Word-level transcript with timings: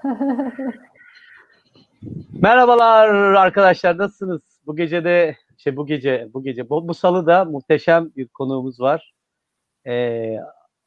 Merhabalar 2.32 3.08
arkadaşlar 3.34 3.98
nasılsınız? 3.98 4.40
Bu 4.66 4.76
gece 4.76 5.04
de 5.04 5.36
şey 5.58 5.76
bu 5.76 5.86
gece 5.86 6.28
bu 6.34 6.42
gece 6.42 6.70
bu, 6.70 6.88
bu 6.88 6.94
salı 6.94 7.26
da 7.26 7.44
muhteşem 7.44 8.10
bir 8.16 8.28
konuğumuz 8.28 8.80
var. 8.80 9.14
Ee, 9.86 10.36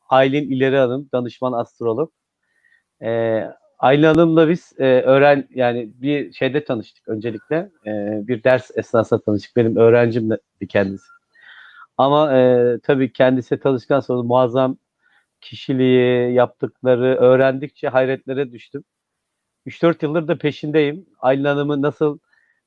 Aylin 0.09 0.51
İleri 0.51 0.77
Hanım 0.77 1.09
danışman 1.13 1.53
astrolog. 1.53 2.11
Ee, 3.01 3.43
Aylin 3.79 4.03
Hanım'la 4.03 4.49
biz 4.49 4.73
e, 4.79 4.83
öğren 4.83 5.47
yani 5.49 5.91
bir 5.95 6.33
şeyde 6.33 6.63
tanıştık 6.63 7.07
öncelikle. 7.07 7.55
Ee, 7.87 8.27
bir 8.27 8.43
ders 8.43 8.77
esnasında 8.77 9.21
tanıştık. 9.21 9.55
Benim 9.55 9.75
öğrencim 9.75 10.29
de 10.29 10.39
kendisi. 10.69 11.07
Ama 11.97 12.37
e, 12.37 12.79
tabii 12.83 13.13
kendisi 13.13 13.59
tanıştıktan 13.59 13.99
sonra 13.99 14.23
muazzam 14.23 14.77
kişiliği, 15.41 16.33
yaptıkları 16.33 17.15
öğrendikçe 17.15 17.87
hayretlere 17.87 18.51
düştüm. 18.51 18.83
3-4 19.65 20.03
yıldır 20.05 20.27
da 20.27 20.37
peşindeyim. 20.37 21.05
Aylin 21.19 21.45
Hanım'ı 21.45 21.81
nasıl 21.81 22.19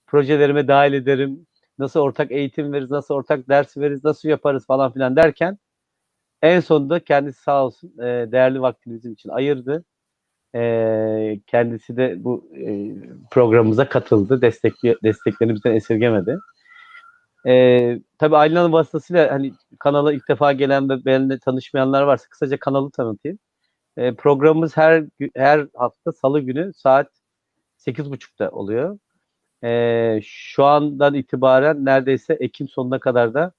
projelerime 0.06 0.69
dahil 0.69 0.92
ederim, 0.92 1.47
nasıl 1.78 2.00
ortak 2.00 2.33
eğitim 2.33 2.72
veririz, 2.72 2.91
nasıl 2.91 3.14
ortak 3.14 3.48
ders 3.48 3.77
veririz, 3.77 4.05
nasıl 4.05 4.28
yaparız 4.28 4.66
falan 4.66 4.92
filan 4.92 5.17
derken 5.17 5.58
en 6.42 6.61
sonunda 6.61 7.00
kendisi 7.00 7.42
sağ 7.42 7.64
olsun 7.64 7.92
e, 7.98 8.33
değerli 8.33 8.61
vaktini 8.61 8.94
bizim 8.94 9.12
için 9.12 9.28
ayırdı. 9.28 9.84
E, 10.55 11.41
kendisi 11.47 11.97
de 11.97 12.24
bu 12.24 12.48
e, 12.56 12.94
programımıza 13.30 13.89
katıldı. 13.89 14.42
Destekli, 14.42 14.97
desteklerini 15.05 15.55
bizden 15.55 15.74
esirgemedi. 15.74 16.39
E, 17.47 17.98
tabii 18.19 18.36
Aylin 18.36 18.56
Hanım 18.56 18.72
vasıtasıyla 18.72 19.33
hani 19.33 19.52
kanala 19.78 20.12
ilk 20.12 20.28
defa 20.28 20.52
gelen 20.52 20.89
ve 20.89 21.05
benimle 21.05 21.39
tanışmayanlar 21.39 22.02
varsa 22.02 22.28
kısaca 22.30 22.58
kanalı 22.58 22.91
tanıtayım. 22.91 23.39
E, 23.97 24.14
programımız 24.14 24.77
her 24.77 25.05
her 25.36 25.66
hafta 25.75 26.12
salı 26.12 26.41
günü 26.41 26.72
saat 26.75 27.08
8.30'da 27.78 28.50
oluyor. 28.50 28.98
E, 29.64 30.20
şu 30.25 30.64
andan 30.64 31.14
itibaren 31.14 31.84
neredeyse 31.84 32.34
Ekim 32.34 32.68
sonuna 32.68 33.01
kadar 33.01 33.34
da 33.34 33.52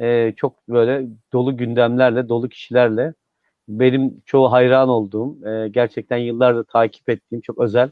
e, 0.00 0.34
çok 0.36 0.68
böyle 0.68 1.08
dolu 1.32 1.56
gündemlerle, 1.56 2.28
dolu 2.28 2.48
kişilerle 2.48 3.14
benim 3.68 4.20
çoğu 4.26 4.52
hayran 4.52 4.88
olduğum, 4.88 5.48
e, 5.48 5.68
gerçekten 5.68 6.16
yıllardır 6.18 6.64
takip 6.64 7.08
ettiğim 7.10 7.40
çok 7.40 7.60
özel 7.60 7.90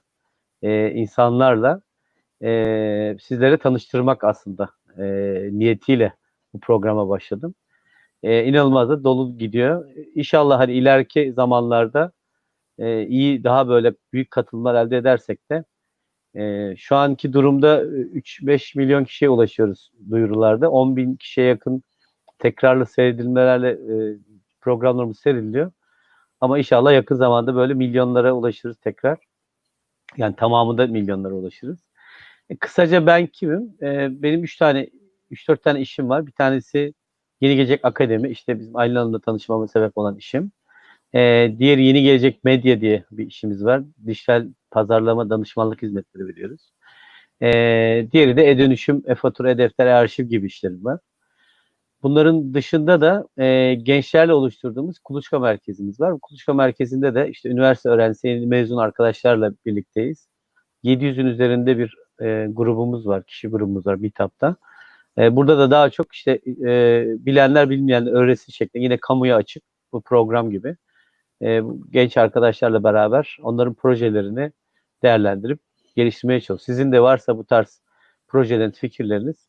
e, 0.63 0.91
insanlarla 0.91 1.83
e, 2.43 3.17
sizlere 3.21 3.59
tanıştırmak 3.59 4.25
aslında 4.25 4.69
e, 4.99 5.05
niyetiyle 5.53 6.15
bu 6.55 6.61
programa 6.61 7.09
başladım 7.09 7.55
e, 8.23 8.45
inanılmaz 8.45 8.89
da 8.89 9.05
dolu 9.05 9.39
gidiyor. 9.39 9.91
İnşallah 10.15 10.59
hani 10.59 10.73
ileriki 10.73 11.33
zamanlarda 11.33 12.13
e, 12.79 13.07
iyi 13.07 13.45
daha 13.45 13.69
böyle 13.69 13.95
büyük 14.13 14.31
katılımlar 14.31 14.87
elde 14.87 14.97
edersek 14.97 15.51
de 15.51 15.65
e, 16.35 16.75
şu 16.77 16.97
anki 16.97 17.33
durumda 17.33 17.83
3-5 17.85 18.79
milyon 18.79 19.05
kişiye 19.05 19.31
ulaşıyoruz 19.31 19.93
duyurularda. 20.11 20.71
10 20.71 20.97
bin 20.97 21.17
kişiye 21.17 21.47
yakın 21.47 21.83
tekrarlı 22.39 22.87
seyredilmelerle 22.87 23.71
e, 23.71 24.19
programlarımız 24.61 25.19
seriliyor. 25.19 25.73
Ama 26.41 26.59
inşallah 26.59 26.93
yakın 26.93 27.15
zamanda 27.15 27.55
böyle 27.55 27.75
milyonlara 27.75 28.33
ulaşırız 28.33 28.77
tekrar. 28.79 29.19
Yani 30.17 30.37
tamamında 30.37 30.87
milyonlara 30.87 31.35
ulaşırız. 31.35 31.79
E, 32.51 32.57
kısaca 32.57 33.07
ben 33.07 33.27
kimim? 33.27 33.77
E, 33.83 34.23
benim 34.23 34.45
3 34.45 34.57
tane 34.57 34.91
3-4 35.31 35.63
tane 35.63 35.81
işim 35.81 36.09
var. 36.09 36.27
Bir 36.27 36.33
tanesi 36.33 36.95
Yeni 37.41 37.57
Gelecek 37.57 37.85
Akademi 37.85 38.29
işte 38.29 38.59
bizim 38.61 38.77
Aylin 38.77 38.95
Hanım'la 38.95 39.21
tanışmama 39.21 39.69
sebep 39.69 39.99
olan 39.99 40.17
işim. 40.17 40.53
Ee, 41.15 41.55
diğeri 41.59 41.85
Yeni 41.85 42.03
Gelecek 42.03 42.45
Medya 42.45 42.81
diye 42.81 43.05
bir 43.11 43.27
işimiz 43.27 43.65
var. 43.65 43.83
Dijital 44.07 44.49
pazarlama 44.71 45.31
danışmanlık 45.31 45.83
hizmetleri 45.83 46.27
veriyoruz. 46.29 46.73
Ee, 47.43 48.09
diğeri 48.13 48.37
de 48.37 48.51
e-dönüşüm, 48.51 49.03
e-fatura, 49.07 49.51
e-defter, 49.51 49.87
e-arşiv 49.87 50.25
gibi 50.25 50.47
işlerim 50.47 50.85
var. 50.85 51.01
Bunların 52.03 52.55
dışında 52.55 53.01
da 53.01 53.29
e, 53.45 53.75
gençlerle 53.75 54.33
oluşturduğumuz 54.33 54.99
Kuluçka 54.99 55.39
Merkezimiz 55.39 56.01
var. 56.01 56.13
Bu 56.13 56.19
Kuluçka 56.21 56.55
Merkezi'nde 56.55 57.15
de 57.15 57.31
işte 57.31 57.49
üniversite 57.49 57.89
öğrencisi, 57.89 58.29
mezun 58.47 58.77
arkadaşlarla 58.79 59.53
birlikteyiz. 59.67 60.29
700'ün 60.85 61.27
üzerinde 61.27 61.79
bir 61.79 61.95
e, 62.23 62.47
grubumuz 62.51 63.07
var, 63.07 63.25
kişi 63.25 63.49
grubumuz 63.49 63.87
var 63.87 63.95
Meetup'ta. 63.95 64.57
E, 65.19 65.37
burada 65.37 65.59
da 65.59 65.71
daha 65.71 65.91
çok 65.91 66.15
işte 66.15 66.41
e, 66.67 67.05
bilenler 67.27 67.71
bilmeyenler 67.71 68.13
öğretisi 68.13 68.53
şeklinde 68.53 68.85
yine 68.85 68.97
kamuya 68.97 69.37
açık 69.37 69.63
bu 69.93 70.01
program 70.01 70.51
gibi. 70.51 70.77
E, 71.43 71.63
genç 71.91 72.17
arkadaşlarla 72.17 72.85
beraber 72.85 73.39
onların 73.43 73.75
projelerini 73.75 74.53
değerlendirip 75.03 75.61
geliştirmeye 75.97 76.41
çalışıyoruz. 76.41 76.65
Sizin 76.65 76.93
de 76.93 77.01
varsa 77.03 77.39
bu 77.39 77.45
tarz 77.45 77.83
projelerin 78.29 78.71
fikirleriniz 78.71 79.49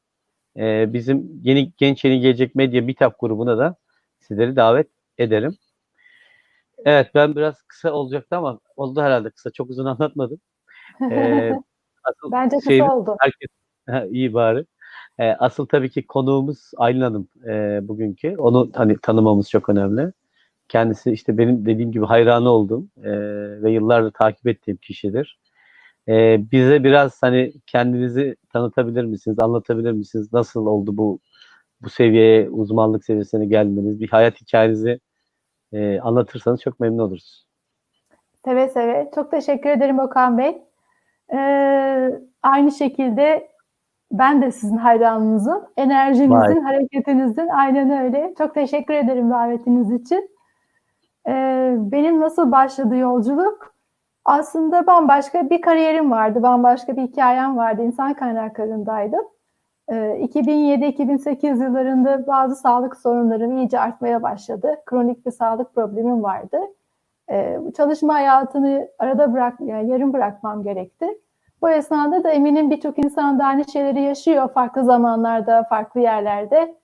e, 0.58 0.94
bizim 0.94 1.42
yeni 1.44 1.72
genç 1.78 2.06
yeni 2.06 2.20
gelecek 2.20 2.56
medya 2.56 2.82
Meetup 2.82 3.20
grubuna 3.20 3.58
da 3.58 3.76
sizleri 4.20 4.56
davet 4.56 4.88
ederim. 5.18 5.58
Evet 6.86 7.12
ben 7.16 7.36
biraz 7.36 7.62
kısa 7.62 7.92
olacaktı 7.92 8.38
ama 8.38 8.60
oldu 8.76 9.02
herhalde 9.02 9.30
kısa. 9.30 9.52
Çok 9.52 9.70
uzun 9.70 9.86
anlatmadım. 9.86 10.40
Ee, 11.12 11.52
Bence 12.32 12.58
kısa 12.58 12.70
şeyini, 12.70 12.92
oldu. 12.92 13.16
Herkes, 13.20 13.50
iyi 14.12 14.34
bari. 14.34 14.66
E, 15.20 15.24
asıl 15.34 15.66
tabii 15.66 15.90
ki 15.90 16.08
konuğumuz 16.08 16.72
Aylin 16.78 17.02
Hanım 17.02 17.28
e, 17.48 17.80
bugünkü. 17.88 18.36
Onu 18.38 18.70
hani 18.76 18.98
tanımamız 18.98 19.50
çok 19.50 19.70
önemli. 19.70 20.12
Kendisi 20.68 21.12
işte 21.12 21.38
benim 21.38 21.66
dediğim 21.66 21.92
gibi 21.92 22.06
hayranı 22.06 22.50
olduğum 22.50 22.88
e, 23.04 23.12
ve 23.64 23.72
yıllardır 23.72 24.12
takip 24.12 24.48
ettiğim 24.48 24.78
kişidir. 24.78 25.40
E, 26.08 26.40
bize 26.52 26.84
biraz 26.84 27.24
hani 27.24 27.54
kendinizi 27.68 28.36
tanıtabilir 28.54 29.04
misiniz, 29.04 29.40
anlatabilir 29.40 29.92
misiniz? 29.92 30.34
Nasıl 30.34 30.66
oldu 30.66 30.98
bu 30.98 31.20
bu 31.82 31.90
seviyeye, 31.90 32.50
uzmanlık 32.50 33.06
seviyesine 33.06 33.46
gelmeniz? 33.46 34.00
Bir 34.00 34.10
hayat 34.10 34.42
hikayenizi 34.42 35.00
e, 35.74 36.00
anlatırsanız 36.00 36.62
çok 36.62 36.80
memnun 36.80 37.04
oluruz. 37.04 37.46
Seve 38.46 38.70
seve. 38.70 39.12
Çok 39.16 39.32
teşekkür 39.32 39.70
ederim 39.70 40.00
Okan 40.00 40.38
Bey. 40.38 40.62
Ee, 41.34 42.20
aynı 42.44 42.72
şekilde 42.72 43.50
ben 44.12 44.42
de 44.42 44.52
sizin 44.52 44.78
hayranınızım. 44.78 45.64
Enerjinizin, 45.78 46.32
Vay. 46.32 46.60
hareketinizin 46.62 47.48
aynen 47.48 48.04
öyle. 48.04 48.34
Çok 48.38 48.54
teşekkür 48.56 48.94
ederim 48.94 49.32
davetiniz 49.32 49.92
için. 49.92 50.30
Ee, 51.28 51.76
benim 51.78 52.20
nasıl 52.20 52.52
başladı 52.52 52.98
yolculuk? 52.98 53.76
Aslında 54.26 54.88
bambaşka 54.88 55.50
bir 55.50 55.62
kariyerim 55.62 56.12
vardı, 56.12 56.44
bambaşka 56.44 56.98
bir 56.98 57.02
hikayem 57.02 57.58
vardı. 57.58 57.82
İnsan 57.84 58.14
kaynaklarındaydım. 58.14 59.22
Ee, 59.92 59.96
2007-2008 60.24 61.64
yıllarında 61.64 62.28
bazı 62.28 62.56
sağlık 62.56 62.98
sorunlarım 62.98 63.58
iyice 63.58 63.80
artmaya 63.80 64.24
başladı. 64.24 64.76
Kronik 64.86 65.26
bir 65.26 65.32
sağlık 65.32 65.76
problemim 65.76 66.24
vardı. 66.24 66.58
Ee, 67.32 67.60
çalışma 67.78 68.14
hayatını 68.14 68.88
arada 69.00 69.34
bırak, 69.34 69.62
yani 69.62 69.90
yarım 69.90 70.14
bırakmam 70.14 70.64
gerekti. 70.64 71.08
Bu 71.62 71.70
esnada 71.70 72.24
da 72.24 72.32
eminim 72.32 72.70
birçok 72.72 73.00
insan 73.00 73.40
da 73.40 73.46
aynı 73.46 73.66
şeyleri 73.72 74.02
yaşıyor 74.02 74.50
farklı 74.54 74.84
zamanlarda, 74.84 75.64
farklı 75.64 76.02
yerlerde. 76.02 76.76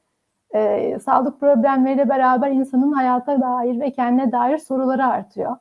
Ee, 0.55 0.99
sağlık 1.05 1.39
problemleriyle 1.39 2.09
beraber 2.09 2.51
insanın 2.51 2.91
hayata 2.91 3.41
dair 3.41 3.79
ve 3.79 3.91
kendine 3.91 4.31
dair 4.31 4.57
soruları 4.57 5.05
artıyor. 5.05 5.55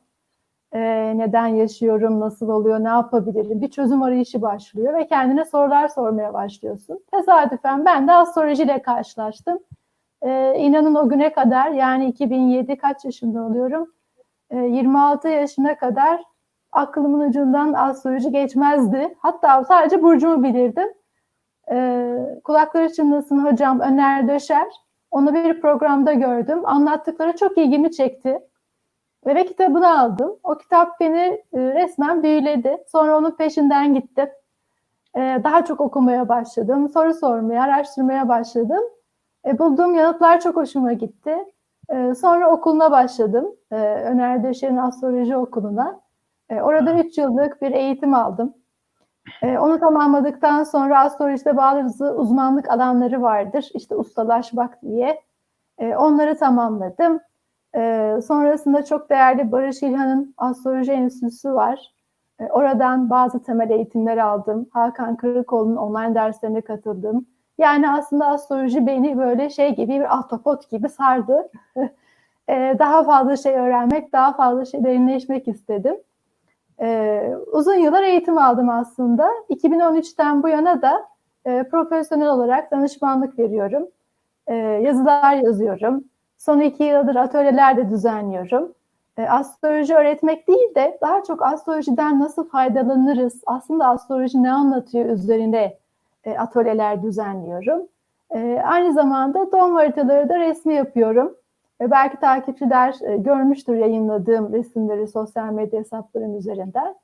e, 0.74 0.80
neden 1.18 1.46
yaşıyorum, 1.46 2.20
nasıl 2.20 2.48
oluyor, 2.48 2.84
ne 2.84 2.88
yapabilirim? 2.88 3.60
Bir 3.60 3.70
çözüm 3.70 4.02
arayışı 4.02 4.42
başlıyor 4.42 4.94
ve 4.94 5.06
kendine 5.06 5.44
sorular 5.44 5.88
sormaya 5.88 6.34
başlıyorsun. 6.34 7.00
Tesadüfen 7.12 7.84
ben 7.84 8.08
de 8.08 8.12
astrolojiyle 8.12 8.82
karşılaştım. 8.82 9.58
E, 10.22 10.54
inanın 10.58 10.94
o 10.94 11.08
güne 11.08 11.32
kadar 11.32 11.70
yani 11.70 12.06
2007 12.08 12.76
kaç 12.76 13.04
yaşında 13.04 13.42
oluyorum? 13.42 13.92
E, 14.50 14.56
26 14.58 15.28
yaşına 15.28 15.76
kadar 15.78 16.22
aklımın 16.76 17.28
ucundan 17.28 17.72
astroloji 17.72 18.30
geçmezdi. 18.30 19.14
Hatta 19.18 19.64
sadece 19.64 20.02
burcumu 20.02 20.42
bilirdim. 20.42 20.88
E, 21.70 22.08
kulakları 22.44 22.92
çınlasın 22.92 23.44
hocam 23.44 23.80
Öner 23.80 24.28
Döşer. 24.28 24.66
Onu 25.10 25.34
bir 25.34 25.60
programda 25.60 26.12
gördüm. 26.12 26.60
Anlattıkları 26.64 27.36
çok 27.36 27.58
ilgimi 27.58 27.92
çekti. 27.92 28.38
Ve 29.26 29.46
kitabını 29.46 30.00
aldım. 30.00 30.36
O 30.42 30.58
kitap 30.58 31.00
beni 31.00 31.42
e, 31.52 31.58
resmen 31.58 32.22
büyüledi. 32.22 32.84
Sonra 32.86 33.18
onun 33.18 33.30
peşinden 33.30 33.94
gittim. 33.94 34.28
E, 35.16 35.40
daha 35.44 35.64
çok 35.64 35.80
okumaya 35.80 36.28
başladım. 36.28 36.88
Soru 36.88 37.14
sormaya, 37.14 37.62
araştırmaya 37.62 38.28
başladım. 38.28 38.82
E, 39.46 39.58
bulduğum 39.58 39.94
yanıtlar 39.94 40.40
çok 40.40 40.56
hoşuma 40.56 40.92
gitti. 40.92 41.36
E, 41.88 42.14
sonra 42.14 42.50
okuluna 42.50 42.90
başladım. 42.90 43.56
E, 43.72 43.76
Öner 43.84 44.44
Döşer'in 44.44 44.76
astroloji 44.76 45.36
okuluna. 45.36 46.03
E, 46.54 46.62
orada 46.62 46.94
3 46.94 47.18
yıllık 47.18 47.62
bir 47.62 47.70
eğitim 47.70 48.14
aldım. 48.14 48.54
E, 49.42 49.58
onu 49.58 49.80
tamamladıktan 49.80 50.64
sonra 50.64 51.00
astrolojide 51.00 51.56
bazı 51.56 52.14
uzmanlık 52.14 52.70
alanları 52.70 53.22
vardır. 53.22 53.70
İşte 53.74 53.96
ustalaşmak 53.96 54.82
diye. 54.82 55.22
E, 55.78 55.96
onları 55.96 56.38
tamamladım. 56.38 57.20
E, 57.76 58.14
sonrasında 58.26 58.84
çok 58.84 59.10
değerli 59.10 59.52
Barış 59.52 59.82
İlhan'ın 59.82 60.34
Astroloji 60.38 60.92
Enstitüsü 60.92 61.54
var. 61.54 61.94
E, 62.40 62.44
oradan 62.46 63.10
bazı 63.10 63.42
temel 63.42 63.70
eğitimler 63.70 64.18
aldım. 64.18 64.68
Hakan 64.72 65.16
Kırıkoğlu'nun 65.16 65.76
online 65.76 66.14
derslerine 66.14 66.60
katıldım. 66.60 67.26
Yani 67.58 67.90
aslında 67.90 68.26
astroloji 68.26 68.86
beni 68.86 69.18
böyle 69.18 69.50
şey 69.50 69.76
gibi 69.76 69.92
bir 69.92 70.18
ahtapot 70.18 70.70
gibi 70.70 70.88
sardı. 70.88 71.50
e, 72.48 72.76
daha 72.78 73.04
fazla 73.04 73.36
şey 73.36 73.54
öğrenmek, 73.54 74.12
daha 74.12 74.32
fazla 74.32 74.64
şey 74.64 74.84
derinleşmek 74.84 75.48
istedim. 75.48 75.96
E, 76.80 77.20
uzun 77.52 77.74
yıllar 77.74 78.02
eğitim 78.02 78.38
aldım 78.38 78.68
aslında. 78.68 79.30
2013'ten 79.50 80.42
bu 80.42 80.48
yana 80.48 80.82
da 80.82 81.08
e, 81.44 81.62
profesyonel 81.70 82.28
olarak 82.28 82.70
danışmanlık 82.70 83.38
veriyorum. 83.38 83.88
E, 84.46 84.54
yazılar 84.54 85.34
yazıyorum. 85.34 86.04
Son 86.38 86.60
iki 86.60 86.84
yıldır 86.84 87.16
atölyeler 87.16 87.76
de 87.76 87.90
düzenliyorum. 87.90 88.72
E, 89.18 89.22
astroloji 89.28 89.94
öğretmek 89.94 90.48
değil 90.48 90.74
de 90.74 90.98
daha 91.00 91.22
çok 91.22 91.42
astrolojiden 91.42 92.20
nasıl 92.20 92.48
faydalanırız, 92.48 93.42
aslında 93.46 93.88
astroloji 93.88 94.42
ne 94.42 94.52
anlatıyor 94.52 95.06
üzerine 95.06 95.78
e, 96.24 96.38
atölyeler 96.38 97.02
düzenliyorum. 97.02 97.82
E, 98.30 98.62
aynı 98.64 98.92
zamanda 98.92 99.52
doğum 99.52 99.74
haritaları 99.74 100.28
da 100.28 100.38
resmi 100.38 100.74
yapıyorum. 100.74 101.36
E, 101.80 101.90
belki 101.90 102.20
takipçiler 102.20 102.94
e, 103.08 103.16
görmüştür 103.16 103.76
yayınladığım 103.76 104.52
resimleri 104.52 105.08
sosyal 105.08 105.52
medya 105.52 105.80
hesaplarım 105.80 106.36
üzerinden. 106.36 106.94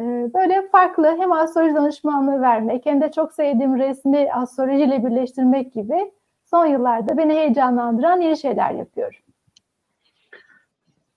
E, 0.00 0.02
böyle 0.34 0.68
farklı 0.68 1.16
hem 1.18 1.32
astroloji 1.32 1.74
danışmanlığı 1.74 2.40
vermek 2.40 2.86
hem 2.86 3.00
de 3.00 3.12
çok 3.12 3.32
sevdiğim 3.32 3.78
resmi 3.78 4.32
astrolojiyle 4.32 5.04
birleştirmek 5.04 5.72
gibi 5.72 6.12
son 6.44 6.66
yıllarda 6.66 7.16
beni 7.16 7.32
heyecanlandıran 7.32 8.20
yeni 8.20 8.36
şeyler 8.36 8.70
yapıyorum. 8.70 9.18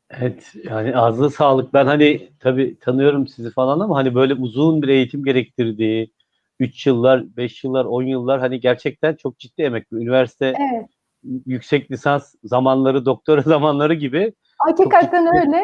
Evet 0.10 0.54
yani 0.64 0.98
ağzına 0.98 1.30
sağlık. 1.30 1.74
Ben 1.74 1.86
hani 1.86 2.30
tabii 2.40 2.80
tanıyorum 2.80 3.28
sizi 3.28 3.52
falan 3.52 3.80
ama 3.80 3.96
hani 3.98 4.16
böyle 4.16 4.34
uzun 4.34 4.82
bir 4.82 4.88
eğitim 4.88 5.24
gerektirdiği 5.24 6.12
3 6.60 6.88
yıllar, 6.88 7.38
5 7.38 7.64
yıllar, 7.64 7.86
10 7.86 8.04
yıllar 8.04 8.40
hani 8.40 8.60
gerçekten 8.60 9.16
çok 9.16 9.40
ciddi 9.40 9.62
emek. 9.62 9.94
Üniversite 9.94 10.46
evet. 10.46 10.90
Yüksek 11.24 11.92
lisans 11.92 12.36
zamanları, 12.44 13.06
doktora 13.06 13.42
zamanları 13.46 13.94
gibi. 13.94 14.34
Hakikaten 14.58 15.28
öyle. 15.38 15.64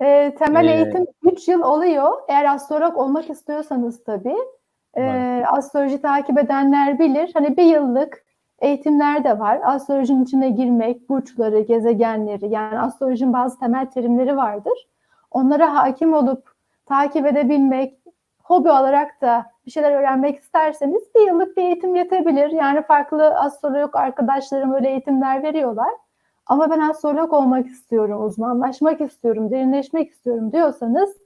E, 0.00 0.34
temel 0.34 0.68
ee, 0.68 0.72
eğitim 0.72 1.06
3 1.22 1.48
yıl 1.48 1.62
oluyor. 1.62 2.12
Eğer 2.28 2.44
astrolog 2.44 2.96
olmak 2.96 3.30
istiyorsanız 3.30 4.04
tabii. 4.04 4.36
E, 4.96 5.02
astroloji 5.46 6.02
takip 6.02 6.38
edenler 6.38 6.98
bilir. 6.98 7.30
Hani 7.34 7.56
bir 7.56 7.62
yıllık 7.62 8.24
eğitimler 8.58 9.24
de 9.24 9.38
var. 9.38 9.60
Astrolojinin 9.64 10.24
içine 10.24 10.50
girmek, 10.50 11.08
burçları, 11.08 11.60
gezegenleri 11.60 12.48
yani 12.48 12.80
astrolojinin 12.80 13.32
bazı 13.32 13.58
temel 13.58 13.86
terimleri 13.86 14.36
vardır. 14.36 14.88
Onlara 15.30 15.74
hakim 15.74 16.14
olup 16.14 16.50
takip 16.86 17.26
edebilmek, 17.26 17.98
hobi 18.42 18.70
olarak 18.70 19.20
da 19.20 19.53
bir 19.66 19.70
şeyler 19.70 19.92
öğrenmek 19.92 20.38
isterseniz 20.38 21.02
bir 21.14 21.26
yıllık 21.26 21.56
bir 21.56 21.62
eğitim 21.62 21.94
yetebilir. 21.94 22.50
Yani 22.50 22.82
farklı 22.82 23.38
astrolog 23.38 23.96
arkadaşlarım 23.96 24.72
öyle 24.72 24.90
eğitimler 24.90 25.42
veriyorlar. 25.42 25.90
Ama 26.46 26.70
ben 26.70 26.80
astrolog 26.80 27.32
olmak 27.32 27.66
istiyorum, 27.66 28.24
uzmanlaşmak 28.24 29.00
istiyorum, 29.00 29.50
derinleşmek 29.50 30.10
istiyorum 30.10 30.52
diyorsanız 30.52 31.16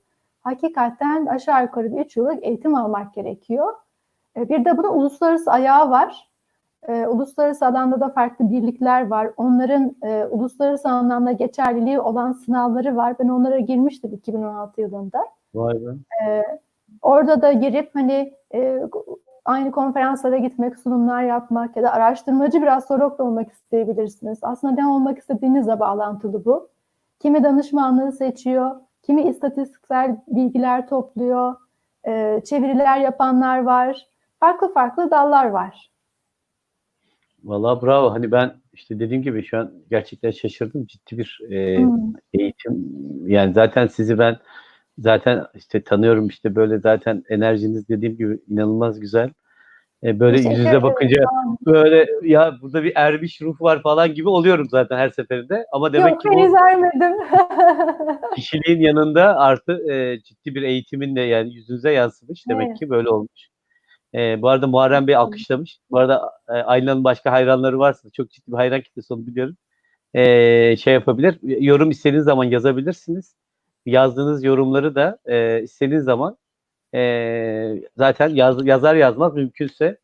hakikaten 0.41 1.27
aşağı 1.27 1.63
yukarı 1.63 1.97
bir 1.97 2.05
3 2.05 2.17
yıllık 2.17 2.45
eğitim 2.45 2.75
almak 2.75 3.15
gerekiyor. 3.15 3.75
E, 4.37 4.49
bir 4.49 4.65
de 4.65 4.77
bunun 4.77 4.95
uluslararası 4.95 5.51
ayağı 5.51 5.91
var. 5.91 6.29
E, 6.89 7.07
uluslararası 7.07 7.67
alanda 7.67 8.01
da 8.01 8.09
farklı 8.09 8.51
birlikler 8.51 9.09
var. 9.09 9.31
Onların 9.37 9.97
e, 10.03 10.25
uluslararası 10.25 10.89
anlamda 10.89 11.33
geçerliliği 11.33 12.01
olan 12.01 12.33
sınavları 12.33 12.97
var. 12.97 13.19
Ben 13.19 13.29
onlara 13.29 13.59
girmiştim 13.59 14.13
2016 14.13 14.81
yılında. 14.81 15.25
Vay 15.55 15.75
be. 15.75 15.91
E, 16.27 16.45
orada 17.03 17.43
da 17.43 17.53
girip 17.53 17.95
hani 17.95 18.33
e, 18.55 18.83
aynı 19.45 19.71
konferanslara 19.71 20.39
gitmek, 20.39 20.79
sunumlar 20.79 21.23
yapmak 21.23 21.77
ya 21.77 21.83
da 21.83 21.93
araştırmacı 21.93 22.63
bir 22.63 22.77
astrolog 22.77 23.19
da 23.19 23.25
olmak 23.25 23.53
isteyebilirsiniz. 23.53 24.39
Aslında 24.43 24.75
ne 24.75 24.87
olmak 24.87 25.19
istediğinizle 25.19 25.81
bağlantılı 25.81 26.45
bu. 26.45 26.69
Kimi 27.21 27.45
danışmanlığı 27.45 28.13
seçiyor, 28.13 28.77
kimi 29.03 29.23
istatistiksel 29.23 30.17
bilgiler 30.29 30.89
topluyor, 30.89 31.55
e, 32.07 32.41
çeviriler 32.45 32.99
yapanlar 32.99 33.63
var. 33.63 34.07
Farklı 34.41 34.73
farklı 34.73 35.11
dallar 35.11 35.47
var. 35.47 35.91
Valla 37.45 37.83
bravo. 37.83 38.11
Hani 38.11 38.33
ben 38.33 38.53
işte 38.73 39.01
dediğim 39.01 39.23
gibi 39.23 39.43
şu 39.43 39.59
an 39.59 39.73
gerçekten 39.91 40.31
şaşırdım. 40.31 40.87
Ciddi 40.87 41.19
bir 41.19 41.41
e, 41.51 41.79
hmm. 41.79 42.13
eğitim. 42.35 42.93
Yani 43.27 43.55
zaten 43.55 43.87
sizi 43.87 44.19
ben 44.19 44.37
zaten 44.99 45.47
işte 45.55 45.83
tanıyorum 45.83 46.29
işte 46.29 46.55
böyle 46.55 46.79
zaten 46.79 47.25
enerjiniz 47.29 47.89
dediğim 47.89 48.17
gibi 48.17 48.39
inanılmaz 48.49 49.01
güzel. 49.01 49.31
E, 50.05 50.21
böyle 50.21 50.37
yüz 50.37 50.59
yüze 50.59 50.83
bakınca 50.83 51.25
böyle 51.67 52.07
ya 52.23 52.55
burada 52.63 52.85
bir 52.85 52.93
ermiş 52.95 53.41
ruh 53.43 53.61
var 53.61 53.83
falan 53.83 54.15
gibi 54.15 54.29
oluyorum 54.29 54.69
zaten 54.71 54.97
her 54.97 55.09
seferinde. 55.09 55.67
Ama 55.73 55.93
demek 55.93 56.13
Yok, 56.13 56.23
ki 56.23 56.29
henüz 56.29 56.53
ermedim. 56.55 57.13
kişiliğin 58.35 58.81
yanında 58.81 59.39
artı 59.39 59.93
e, 59.93 60.23
ciddi 60.23 60.55
bir 60.55 60.63
eğitimin 60.63 61.17
de 61.17 61.21
yani 61.21 61.55
yüzünüze 61.55 61.93
yansımış. 61.93 62.45
Demek 62.49 62.69
evet. 62.69 62.79
ki 62.79 62.91
böyle 62.91 63.09
olmuş. 63.09 63.49
E, 64.15 64.43
bu 64.43 64.49
arada 64.49 64.67
Muharrem 64.67 65.07
Bey 65.07 65.17
alkışlamış. 65.17 65.79
Bu 65.91 65.99
arada 65.99 66.33
e, 66.49 66.53
Aynan'ın 66.53 67.05
başka 67.05 67.33
hayranları 67.33 67.79
varsa 67.79 68.11
çok 68.11 68.31
ciddi 68.31 68.53
bir 68.53 68.57
hayran 68.57 68.81
kitlesi 68.81 69.15
onu 69.15 69.27
biliyorum. 69.27 69.57
E, 70.15 70.77
şey 70.77 70.95
yapabilir. 70.95 71.39
Yorum 71.43 71.91
istediğiniz 71.91 72.25
zaman 72.25 72.45
yazabilirsiniz. 72.45 73.35
Yazdığınız 73.87 74.45
yorumları 74.45 74.95
da 74.95 75.19
e, 75.25 75.63
istediğiniz 75.63 76.05
zaman 76.05 76.37
e, 76.95 77.83
zaten 77.97 78.29
yaz, 78.29 78.67
yazar 78.67 78.95
yazmaz 78.95 79.35
mümkünse 79.35 79.99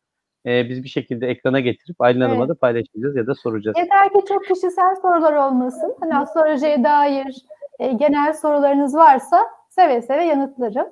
e, 0.45 0.69
biz 0.69 0.83
bir 0.83 0.89
şekilde 0.89 1.27
ekrana 1.27 1.59
getirip 1.59 2.01
Aylin 2.01 2.21
evet. 2.21 2.29
Hanım'a 2.29 2.49
da 2.49 2.55
paylaşacağız 2.55 3.15
ya 3.15 3.27
da 3.27 3.35
soracağız. 3.35 3.77
Yeter 3.77 4.09
ki 4.09 4.19
çok 4.27 4.45
kişisel 4.45 4.95
sorular 5.01 5.33
olmasın. 5.33 5.95
Hani 5.99 6.17
astrolojiye 6.17 6.83
dair 6.83 7.45
e, 7.79 7.91
genel 7.91 8.33
sorularınız 8.33 8.95
varsa 8.95 9.41
seve 9.69 10.01
seve 10.01 10.23
yanıtlarım. 10.23 10.87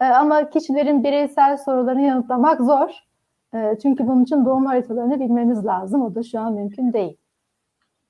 E, 0.00 0.04
ama 0.04 0.50
kişilerin 0.50 1.04
bireysel 1.04 1.56
sorularını 1.56 2.02
yanıtlamak 2.02 2.60
zor. 2.60 2.90
E, 3.54 3.78
çünkü 3.82 4.06
bunun 4.06 4.22
için 4.24 4.44
doğum 4.44 4.66
haritalarını 4.66 5.20
bilmemiz 5.20 5.66
lazım. 5.66 6.02
O 6.02 6.14
da 6.14 6.22
şu 6.22 6.40
an 6.40 6.52
mümkün 6.52 6.92
değil. 6.92 7.16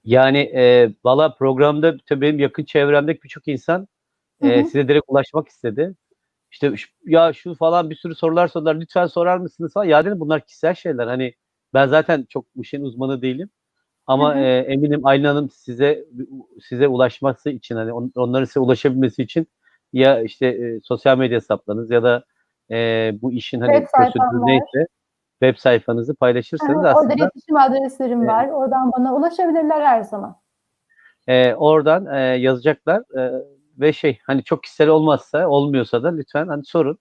Yani 0.05 0.39
e, 0.39 0.91
valla 1.05 1.35
programda 1.35 1.97
tabii 2.09 2.21
benim 2.21 2.39
yakın 2.39 2.65
çevremdeki 2.65 3.23
birçok 3.23 3.49
insan 3.49 3.89
e, 4.41 4.65
size 4.65 4.89
direkt 4.89 5.05
ulaşmak 5.09 5.49
istedi. 5.49 5.95
İşte 6.51 6.75
ya 7.05 7.33
şu 7.33 7.55
falan 7.55 7.91
bir 7.91 7.95
sürü 7.95 8.15
sorular 8.15 8.49
sordular 8.49 8.75
lütfen 8.75 9.07
sorar 9.07 9.39
mısınız 9.39 9.73
falan. 9.73 9.85
Ya 9.85 10.05
dedim 10.05 10.21
bunlar 10.21 10.41
kişisel 10.41 10.75
şeyler. 10.75 11.07
Hani 11.07 11.35
ben 11.75 11.87
zaten 11.87 12.27
çok 12.29 12.57
bu 12.57 12.63
işin 12.63 12.83
uzmanı 12.83 13.23
değilim. 13.23 13.51
Ama 14.07 14.35
hı 14.35 14.39
hı. 14.39 14.43
E, 14.43 14.59
eminim 14.59 15.07
Aylin 15.07 15.25
Hanım 15.25 15.51
size 15.51 16.05
size 16.69 16.89
ulaşması 16.89 17.51
için 17.51 17.77
hani 17.77 17.93
on, 17.93 18.13
onların 18.17 18.45
size 18.45 18.61
ulaşabilmesi 18.61 19.23
için 19.23 19.47
ya 19.93 20.23
işte 20.23 20.47
e, 20.47 20.81
sosyal 20.83 21.19
medya 21.19 21.37
hesaplarınız 21.37 21.91
ya 21.91 22.03
da 22.03 22.25
e, 22.71 23.11
bu 23.23 23.33
işin 23.33 23.61
hani 23.61 23.87
prosedürü 23.95 24.47
neyse 24.47 24.87
web 25.43 25.57
sayfanızı 25.57 26.15
paylaşırsanız 26.15 26.85
Hı, 26.85 26.89
aslında. 26.89 27.13
Orada 27.13 27.15
iletişim 27.15 27.57
adreslerim 27.57 28.23
e, 28.23 28.27
var. 28.27 28.49
Oradan 28.49 28.93
bana 28.93 29.17
ulaşabilirler 29.17 29.81
her 29.81 30.03
zaman. 30.03 30.37
E, 31.27 31.55
oradan 31.55 32.07
e, 32.07 32.19
yazacaklar. 32.19 33.19
E, 33.19 33.56
ve 33.81 33.93
şey 33.93 34.19
hani 34.27 34.45
çok 34.45 34.63
kişisel 34.63 34.89
olmazsa 34.89 35.49
olmuyorsa 35.49 36.03
da 36.03 36.09
lütfen 36.09 36.47
hani 36.47 36.65
sorun. 36.65 36.99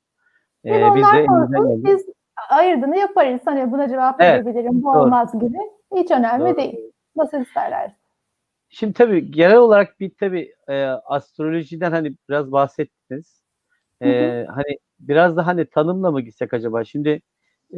Ee, 0.65 0.95
biz 0.95 1.03
de 1.13 1.19
elimizden 1.19 1.83
biz 1.83 2.05
ayırdığını 2.49 2.97
yaparız. 2.97 3.41
Hani 3.45 3.71
buna 3.71 3.89
cevap 3.89 4.21
Evet, 4.21 4.45
verebilirim, 4.45 4.83
bu 4.83 4.93
doğru. 4.93 5.03
olmaz 5.03 5.39
gibi. 5.39 5.57
Hiç 5.95 6.11
önemli 6.11 6.45
Doğru. 6.45 6.57
değil. 6.57 6.91
Nasıl 7.15 7.41
isterler. 7.41 7.91
Şimdi 8.69 8.93
tabii 8.93 9.31
genel 9.31 9.57
olarak 9.57 9.99
bir 9.99 10.11
tabii 10.19 10.53
e, 10.67 10.83
astrolojiden 10.85 11.91
hani 11.91 12.15
biraz 12.29 12.51
bahsettiniz. 12.51 13.43
Hı 14.01 14.09
hı. 14.09 14.13
E, 14.13 14.45
hani 14.45 14.77
biraz 14.99 15.37
da 15.37 15.47
hani 15.47 15.65
tanımla 15.65 16.11
mı 16.11 16.21
gitsek 16.21 16.53
acaba? 16.53 16.83
Şimdi 16.83 17.21
e, 17.73 17.77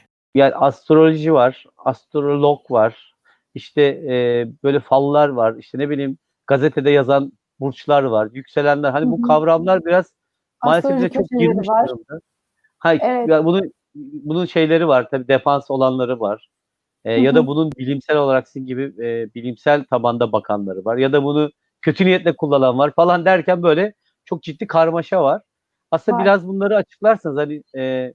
Yani 0.35 0.55
astroloji 0.55 1.33
var, 1.33 1.65
astrolog 1.77 2.71
var, 2.71 3.15
işte 3.53 3.81
e, 3.81 4.47
böyle 4.63 4.79
fallar 4.79 5.29
var, 5.29 5.55
işte 5.59 5.77
ne 5.77 5.89
bileyim 5.89 6.17
gazetede 6.47 6.89
yazan 6.89 7.31
burçlar 7.59 8.03
var, 8.03 8.29
yükselenler. 8.33 8.91
Hani 8.91 9.11
bu 9.11 9.21
kavramlar 9.21 9.85
biraz 9.85 10.13
maalesef 10.63 10.97
bize 10.97 11.09
çok 11.09 11.29
girmiş 11.29 11.69
var. 11.69 11.87
durumda. 11.87 12.19
Hayır, 12.79 13.01
Evet. 13.05 13.29
yani 13.29 13.45
bunun 13.45 13.71
bunun 13.95 14.45
şeyleri 14.45 14.87
var 14.87 15.09
tabii 15.09 15.27
defans 15.27 15.71
olanları 15.71 16.19
var. 16.19 16.49
E, 17.05 17.13
ya 17.13 17.35
da 17.35 17.47
bunun 17.47 17.71
bilimsel 17.71 18.17
olarak 18.17 18.47
sizin 18.47 18.65
gibi 18.65 18.83
e, 18.99 19.33
bilimsel 19.35 19.83
tabanda 19.85 20.31
bakanları 20.31 20.85
var. 20.85 20.97
Ya 20.97 21.13
da 21.13 21.23
bunu 21.23 21.51
kötü 21.81 22.05
niyetle 22.05 22.35
kullanan 22.35 22.77
var 22.77 22.91
falan 22.95 23.25
derken 23.25 23.63
böyle 23.63 23.93
çok 24.25 24.43
ciddi 24.43 24.67
karmaşa 24.67 25.23
var. 25.23 25.41
Aslında 25.91 26.17
Var. 26.17 26.25
biraz 26.25 26.47
bunları 26.47 26.75
açıklarsanız 26.75 27.37
hani 27.37 27.63
e, 27.77 28.13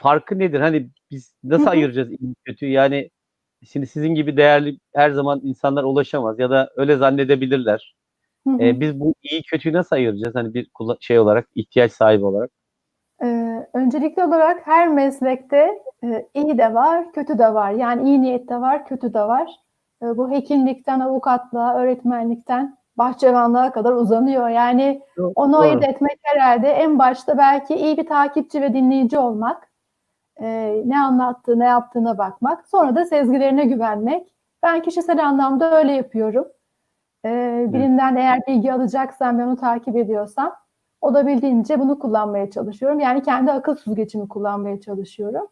farkı 0.00 0.38
nedir? 0.38 0.60
Hani 0.60 0.88
biz 1.10 1.34
nasıl 1.44 1.64
Hı 1.64 1.68
hı. 1.68 1.70
ayıracağız 1.70 2.10
iyi 2.10 2.34
kötü? 2.44 2.66
Yani 2.66 3.10
şimdi 3.64 3.86
sizin 3.86 4.14
gibi 4.14 4.36
değerli 4.36 4.78
her 4.94 5.10
zaman 5.10 5.40
insanlar 5.44 5.84
ulaşamaz 5.84 6.38
ya 6.38 6.50
da 6.50 6.70
öyle 6.76 6.96
zannedebilirler. 6.96 7.96
Hı 8.46 8.50
hı. 8.50 8.80
Biz 8.80 9.00
bu 9.00 9.14
iyi 9.22 9.42
kötüyü 9.42 9.74
nasıl 9.74 9.96
ayıracağız? 9.96 10.34
Hani 10.34 10.54
bir 10.54 10.70
şey 11.00 11.18
olarak, 11.18 11.48
ihtiyaç 11.54 11.92
sahibi 11.92 12.24
olarak. 12.24 12.50
Ee, 13.22 13.66
öncelikli 13.74 14.24
olarak 14.24 14.66
her 14.66 14.88
meslekte 14.88 15.82
e, 16.04 16.28
iyi 16.34 16.58
de 16.58 16.74
var, 16.74 17.12
kötü 17.12 17.38
de 17.38 17.54
var. 17.54 17.70
Yani 17.70 18.08
iyi 18.08 18.22
niyet 18.22 18.48
de 18.48 18.60
var, 18.60 18.86
kötü 18.86 19.14
de 19.14 19.20
var. 19.20 19.50
E, 20.02 20.06
bu 20.16 20.30
hekimlikten, 20.30 21.00
avukatlığa, 21.00 21.74
öğretmenlikten, 21.74 22.76
bahçıvanlığa 22.96 23.72
kadar 23.72 23.92
uzanıyor. 23.92 24.48
Yani 24.48 25.02
onu 25.34 25.52
Doğru. 25.52 25.60
ayırt 25.60 25.84
etmek 25.84 26.18
herhalde 26.22 26.68
en 26.68 26.98
başta 26.98 27.38
belki 27.38 27.74
iyi 27.74 27.96
bir 27.96 28.06
takipçi 28.06 28.62
ve 28.62 28.74
dinleyici 28.74 29.18
olmak, 29.18 29.69
e, 30.40 30.82
ne 30.86 30.98
anlattığı, 30.98 31.58
ne 31.58 31.64
yaptığına 31.64 32.18
bakmak, 32.18 32.68
sonra 32.68 32.94
da 32.94 33.04
sezgilerine 33.04 33.64
güvenmek. 33.64 34.34
Ben 34.62 34.82
kişisel 34.82 35.26
anlamda 35.26 35.78
öyle 35.78 35.92
yapıyorum. 35.92 36.48
E, 37.24 37.66
birinden 37.68 38.16
eğer 38.16 38.40
bilgi 38.48 38.72
alacaksam 38.72 39.38
ve 39.38 39.44
onu 39.44 39.56
takip 39.56 39.96
ediyorsam, 39.96 40.56
olabildiğince 41.00 41.80
bunu 41.80 41.98
kullanmaya 41.98 42.50
çalışıyorum. 42.50 43.00
Yani 43.00 43.22
kendi 43.22 43.52
akıl 43.52 43.74
süzgecimi 43.74 44.28
kullanmaya 44.28 44.80
çalışıyorum. 44.80 45.46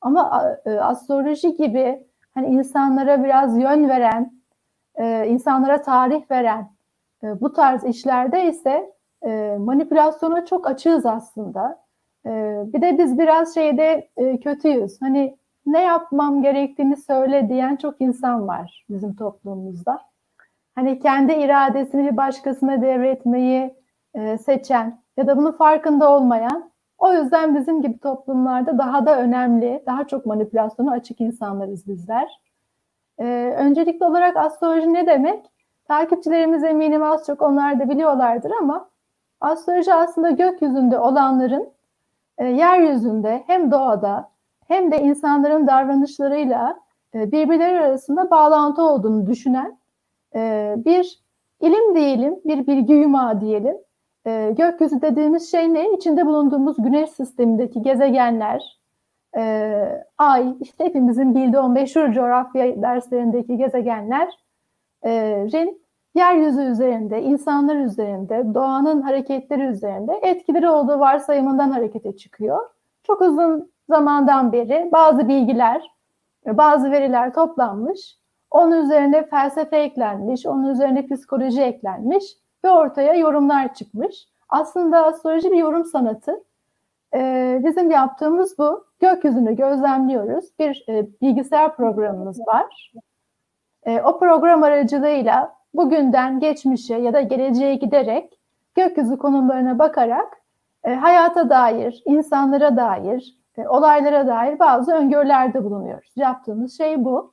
Ama 0.00 0.56
e, 0.64 0.70
astroloji 0.70 1.56
gibi 1.56 2.06
hani 2.34 2.46
insanlara 2.46 3.24
biraz 3.24 3.58
yön 3.58 3.88
veren, 3.88 4.32
e, 4.94 5.26
insanlara 5.28 5.82
tarih 5.82 6.30
veren 6.30 6.70
e, 7.22 7.40
bu 7.40 7.52
tarz 7.52 7.84
işlerde 7.84 8.48
ise 8.48 8.92
e, 9.22 9.56
manipülasyona 9.58 10.46
çok 10.46 10.66
açığız 10.66 11.06
aslında. 11.06 11.85
E, 12.26 12.62
bir 12.72 12.82
de 12.82 12.98
biz 12.98 13.18
biraz 13.18 13.54
şeyde 13.54 14.08
e, 14.16 14.40
kötüyüz. 14.40 15.02
Hani 15.02 15.36
ne 15.66 15.82
yapmam 15.82 16.42
gerektiğini 16.42 16.96
söyle 16.96 17.48
diyen 17.48 17.76
çok 17.76 18.00
insan 18.00 18.48
var 18.48 18.84
bizim 18.90 19.16
toplumumuzda. 19.16 20.00
Hani 20.74 20.98
kendi 20.98 21.32
iradesini 21.32 22.04
bir 22.12 22.16
başkasına 22.16 22.82
devretmeyi 22.82 23.74
e, 24.14 24.38
seçen 24.38 25.00
ya 25.16 25.26
da 25.26 25.36
bunun 25.36 25.52
farkında 25.52 26.12
olmayan 26.12 26.70
o 26.98 27.12
yüzden 27.12 27.54
bizim 27.54 27.82
gibi 27.82 27.98
toplumlarda 27.98 28.78
daha 28.78 29.06
da 29.06 29.18
önemli, 29.18 29.82
daha 29.86 30.06
çok 30.06 30.26
manipülasyona 30.26 30.92
açık 30.92 31.20
insanlarız 31.20 31.86
bizler. 31.88 32.40
E, 33.18 33.24
öncelikli 33.58 34.04
olarak 34.04 34.36
astroloji 34.36 34.92
ne 34.92 35.06
demek? 35.06 35.46
Takipçilerimiz 35.88 36.64
eminim 36.64 37.02
az 37.02 37.26
çok 37.26 37.42
onlar 37.42 37.80
da 37.80 37.88
biliyorlardır 37.88 38.52
ama 38.60 38.90
astroloji 39.40 39.94
aslında 39.94 40.30
gökyüzünde 40.30 40.98
olanların 40.98 41.75
e, 42.38 42.46
yeryüzünde 42.46 43.44
hem 43.46 43.70
doğada 43.70 44.30
hem 44.68 44.92
de 44.92 45.00
insanların 45.00 45.66
davranışlarıyla 45.66 46.80
e, 47.14 47.32
birbirleri 47.32 47.80
arasında 47.80 48.30
bağlantı 48.30 48.82
olduğunu 48.82 49.26
düşünen 49.26 49.78
e, 50.34 50.74
bir 50.76 51.20
ilim 51.60 51.94
diyelim, 51.94 52.40
bir 52.44 52.66
bilgi 52.66 52.92
yumağı 52.92 53.40
diyelim. 53.40 53.76
E, 54.26 54.54
gökyüzü 54.58 55.02
dediğimiz 55.02 55.50
şey 55.50 55.74
ne? 55.74 55.92
İçinde 55.92 56.26
bulunduğumuz 56.26 56.76
güneş 56.78 57.10
sistemindeki 57.10 57.82
gezegenler, 57.82 58.78
e, 59.36 60.04
ay, 60.18 60.54
işte 60.60 60.84
hepimizin 60.84 61.34
bildiği 61.34 61.58
o 61.58 61.68
meşhur 61.68 62.12
coğrafya 62.12 62.82
derslerindeki 62.82 63.56
gezegenlerin 63.56 65.85
yeryüzü 66.16 66.60
üzerinde, 66.60 67.22
insanlar 67.22 67.76
üzerinde, 67.76 68.54
doğanın 68.54 69.02
hareketleri 69.02 69.62
üzerinde 69.62 70.20
etkileri 70.22 70.68
olduğu 70.68 71.00
varsayımından 71.00 71.70
harekete 71.70 72.16
çıkıyor. 72.16 72.68
Çok 73.02 73.20
uzun 73.20 73.70
zamandan 73.88 74.52
beri 74.52 74.88
bazı 74.92 75.28
bilgiler, 75.28 75.90
bazı 76.46 76.90
veriler 76.90 77.34
toplanmış, 77.34 78.16
onun 78.50 78.82
üzerine 78.82 79.26
felsefe 79.26 79.76
eklenmiş, 79.76 80.46
onun 80.46 80.64
üzerine 80.64 81.06
psikoloji 81.06 81.62
eklenmiş 81.62 82.24
ve 82.64 82.70
ortaya 82.70 83.14
yorumlar 83.14 83.74
çıkmış. 83.74 84.28
Aslında 84.48 85.06
astroloji 85.06 85.50
bir 85.50 85.56
yorum 85.56 85.84
sanatı. 85.84 86.44
Ee, 87.14 87.60
bizim 87.64 87.90
yaptığımız 87.90 88.58
bu. 88.58 88.84
Gökyüzünü 89.00 89.56
gözlemliyoruz. 89.56 90.44
Bir 90.58 90.84
e, 90.88 91.06
bilgisayar 91.22 91.76
programımız 91.76 92.40
var. 92.40 92.92
E, 93.82 94.00
o 94.00 94.18
program 94.18 94.62
aracılığıyla 94.62 95.55
bugünden 95.76 96.40
geçmişe 96.40 96.94
ya 96.96 97.12
da 97.12 97.20
geleceğe 97.20 97.74
giderek 97.74 98.38
gökyüzü 98.74 99.18
konumlarına 99.18 99.78
bakarak 99.78 100.42
e, 100.84 100.94
hayata 100.94 101.50
dair, 101.50 102.02
insanlara 102.06 102.76
dair, 102.76 103.36
e, 103.56 103.68
olaylara 103.68 104.26
dair 104.26 104.58
bazı 104.58 104.92
öngörülerde 104.92 105.64
bulunuyoruz. 105.64 106.12
Yaptığımız 106.16 106.76
şey 106.76 107.04
bu. 107.04 107.32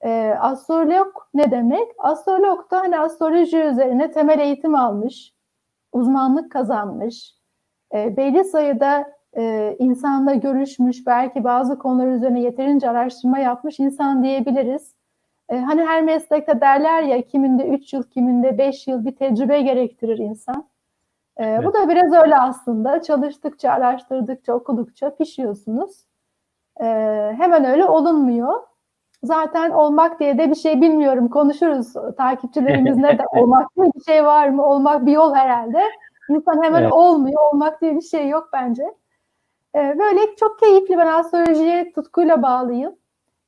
E, 0.00 0.34
astrolog 0.40 1.14
ne 1.34 1.50
demek? 1.50 1.88
Astrolog 1.98 2.70
da 2.70 2.80
hani 2.80 2.98
astroloji 2.98 3.58
üzerine 3.58 4.10
temel 4.10 4.38
eğitim 4.38 4.74
almış, 4.74 5.34
uzmanlık 5.92 6.52
kazanmış, 6.52 7.34
e, 7.94 8.16
belli 8.16 8.44
sayıda 8.44 9.12
e, 9.36 9.76
insanla 9.78 10.34
görüşmüş, 10.34 11.06
belki 11.06 11.44
bazı 11.44 11.78
konular 11.78 12.06
üzerine 12.06 12.40
yeterince 12.40 12.90
araştırma 12.90 13.38
yapmış 13.38 13.80
insan 13.80 14.22
diyebiliriz. 14.22 14.94
E, 15.50 15.58
hani 15.58 15.84
her 15.84 16.02
meslekte 16.02 16.60
derler 16.60 17.02
ya 17.02 17.22
kiminde 17.22 17.68
3 17.68 17.92
yıl, 17.92 18.02
kiminde 18.02 18.58
5 18.58 18.86
yıl 18.86 19.04
bir 19.04 19.16
tecrübe 19.16 19.60
gerektirir 19.60 20.18
insan. 20.18 20.68
E, 21.36 21.44
evet. 21.44 21.64
Bu 21.64 21.74
da 21.74 21.88
biraz 21.88 22.12
öyle 22.12 22.36
aslında. 22.36 23.02
Çalıştıkça, 23.02 23.70
araştırdıkça, 23.70 24.54
okudukça 24.54 25.14
pişiyorsunuz. 25.14 26.04
E, 26.80 26.84
hemen 27.38 27.64
öyle 27.64 27.84
olunmuyor. 27.84 28.62
Zaten 29.22 29.70
olmak 29.70 30.20
diye 30.20 30.38
de 30.38 30.50
bir 30.50 30.54
şey 30.54 30.80
bilmiyorum. 30.80 31.28
Konuşuruz 31.28 31.92
takipçilerimizle 32.16 33.18
de 33.18 33.22
olmak 33.40 33.76
diye 33.76 33.86
bir 33.96 34.04
şey 34.04 34.24
var 34.24 34.48
mı? 34.48 34.66
Olmak 34.66 35.06
bir 35.06 35.12
yol 35.12 35.34
herhalde. 35.34 35.82
İnsan 36.28 36.62
hemen 36.62 36.82
Evet. 36.82 36.92
olmuyor. 36.92 37.52
Olmak 37.52 37.80
diye 37.80 37.96
bir 37.96 38.00
şey 38.00 38.28
yok 38.28 38.48
bence. 38.52 38.94
Böyle 39.74 40.36
çok 40.36 40.58
keyifli. 40.58 40.98
Ben 40.98 41.06
astrolojiye 41.06 41.92
tutkuyla 41.92 42.42
bağlıyım. 42.42 42.94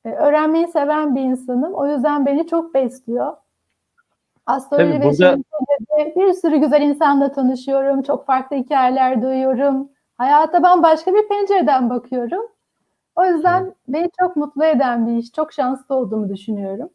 Ee, 0.05 0.09
öğrenmeyi 0.09 0.67
seven 0.67 1.15
bir 1.15 1.21
insanım. 1.21 1.73
O 1.73 1.87
yüzden 1.87 2.25
beni 2.25 2.47
çok 2.47 2.73
besliyor. 2.73 3.33
Astroloji 4.45 4.91
Tabii 4.93 4.99
ve 5.05 5.11
burada- 5.19 5.37
bir 6.15 6.33
sürü 6.33 6.57
güzel 6.57 6.81
insanla 6.81 7.31
tanışıyorum. 7.31 8.01
Çok 8.01 8.25
farklı 8.25 8.55
hikayeler 8.55 9.21
duyuyorum. 9.21 9.89
Hayata 10.17 10.63
bambaşka 10.63 11.13
bir 11.13 11.27
pencereden 11.27 11.89
bakıyorum. 11.89 12.41
O 13.15 13.25
yüzden 13.25 13.73
beni 13.87 14.09
çok 14.19 14.35
mutlu 14.35 14.65
eden 14.65 15.07
bir 15.07 15.17
iş. 15.17 15.31
Çok 15.31 15.53
şanslı 15.53 15.95
olduğumu 15.95 16.29
düşünüyorum. 16.29 16.89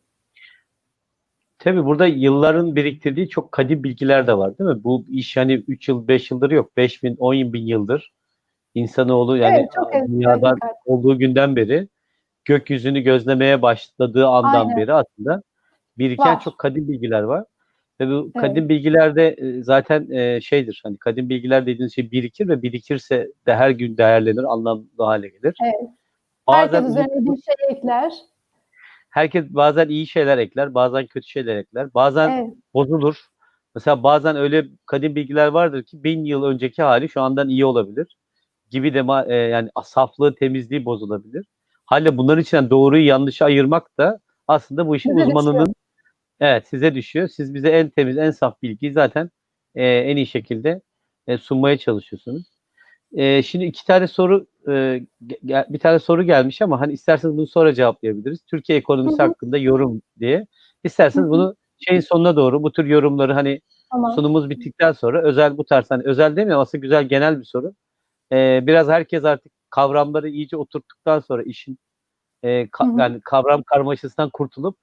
Tabii 1.58 1.84
burada 1.84 2.06
yılların 2.06 2.76
biriktirdiği 2.76 3.28
çok 3.28 3.52
kadim 3.52 3.84
bilgiler 3.84 4.26
de 4.26 4.38
var 4.38 4.58
değil 4.58 4.70
mi? 4.70 4.84
Bu 4.84 5.04
iş 5.08 5.36
hani 5.36 5.52
3 5.54 5.88
yıl 5.88 6.08
5 6.08 6.30
yıldır 6.30 6.50
yok. 6.50 6.76
5 6.76 7.02
bin 7.02 7.16
10 7.16 7.52
bin 7.52 7.66
yıldır 7.66 8.12
insanoğlu 8.74 9.36
yani 9.36 9.68
Evet, 9.92 10.08
dünyada 10.08 10.54
olduğu 10.84 11.18
günden 11.18 11.56
beri 11.56 11.88
gökyüzünü 12.48 13.00
gözlemeye 13.00 13.62
başladığı 13.62 14.26
andan 14.26 14.66
Aynen. 14.66 14.76
beri 14.76 14.92
aslında 14.92 15.42
biriken 15.98 16.34
Var. 16.34 16.40
çok 16.40 16.58
kadim 16.58 16.88
bilgiler 16.88 17.22
var. 17.22 17.44
Ve 18.00 18.08
bu 18.08 18.22
Evet. 18.34 18.34
kadim 18.34 18.68
bilgilerde 18.68 19.28
e, 19.28 19.62
zaten 19.62 20.10
e, 20.10 20.40
şeydir 20.40 20.80
hani 20.84 20.98
kadim 20.98 21.28
bilgiler 21.28 21.66
dediğiniz 21.66 21.94
şey 21.94 22.10
birikir 22.10 22.48
ve 22.48 22.62
birikirse 22.62 23.28
de 23.46 23.56
her 23.56 23.70
gün 23.70 23.96
değerlenir, 23.96 24.44
anlamlı 24.52 24.86
hale 24.98 25.28
gelir. 25.28 25.56
Evet. 25.64 25.90
Bazen 26.46 26.74
Herkes 26.74 26.90
üzerine 26.90 27.24
bir 27.24 27.42
şey 27.42 27.76
ekler. 27.76 28.12
herkes 29.10 29.44
bazen 29.48 29.88
iyi 29.88 30.06
şeyler 30.06 30.38
ekler, 30.38 30.74
bazen 30.74 31.06
kötü 31.06 31.28
şeyler 31.28 31.56
ekler. 31.56 31.94
Bazen 31.94 32.30
Evet. 32.30 32.54
bozulur. 32.74 33.26
Mesela 33.74 34.02
bazen 34.02 34.36
öyle 34.36 34.66
kadim 34.86 35.14
bilgiler 35.14 35.46
vardır 35.46 35.82
ki 35.82 36.04
bin 36.04 36.24
yıl 36.24 36.44
önceki 36.44 36.82
hali 36.82 37.08
şu 37.08 37.20
andan 37.20 37.48
iyi 37.48 37.64
olabilir. 37.64 38.16
Gibi 38.70 38.94
de 38.94 39.04
e, 39.28 39.36
yani 39.36 39.70
saflığı, 39.84 40.34
temizliği 40.34 40.84
bozulabilir. 40.84 41.46
Halle 41.88 42.16
bunların 42.16 42.42
içinden 42.42 42.70
doğruyu 42.70 43.06
yanlışı 43.06 43.44
ayırmak 43.44 43.98
da 43.98 44.20
aslında 44.48 44.86
bu 44.88 44.96
işin 44.96 45.10
Size 45.10 45.24
uzmanının 45.24 45.74
evet 46.40 46.68
size 46.68 46.94
düşüyor. 46.94 47.28
Siz 47.28 47.54
bize 47.54 47.68
en 47.68 47.90
temiz, 47.90 48.18
en 48.18 48.30
saf 48.30 48.62
bilgiyi 48.62 48.92
zaten 48.92 49.30
e, 49.74 49.86
en 49.86 50.16
iyi 50.16 50.26
şekilde 50.26 50.80
e, 51.26 51.38
sunmaya 51.38 51.78
çalışıyorsunuz. 51.78 52.42
E, 53.12 53.42
şimdi 53.42 53.64
iki 53.64 53.86
tane 53.86 54.06
soru 54.06 54.46
e, 54.68 55.02
bir 55.42 55.78
tane 55.78 55.98
soru 55.98 56.22
gelmiş 56.22 56.62
ama 56.62 56.80
hani 56.80 56.92
isterseniz 56.92 57.36
bunu 57.36 57.46
sonra 57.46 57.74
cevaplayabiliriz. 57.74 58.40
Türkiye 58.46 58.78
ekonomisi 58.78 59.18
Hı 59.18 59.22
hı. 59.22 59.28
hakkında 59.28 59.58
yorum 59.58 60.02
diye. 60.20 60.46
İsterseniz 60.84 61.30
bunu 61.30 61.56
şeyin 61.78 62.00
sonuna 62.00 62.36
doğru 62.36 62.62
bu 62.62 62.72
tür 62.72 62.84
yorumları 62.84 63.32
hani 63.32 63.60
Tamam. 63.92 64.12
sunumumuz 64.12 64.50
bittikten 64.50 64.92
sonra 64.92 65.22
özel 65.22 65.56
bu 65.56 65.64
tarz 65.64 65.90
hani 65.90 66.02
özel 66.06 66.36
demiyorum 66.36 66.62
aslında 66.62 66.82
güzel 66.82 67.04
genel 67.04 67.40
bir 67.40 67.44
soru. 67.44 67.72
Ee, 68.32 68.60
biraz 68.66 68.88
herkes 68.88 69.24
artık 69.24 69.52
kavramları 69.70 70.28
iyice 70.28 70.56
oturttuktan 70.56 71.20
sonra 71.20 71.42
işin 71.42 71.78
e, 72.42 72.48
ka- 72.48 72.88
Hı 72.90 72.94
hı. 72.94 73.00
yani 73.00 73.20
kavram 73.20 73.62
karmaşasından 73.62 74.30
kurtulup 74.30 74.76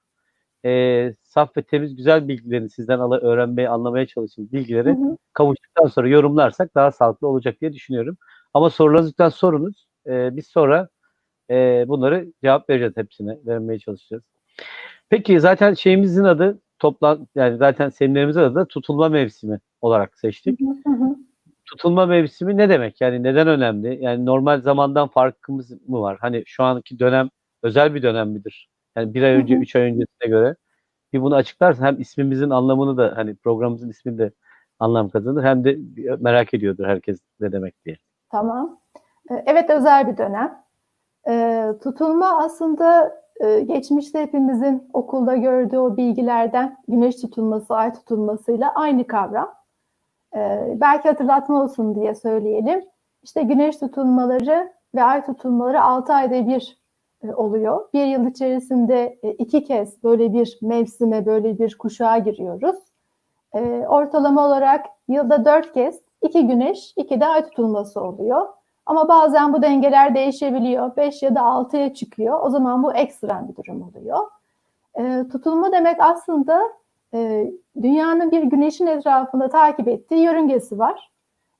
e, 0.64 1.12
saf 1.22 1.56
ve 1.56 1.62
temiz 1.62 1.96
güzel 1.96 2.28
bilgilerini 2.28 2.70
sizden 2.70 2.98
ala 2.98 3.18
öğrenmeye 3.20 3.68
anlamaya 3.68 4.06
çalışın 4.06 4.52
bilgileri 4.52 4.88
Hı 4.88 4.92
hı. 4.92 5.16
kavuştuktan 5.32 5.86
sonra 5.86 6.08
yorumlarsak 6.08 6.74
daha 6.74 6.92
sağlıklı 6.92 7.28
olacak 7.28 7.60
diye 7.60 7.72
düşünüyorum. 7.72 8.16
Ama 8.54 8.70
sorularınızı 8.70 9.10
lütfen 9.10 9.28
sorunuz. 9.28 9.86
Ee, 10.06 10.36
biz 10.36 10.46
sonra 10.46 10.88
e, 11.50 11.84
bunları 11.88 12.32
cevap 12.42 12.70
vereceğiz 12.70 12.96
hepsine. 12.96 13.38
Vermeye 13.46 13.78
çalışacağız. 13.78 14.22
Peki 15.08 15.40
zaten 15.40 15.74
şeyimizin 15.74 16.24
adı 16.24 16.60
toplan 16.78 17.28
yani 17.34 17.56
zaten 17.56 17.88
seminerimizin 17.88 18.40
adı 18.40 18.54
da 18.54 18.64
tutulma 18.64 19.08
mevsimi 19.08 19.60
olarak 19.80 20.18
seçtik. 20.18 20.60
Hı 20.60 20.92
hı. 20.92 21.16
Tutulma 21.66 22.06
mevsimi 22.06 22.56
ne 22.56 22.68
demek? 22.68 23.00
Yani 23.00 23.22
neden 23.22 23.48
önemli? 23.48 23.98
Yani 24.04 24.26
normal 24.26 24.60
zamandan 24.60 25.08
farkımız 25.08 25.88
mı 25.88 26.00
var? 26.00 26.18
Hani 26.20 26.42
şu 26.46 26.64
anki 26.64 26.98
dönem 26.98 27.28
özel 27.62 27.94
bir 27.94 28.02
dönem 28.02 28.28
midir? 28.30 28.70
Yani 28.96 29.14
bir 29.14 29.22
ay 29.22 29.34
Hı 29.34 29.38
önce, 29.38 29.54
hı. 29.56 29.58
üç 29.60 29.76
ay 29.76 29.82
öncesine 29.82 30.28
göre. 30.28 30.56
Bir 31.12 31.22
bunu 31.22 31.34
açıklarsan 31.34 31.84
hem 31.86 32.00
ismimizin 32.00 32.50
anlamını 32.50 32.96
da 32.96 33.12
hani 33.16 33.36
programımızın 33.36 33.90
ismini 33.90 34.18
de 34.18 34.30
anlam 34.78 35.08
kazanır 35.08 35.44
hem 35.44 35.64
de 35.64 35.78
merak 36.20 36.54
ediyordur 36.54 36.84
herkes 36.86 37.18
ne 37.40 37.52
demek 37.52 37.84
diye. 37.84 37.96
Tamam. 38.30 38.80
Ee, 39.30 39.42
Evet 39.46 39.70
özel 39.70 40.08
bir 40.12 40.16
dönem. 40.16 40.62
Ee, 41.28 41.66
tutulma 41.82 42.38
aslında 42.44 43.14
e, 43.40 43.60
geçmişte 43.60 44.22
hepimizin 44.22 44.88
okulda 44.92 45.36
gördüğü 45.36 45.78
o 45.78 45.96
bilgilerden 45.96 46.76
güneş 46.88 47.16
tutulması, 47.16 47.74
ay 47.74 47.92
tutulmasıyla 47.92 48.74
aynı 48.74 49.06
kavram. 49.06 49.54
Ee, 50.36 50.74
belki 50.80 51.08
hatırlatma 51.08 51.62
olsun 51.62 51.94
diye 51.94 52.14
söyleyelim. 52.14 52.84
İşte 53.22 53.42
güneş 53.42 53.76
tutulmaları 53.76 54.72
ve 54.94 55.02
ay 55.02 55.24
tutulmaları 55.26 55.82
6 55.82 56.12
ayda 56.12 56.46
bir 56.46 56.78
e, 57.22 57.34
oluyor. 57.34 57.88
Bir 57.94 58.04
yıl 58.04 58.26
içerisinde 58.26 59.18
e, 59.22 59.32
iki 59.32 59.64
kez 59.64 60.02
böyle 60.02 60.32
bir 60.32 60.58
mevsime, 60.62 61.26
böyle 61.26 61.58
bir 61.58 61.78
kuşağa 61.78 62.18
giriyoruz. 62.18 62.76
E, 63.54 63.60
ortalama 63.88 64.46
olarak 64.46 64.86
yılda 65.08 65.44
dört 65.44 65.72
kez 65.72 66.00
iki 66.22 66.46
güneş, 66.46 66.92
iki 66.96 67.20
de 67.20 67.26
ay 67.26 67.44
tutulması 67.44 68.00
oluyor. 68.00 68.46
Ama 68.86 69.08
bazen 69.08 69.52
bu 69.52 69.62
dengeler 69.62 70.14
değişebiliyor. 70.14 70.96
5 70.96 71.22
ya 71.22 71.34
da 71.34 71.40
6'ya 71.40 71.94
çıkıyor. 71.94 72.40
O 72.42 72.50
zaman 72.50 72.82
bu 72.82 72.94
ekstrem 72.94 73.48
bir 73.48 73.56
durum 73.56 73.82
oluyor. 73.82 74.18
E, 74.94 75.28
tutulma 75.28 75.72
demek 75.72 75.96
aslında 76.00 76.62
e, 77.14 77.50
dünyanın 77.82 78.30
bir 78.30 78.42
güneşin 78.42 78.86
etrafında 78.86 79.48
takip 79.48 79.88
ettiği 79.88 80.24
yörüngesi 80.24 80.78
var. 80.78 81.10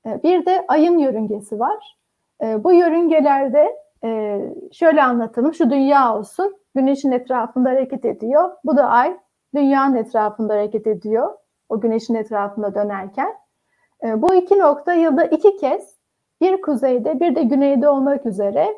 E, 0.07 0.23
bir 0.23 0.47
de 0.47 0.65
ayın 0.69 0.99
yörüngesi 0.99 1.59
var. 1.59 1.97
E, 2.43 2.65
bu 2.65 2.73
yörüngelerde 2.73 3.77
e, 4.05 4.41
şöyle 4.73 5.03
anlatalım. 5.03 5.55
Şu 5.55 5.71
dünya 5.71 6.17
olsun. 6.17 6.57
Güneşin 6.75 7.13
etrafında 7.13 7.69
hareket 7.69 8.05
ediyor. 8.05 8.51
Bu 8.65 8.77
da 8.77 8.89
ay. 8.89 9.17
Dünyanın 9.55 9.95
etrafında 9.95 10.55
hareket 10.55 10.87
ediyor. 10.87 11.33
O 11.69 11.81
güneşin 11.81 12.15
etrafında 12.15 12.75
dönerken. 12.75 13.35
E, 14.05 14.23
bu 14.23 14.35
iki 14.35 14.59
nokta 14.59 14.93
yılda 14.93 15.25
iki 15.25 15.57
kez 15.57 15.97
bir 16.41 16.61
kuzeyde 16.61 17.21
bir 17.21 17.35
de 17.35 17.43
güneyde 17.43 17.89
olmak 17.89 18.27
üzere 18.27 18.75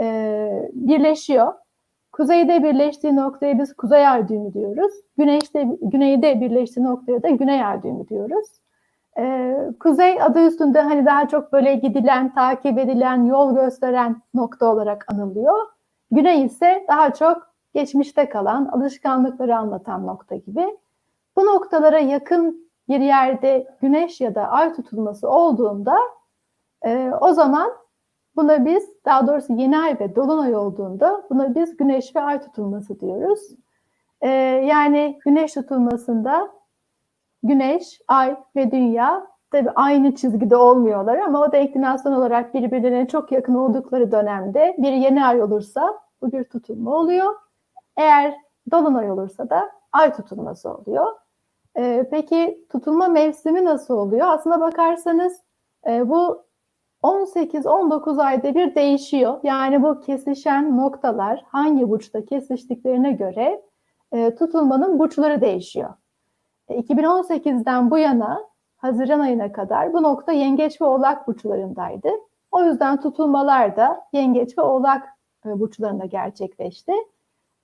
e, 0.00 0.70
birleşiyor. 0.72 1.52
Kuzeyde 2.12 2.62
birleştiği 2.62 3.16
noktaya 3.16 3.58
biz 3.58 3.76
kuzey 3.76 4.08
ay 4.08 4.28
düğümü 4.28 4.54
diyoruz. 4.54 4.92
Güneşte, 5.18 5.68
güneyde 5.80 6.40
birleştiği 6.40 6.84
noktaya 6.84 7.22
da 7.22 7.30
güney 7.30 7.64
ay 7.64 7.82
düğümü 7.82 8.08
diyoruz. 8.08 8.46
Ee, 9.18 9.56
kuzey 9.80 10.22
adı 10.22 10.46
üstünde 10.46 10.80
hani 10.80 11.06
daha 11.06 11.28
çok 11.28 11.52
böyle 11.52 11.74
gidilen, 11.74 12.34
takip 12.34 12.78
edilen, 12.78 13.24
yol 13.24 13.54
gösteren 13.54 14.22
nokta 14.34 14.72
olarak 14.72 15.04
anılıyor. 15.12 15.58
Güney 16.10 16.44
ise 16.44 16.84
daha 16.88 17.14
çok 17.14 17.52
geçmişte 17.74 18.28
kalan, 18.28 18.66
alışkanlıkları 18.66 19.56
anlatan 19.56 20.06
nokta 20.06 20.36
gibi. 20.36 20.78
Bu 21.36 21.46
noktalara 21.46 21.98
yakın 21.98 22.70
bir 22.88 23.00
yerde 23.00 23.66
güneş 23.80 24.20
ya 24.20 24.34
da 24.34 24.48
ay 24.48 24.72
tutulması 24.72 25.30
olduğunda 25.30 25.96
e, 26.84 27.10
o 27.20 27.32
zaman 27.32 27.72
buna 28.36 28.64
biz 28.64 29.04
daha 29.04 29.26
doğrusu 29.26 29.52
yeni 29.52 29.78
ay 29.78 30.00
ve 30.00 30.16
dolunay 30.16 30.56
olduğunda 30.56 31.22
buna 31.30 31.54
biz 31.54 31.76
güneş 31.76 32.16
ve 32.16 32.20
ay 32.20 32.40
tutulması 32.40 33.00
diyoruz. 33.00 33.40
Ee, 34.20 34.28
yani 34.66 35.18
güneş 35.24 35.52
tutulmasında 35.52 36.50
güneş, 37.42 38.00
ay 38.08 38.36
ve 38.56 38.70
dünya 38.70 39.26
tabi 39.50 39.70
aynı 39.70 40.14
çizgide 40.14 40.56
olmuyorlar 40.56 41.18
ama 41.18 41.40
o 41.40 41.52
denklinasyon 41.52 42.12
olarak 42.12 42.54
birbirlerine 42.54 43.08
çok 43.08 43.32
yakın 43.32 43.54
oldukları 43.54 44.12
dönemde 44.12 44.76
bir 44.78 44.92
yeni 44.92 45.24
ay 45.24 45.42
olursa 45.42 45.98
bu 46.22 46.32
bir 46.32 46.44
tutulma 46.44 46.96
oluyor. 46.96 47.34
Eğer 47.96 48.34
dolunay 48.70 49.10
olursa 49.10 49.50
da 49.50 49.70
ay 49.92 50.12
tutulması 50.12 50.74
oluyor. 50.74 51.06
Ee, 51.76 52.08
peki 52.10 52.66
tutulma 52.72 53.08
mevsimi 53.08 53.64
nasıl 53.64 53.94
oluyor? 53.94 54.26
Aslına 54.28 54.60
bakarsanız 54.60 55.40
e, 55.86 56.08
bu 56.08 56.44
18-19 57.02 58.22
ayda 58.22 58.54
bir 58.54 58.74
değişiyor. 58.74 59.40
Yani 59.42 59.82
bu 59.82 60.00
kesişen 60.00 60.76
noktalar 60.76 61.44
hangi 61.48 61.90
burçta 61.90 62.24
kesiştiklerine 62.24 63.12
göre 63.12 63.62
e, 64.12 64.34
tutulmanın 64.34 64.98
burçları 64.98 65.40
değişiyor. 65.40 65.94
E, 66.68 66.80
2018'den 66.80 67.90
bu 67.90 67.98
yana 67.98 68.52
Haziran 68.76 69.20
ayına 69.20 69.52
kadar 69.52 69.92
bu 69.92 70.02
nokta 70.02 70.32
Yengeç 70.32 70.80
ve 70.80 70.84
Oğlak 70.84 71.28
burçlarındaydı. 71.28 72.08
O 72.50 72.64
yüzden 72.64 73.00
tutulmalar 73.00 73.76
da 73.76 74.04
Yengeç 74.12 74.58
ve 74.58 74.62
Oğlak 74.62 75.08
e, 75.46 75.60
burçlarında 75.60 76.04
gerçekleşti. 76.04 76.92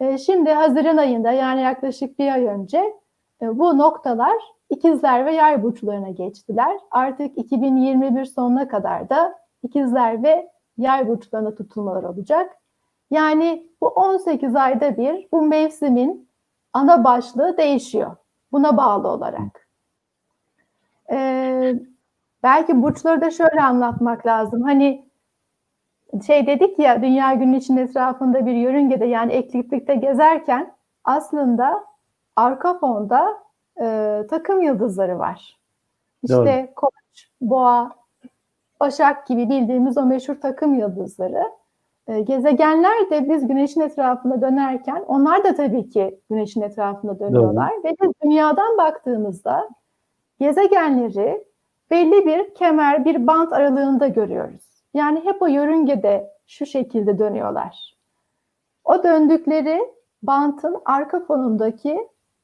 E, 0.00 0.18
şimdi 0.18 0.50
Haziran 0.50 0.96
ayında 0.96 1.32
yani 1.32 1.60
yaklaşık 1.62 2.18
bir 2.18 2.32
ay 2.32 2.46
önce 2.46 2.94
e, 3.42 3.58
bu 3.58 3.78
noktalar 3.78 4.36
İkizler 4.70 5.26
ve 5.26 5.34
Yay 5.34 5.62
burçlarına 5.62 6.10
geçtiler. 6.10 6.76
Artık 6.90 7.38
2021 7.38 8.24
sonuna 8.24 8.68
kadar 8.68 9.08
da 9.08 9.38
İkizler 9.62 10.22
ve 10.22 10.50
Yay 10.78 11.08
burçlarına 11.08 11.54
tutulmalar 11.54 12.02
olacak. 12.02 12.56
Yani 13.10 13.66
bu 13.80 13.88
18 13.88 14.56
ayda 14.56 14.96
bir 14.96 15.28
bu 15.32 15.42
mevsimin 15.42 16.28
ana 16.72 17.04
başlığı 17.04 17.56
değişiyor. 17.56 18.16
Buna 18.52 18.76
bağlı 18.76 19.08
olarak. 19.08 19.68
Ee, 21.12 21.74
belki 22.42 22.82
burçları 22.82 23.20
da 23.20 23.30
şöyle 23.30 23.62
anlatmak 23.62 24.26
lazım. 24.26 24.62
Hani 24.62 25.08
şey 26.26 26.46
dedik 26.46 26.78
ya 26.78 27.02
dünya 27.02 27.34
güneşin 27.34 27.76
etrafında 27.76 28.46
bir 28.46 28.54
yörüngede 28.54 29.06
yani 29.06 29.32
ekliptikte 29.32 29.94
gezerken 29.94 30.74
aslında 31.04 31.84
arka 32.36 32.78
fonda 32.78 33.38
e, 33.80 34.22
takım 34.30 34.62
yıldızları 34.62 35.18
var. 35.18 35.58
İşte 36.22 36.36
Doğru. 36.36 36.74
Koç, 36.74 37.28
Boğa, 37.40 37.98
Başak 38.80 39.26
gibi 39.26 39.48
bildiğimiz 39.48 39.98
o 39.98 40.06
meşhur 40.06 40.34
takım 40.40 40.74
yıldızları. 40.74 41.44
E, 42.06 42.20
gezegenler 42.20 43.10
de 43.10 43.28
biz 43.28 43.48
güneşin 43.48 43.80
etrafında 43.80 44.40
dönerken 44.40 45.04
onlar 45.08 45.44
da 45.44 45.54
tabii 45.54 45.88
ki 45.88 46.20
güneşin 46.30 46.60
etrafında 46.60 47.20
dönüyorlar. 47.20 47.72
Ve 47.84 47.94
biz 48.02 48.12
dünyadan 48.24 48.78
baktığımızda 48.78 49.68
gezegenleri 50.40 51.44
belli 51.90 52.26
bir 52.26 52.54
kemer, 52.54 53.04
bir 53.04 53.26
bant 53.26 53.52
aralığında 53.52 54.08
görüyoruz. 54.08 54.64
Yani 54.94 55.24
hep 55.24 55.42
o 55.42 55.46
yörüngede 55.46 56.30
şu 56.46 56.66
şekilde 56.66 57.18
dönüyorlar. 57.18 57.96
O 58.84 59.04
döndükleri 59.04 59.80
bantın 60.22 60.76
arka 60.84 61.20
fonundaki 61.20 62.08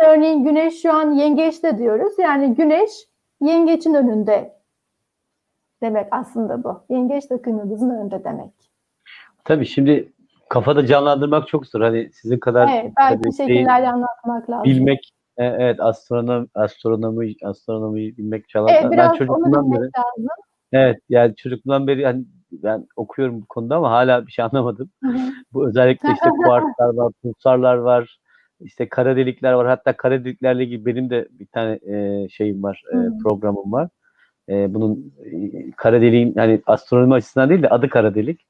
Örneğin 0.00 0.44
Güneş 0.44 0.82
şu 0.82 0.92
an 0.92 1.12
yengeçte 1.12 1.78
diyoruz. 1.78 2.12
Yani 2.18 2.54
Güneş 2.54 2.90
yengeçin 3.40 3.94
önünde 3.94 4.54
demek 5.82 6.06
aslında 6.10 6.64
bu. 6.64 6.82
Yengeç 6.88 7.26
takım 7.26 7.58
yıldızın 7.58 7.90
önünde 7.90 8.24
demek. 8.24 8.52
Tabii 9.44 9.66
şimdi 9.66 10.12
kafada 10.48 10.86
canlandırmak 10.86 11.48
çok 11.48 11.66
zor. 11.66 11.80
Hani 11.80 12.10
sizin 12.12 12.38
kadar 12.38 12.68
Evet, 12.72 12.92
belki 12.98 13.36
şey, 13.36 13.46
şekillerle 13.46 13.88
anlatmak 13.88 14.50
lazım. 14.50 14.64
bilmek 14.64 15.12
e, 15.36 15.44
evet 15.44 15.80
astronom 15.80 16.48
astronomi 16.54 17.34
astronomiyi 17.44 18.16
bilmek 18.16 18.48
çalar. 18.48 18.74
Evet, 18.82 18.92
ben 18.98 19.12
çocukluğumdan 19.12 19.72
beri 19.72 19.80
lazım. 19.80 20.26
evet 20.72 20.98
yani 21.08 21.36
çocukluğumdan 21.36 21.86
beri 21.86 22.04
hani 22.04 22.24
ben 22.52 22.86
okuyorum 22.96 23.42
bu 23.42 23.46
konuda 23.46 23.76
ama 23.76 23.90
hala 23.90 24.26
bir 24.26 24.32
şey 24.32 24.44
anlamadım. 24.44 24.90
Bu 25.52 25.68
özellikle 25.68 26.12
işte 26.12 26.28
kuarklar 26.44 26.94
var, 26.94 27.12
pulsarlar 27.22 27.74
var, 27.76 28.19
işte 28.60 28.88
kara 28.88 29.16
delikler 29.16 29.52
var. 29.52 29.66
Hatta 29.66 29.96
kara 29.96 30.24
deliklerle 30.24 30.64
ilgili 30.64 30.86
benim 30.86 31.10
de 31.10 31.28
bir 31.30 31.46
tane 31.46 31.72
e, 31.72 32.28
şeyim 32.28 32.62
var, 32.62 32.82
e, 32.92 32.96
programım 33.22 33.72
var. 33.72 33.88
E, 34.48 34.74
bunun 34.74 35.14
e, 35.24 35.70
kara 35.76 36.00
deliğin 36.00 36.32
yani 36.36 36.62
astronomi 36.66 37.14
açısından 37.14 37.50
değil 37.50 37.62
de 37.62 37.68
adı 37.68 37.88
kara 37.88 38.14
delik. 38.14 38.46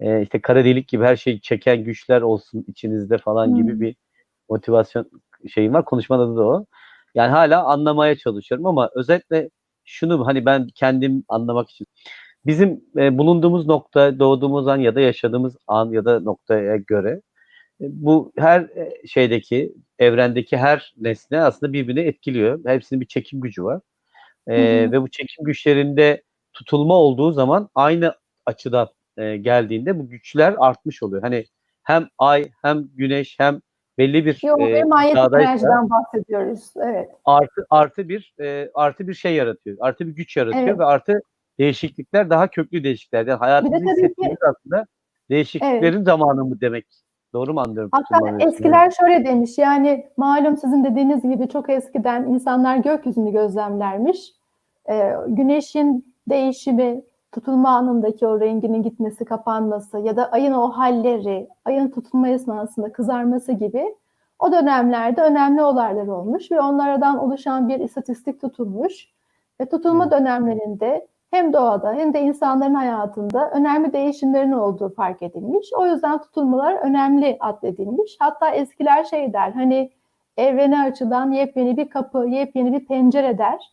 E, 0.00 0.22
işte 0.22 0.40
kara 0.40 0.64
delik 0.64 0.88
gibi 0.88 1.04
her 1.04 1.16
şeyi 1.16 1.40
çeken 1.40 1.84
güçler 1.84 2.22
olsun 2.22 2.64
içinizde 2.68 3.18
falan 3.18 3.50
Hı. 3.52 3.56
gibi 3.56 3.80
bir 3.80 3.96
motivasyon 4.48 5.10
şeyim 5.54 5.74
var. 5.74 5.84
Konuşmanın 5.84 6.32
adı 6.32 6.36
da 6.36 6.42
o. 6.44 6.66
Yani 7.14 7.30
hala 7.30 7.64
anlamaya 7.64 8.16
çalışıyorum 8.16 8.66
ama 8.66 8.90
özetle 8.94 9.50
şunu 9.84 10.26
hani 10.26 10.46
ben 10.46 10.68
kendim 10.74 11.24
anlamak 11.28 11.70
için 11.70 11.86
bizim 12.46 12.84
e, 12.96 13.18
bulunduğumuz 13.18 13.66
nokta, 13.66 14.18
doğduğumuz 14.18 14.68
an 14.68 14.76
ya 14.76 14.94
da 14.94 15.00
yaşadığımız 15.00 15.56
an 15.66 15.90
ya 15.90 16.04
da 16.04 16.20
noktaya 16.20 16.76
göre 16.76 17.20
bu 17.80 18.32
her 18.38 18.60
e, 18.60 19.06
şeydeki, 19.06 19.74
evrendeki 19.98 20.56
her 20.56 20.94
nesne 20.96 21.40
aslında 21.40 21.72
birbirini 21.72 22.00
etkiliyor. 22.00 22.60
Hepsinin 22.66 23.00
bir 23.00 23.06
çekim 23.06 23.40
gücü 23.40 23.64
var. 23.64 23.80
E, 24.48 24.52
hı. 24.86 24.92
Ve 24.92 25.02
bu 25.02 25.10
çekim 25.10 25.44
güçlerinde 25.44 26.22
tutulma 26.52 26.94
olduğu 26.94 27.32
zaman 27.32 27.68
aynı 27.74 28.14
açıdan 28.46 28.88
e, 29.16 29.36
geldiğinde 29.36 29.98
bu 29.98 30.08
güçler 30.08 30.54
artmış 30.58 31.02
oluyor. 31.02 31.22
Hani 31.22 31.44
hem 31.82 32.08
ay 32.18 32.44
hem 32.62 32.88
güneş 32.94 33.36
hem 33.38 33.60
belli 33.98 34.26
bir 34.26 34.38
Yok, 34.44 34.60
e, 34.60 34.84
manyetik 34.84 35.18
enerjiden 35.18 35.90
bahsediyoruz. 35.90 36.72
Evet. 36.84 37.08
artı 37.24 37.66
artı 37.70 38.08
bir 38.08 38.34
e, 38.40 38.70
artı 38.74 39.08
bir 39.08 39.14
şey 39.14 39.34
yaratıyor. 39.34 39.76
Artı 39.80 40.06
bir 40.06 40.12
güç 40.12 40.36
yaratıyor 40.36 40.68
Evet. 40.68 40.78
ve 40.78 40.84
artı 40.84 41.20
değişiklikler 41.58 42.30
daha 42.30 42.48
köklü 42.48 42.84
değişiklikler. 42.84 43.26
Yani 43.26 43.38
hayatımızı 43.38 43.84
ki- 43.84 43.90
hissettiğimiz 43.90 44.38
aslında 44.42 44.86
değişikliklerin 45.30 46.04
zamanı 46.04 46.44
mı 46.44 46.60
demek. 46.60 46.86
Doğru 47.34 47.54
mu 47.54 47.60
anlıyorum? 47.60 47.90
Hatta 47.92 48.38
eskiler 48.38 48.90
şöyle 48.90 49.24
demiş 49.24 49.58
yani 49.58 50.06
malum 50.16 50.56
sizin 50.56 50.84
dediğiniz 50.84 51.22
gibi 51.22 51.48
çok 51.48 51.70
eskiden 51.70 52.24
insanlar 52.24 52.76
gökyüzünü 52.76 53.32
gözlemlermiş. 53.32 54.32
Ee, 54.90 55.12
güneşin 55.26 56.14
değişimi, 56.28 57.02
tutulma 57.32 57.68
anındaki 57.70 58.26
o 58.26 58.40
renginin 58.40 58.82
gitmesi, 58.82 59.24
kapanması 59.24 59.98
ya 59.98 60.16
da 60.16 60.30
ayın 60.30 60.52
o 60.52 60.70
halleri, 60.70 61.48
ayın 61.64 61.90
tutulma 61.90 62.28
esnasında 62.28 62.92
kızarması 62.92 63.52
gibi 63.52 63.96
o 64.38 64.52
dönemlerde 64.52 65.22
önemli 65.22 65.62
olaylar 65.62 66.06
olmuş 66.06 66.52
ve 66.52 66.60
onlardan 66.60 67.18
oluşan 67.18 67.68
bir 67.68 67.80
istatistik 67.80 68.40
tutulmuş. 68.40 69.08
Ve 69.60 69.66
tutulma 69.66 70.10
dönemlerinde 70.10 71.06
hem 71.34 71.52
doğada 71.52 71.92
hem 71.92 72.14
de 72.14 72.20
insanların 72.20 72.74
hayatında 72.74 73.50
önemli 73.50 73.92
değişimlerin 73.92 74.52
olduğu 74.52 74.94
fark 74.94 75.22
edilmiş. 75.22 75.70
O 75.78 75.86
yüzden 75.86 76.18
tutulmalar 76.18 76.74
önemli 76.74 77.36
addedilmiş. 77.40 78.16
Hatta 78.18 78.50
eskiler 78.50 79.04
şey 79.04 79.32
der 79.32 79.52
hani 79.52 79.90
evrene 80.36 80.82
açılan 80.82 81.30
yepyeni 81.30 81.76
bir 81.76 81.88
kapı, 81.88 82.26
yepyeni 82.28 82.72
bir 82.72 82.86
pencere 82.86 83.38
der. 83.38 83.72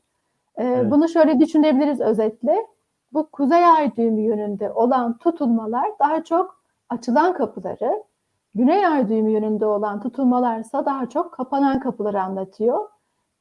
Ee, 0.57 0.63
Evet. 0.63 0.91
Bunu 0.91 1.09
şöyle 1.09 1.39
düşünebiliriz 1.39 2.01
özetle. 2.01 2.67
Bu 3.13 3.29
kuzey 3.31 3.65
ay 3.65 3.95
düğümü 3.95 4.21
yönünde 4.21 4.71
olan 4.71 5.17
tutulmalar 5.17 5.91
daha 5.99 6.23
çok 6.23 6.61
açılan 6.89 7.33
kapıları, 7.33 8.03
güney 8.55 8.87
ay 8.87 9.09
düğümü 9.09 9.31
yönünde 9.31 9.65
olan 9.65 10.01
tutulmalarsa 10.01 10.85
daha 10.85 11.09
çok 11.09 11.31
kapanan 11.31 11.79
kapıları 11.79 12.21
anlatıyor. 12.21 12.89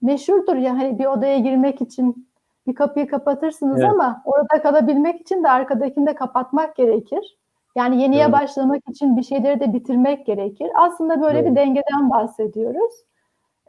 Meşhurdur 0.03 0.57
ya 0.57 0.79
hani 0.79 0.99
bir 0.99 1.07
odaya 1.07 1.39
girmek 1.39 1.81
için 1.81 2.30
bir 2.67 2.75
kapıyı 2.75 3.07
kapatırsınız 3.07 3.81
Evet. 3.81 3.91
ama 3.91 4.23
orada 4.25 4.63
kalabilmek 4.63 5.21
için 5.21 5.45
de 5.45 5.51
arkadakini 5.51 6.07
de 6.07 6.15
kapatmak 6.15 6.77
gerekir. 6.77 7.37
Yani 7.77 8.03
yeniye 8.03 8.25
Doğru. 8.25 8.33
başlamak 8.33 8.83
için 8.91 9.17
bir 9.17 9.23
şeyleri 9.23 9.61
de 9.61 9.73
bitirmek 9.73 10.27
gerekir. 10.27 10.69
Aslında 10.75 11.23
böyle 11.23 11.45
Doğru. 11.45 11.51
bir 11.51 11.57
dengeden 11.57 12.11
bahsediyoruz. 12.11 12.95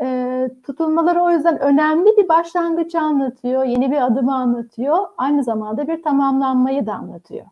Ee, 0.01 0.49
tutulmalar 0.63 1.15
o 1.15 1.31
yüzden 1.31 1.59
önemli 1.59 2.17
bir 2.17 2.29
başlangıç 2.29 2.95
anlatıyor, 2.95 3.63
yeni 3.63 3.91
bir 3.91 4.05
adımı 4.05 4.35
anlatıyor, 4.35 4.97
aynı 5.17 5.43
zamanda 5.43 5.87
bir 5.87 6.03
tamamlanmayı 6.03 6.85
da 6.85 6.93
anlatıyor. 6.93 7.45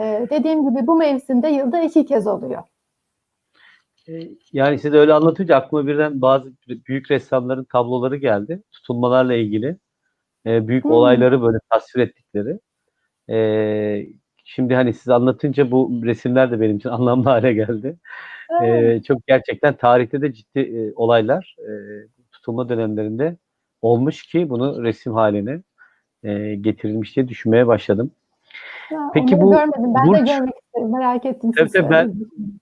Ee, 0.00 0.26
dediğim 0.30 0.70
gibi 0.70 0.86
bu 0.86 0.96
mevsimde 0.96 1.48
yılda 1.48 1.80
iki 1.82 2.06
kez 2.06 2.26
oluyor. 2.26 2.62
Yani 4.52 4.78
siz 4.78 4.94
öyle 4.94 5.14
anlatınca 5.14 5.56
aklıma 5.56 5.86
birden 5.86 6.20
bazı 6.20 6.52
büyük 6.68 7.10
ressamların 7.10 7.64
tabloları 7.64 8.16
geldi. 8.16 8.62
Tutulmalarla 8.72 9.34
ilgili. 9.34 9.76
E, 10.46 10.68
büyük 10.68 10.84
Hmm. 10.84 10.90
olayları 10.90 11.42
böyle 11.42 11.58
tasvir 11.70 12.00
ettikleri. 12.02 12.58
E, 13.30 14.06
şimdi 14.44 14.74
hani 14.74 14.92
siz 14.94 15.08
anlatınca 15.08 15.70
bu 15.70 16.00
resimler 16.04 16.50
de 16.50 16.60
benim 16.60 16.76
için 16.76 16.88
anlamlı 16.88 17.24
hale 17.24 17.52
geldi. 17.52 17.96
Evet. 18.62 19.00
E, 19.00 19.02
çok 19.02 19.26
gerçekten 19.26 19.74
tarihte 19.74 20.22
de 20.22 20.32
ciddi 20.32 20.60
e, 20.60 20.92
olaylar 20.96 21.56
e, 21.58 21.72
tutulma 22.32 22.68
dönemlerinde 22.68 23.36
olmuş 23.82 24.22
ki 24.26 24.50
bunu 24.50 24.82
resim 24.82 25.12
haline 25.12 25.60
e, 26.24 26.54
getirilmiş 26.54 27.16
diye 27.16 27.28
düşünmeye 27.28 27.66
başladım. 27.66 28.10
Ya, 28.90 29.10
Peki 29.14 29.40
bu 29.40 29.50
görmedim. 29.50 29.94
Ben 29.94 30.04
de 30.04 30.08
burç- 30.08 30.26
görmek 30.26 30.54
isterim. 30.66 30.92
Merak 30.92 31.24
ettim. 31.24 31.52
Tabii 31.52 31.90
ben- 31.90 32.14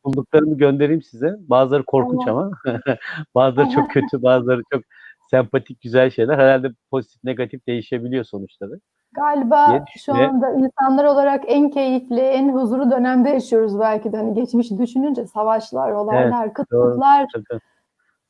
bulduklarımı 0.04 0.58
göndereyim 0.58 1.02
size. 1.02 1.36
Bazıları 1.38 1.82
korkunç 1.82 2.28
ama 2.28 2.50
bazıları 3.34 3.70
çok 3.70 3.90
kötü, 3.90 4.22
bazıları 4.22 4.62
çok 4.72 4.82
sempatik, 5.30 5.80
güzel 5.80 6.10
şeyler. 6.10 6.38
Herhalde 6.38 6.68
pozitif, 6.90 7.24
negatif 7.24 7.66
değişebiliyor 7.66 8.24
sonuçları. 8.24 8.80
Galiba 9.12 9.84
şu 9.98 10.14
anda 10.14 10.50
insanlar 10.50 11.04
olarak 11.04 11.44
en 11.46 11.70
keyifli, 11.70 12.20
en 12.20 12.52
huzurlu 12.52 12.90
dönemde 12.90 13.28
yaşıyoruz 13.28 13.80
belki 13.80 14.12
de. 14.12 14.16
Hani 14.16 14.34
geçmişi 14.34 14.78
düşününce 14.78 15.26
savaşlar, 15.26 15.92
olaylar, 15.92 16.54
kıtlıklar. 16.54 17.26
Tabii. 17.34 17.60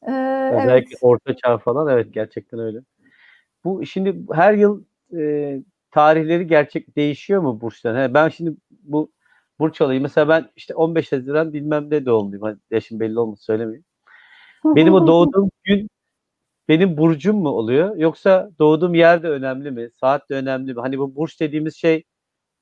Ee, 0.03 0.51
Özellikle 0.53 0.91
evet. 0.93 0.99
orta 1.01 1.37
çağ 1.37 1.59
falan 1.59 1.89
evet 1.89 2.15
gerçekten 2.15 2.61
öyle. 2.61 2.79
Bu 3.65 3.87
şimdi 3.87 4.17
her 4.33 4.55
yıl 4.55 4.85
e, 5.17 5.57
tarihleri 5.91 6.47
gerçek 6.47 6.97
değişiyor 6.97 7.43
mu 7.43 7.61
burçların? 7.61 8.09
He, 8.09 8.15
ben 8.15 8.29
şimdi 8.29 8.53
bu 8.71 9.11
burç 9.59 9.81
alayım. 9.81 10.03
Mesela 10.03 10.29
ben 10.29 10.49
işte 10.57 10.75
15 10.75 11.13
Haziran 11.13 11.53
bilmem 11.53 11.91
ne 11.91 12.07
doğumluyum. 12.07 12.43
Hani 12.43 12.57
yaşım 12.71 13.01
belli 13.01 13.19
olmasın 13.19 13.45
söylemeyeyim. 13.45 13.85
Benim 14.65 14.95
o 14.95 15.07
doğduğum 15.07 15.51
gün 15.65 15.89
benim 16.71 16.97
burcum 16.97 17.37
mu 17.37 17.49
oluyor? 17.49 17.97
Yoksa 17.97 18.51
doğduğum 18.59 18.95
yer 18.95 19.23
de 19.23 19.29
önemli 19.29 19.71
mi? 19.71 19.91
Saat 20.01 20.31
de 20.31 20.35
önemli 20.35 20.75
mi? 20.75 20.81
Hani 20.81 20.99
bu 20.99 21.17
burç 21.17 21.41
dediğimiz 21.41 21.77
şey 21.77 22.05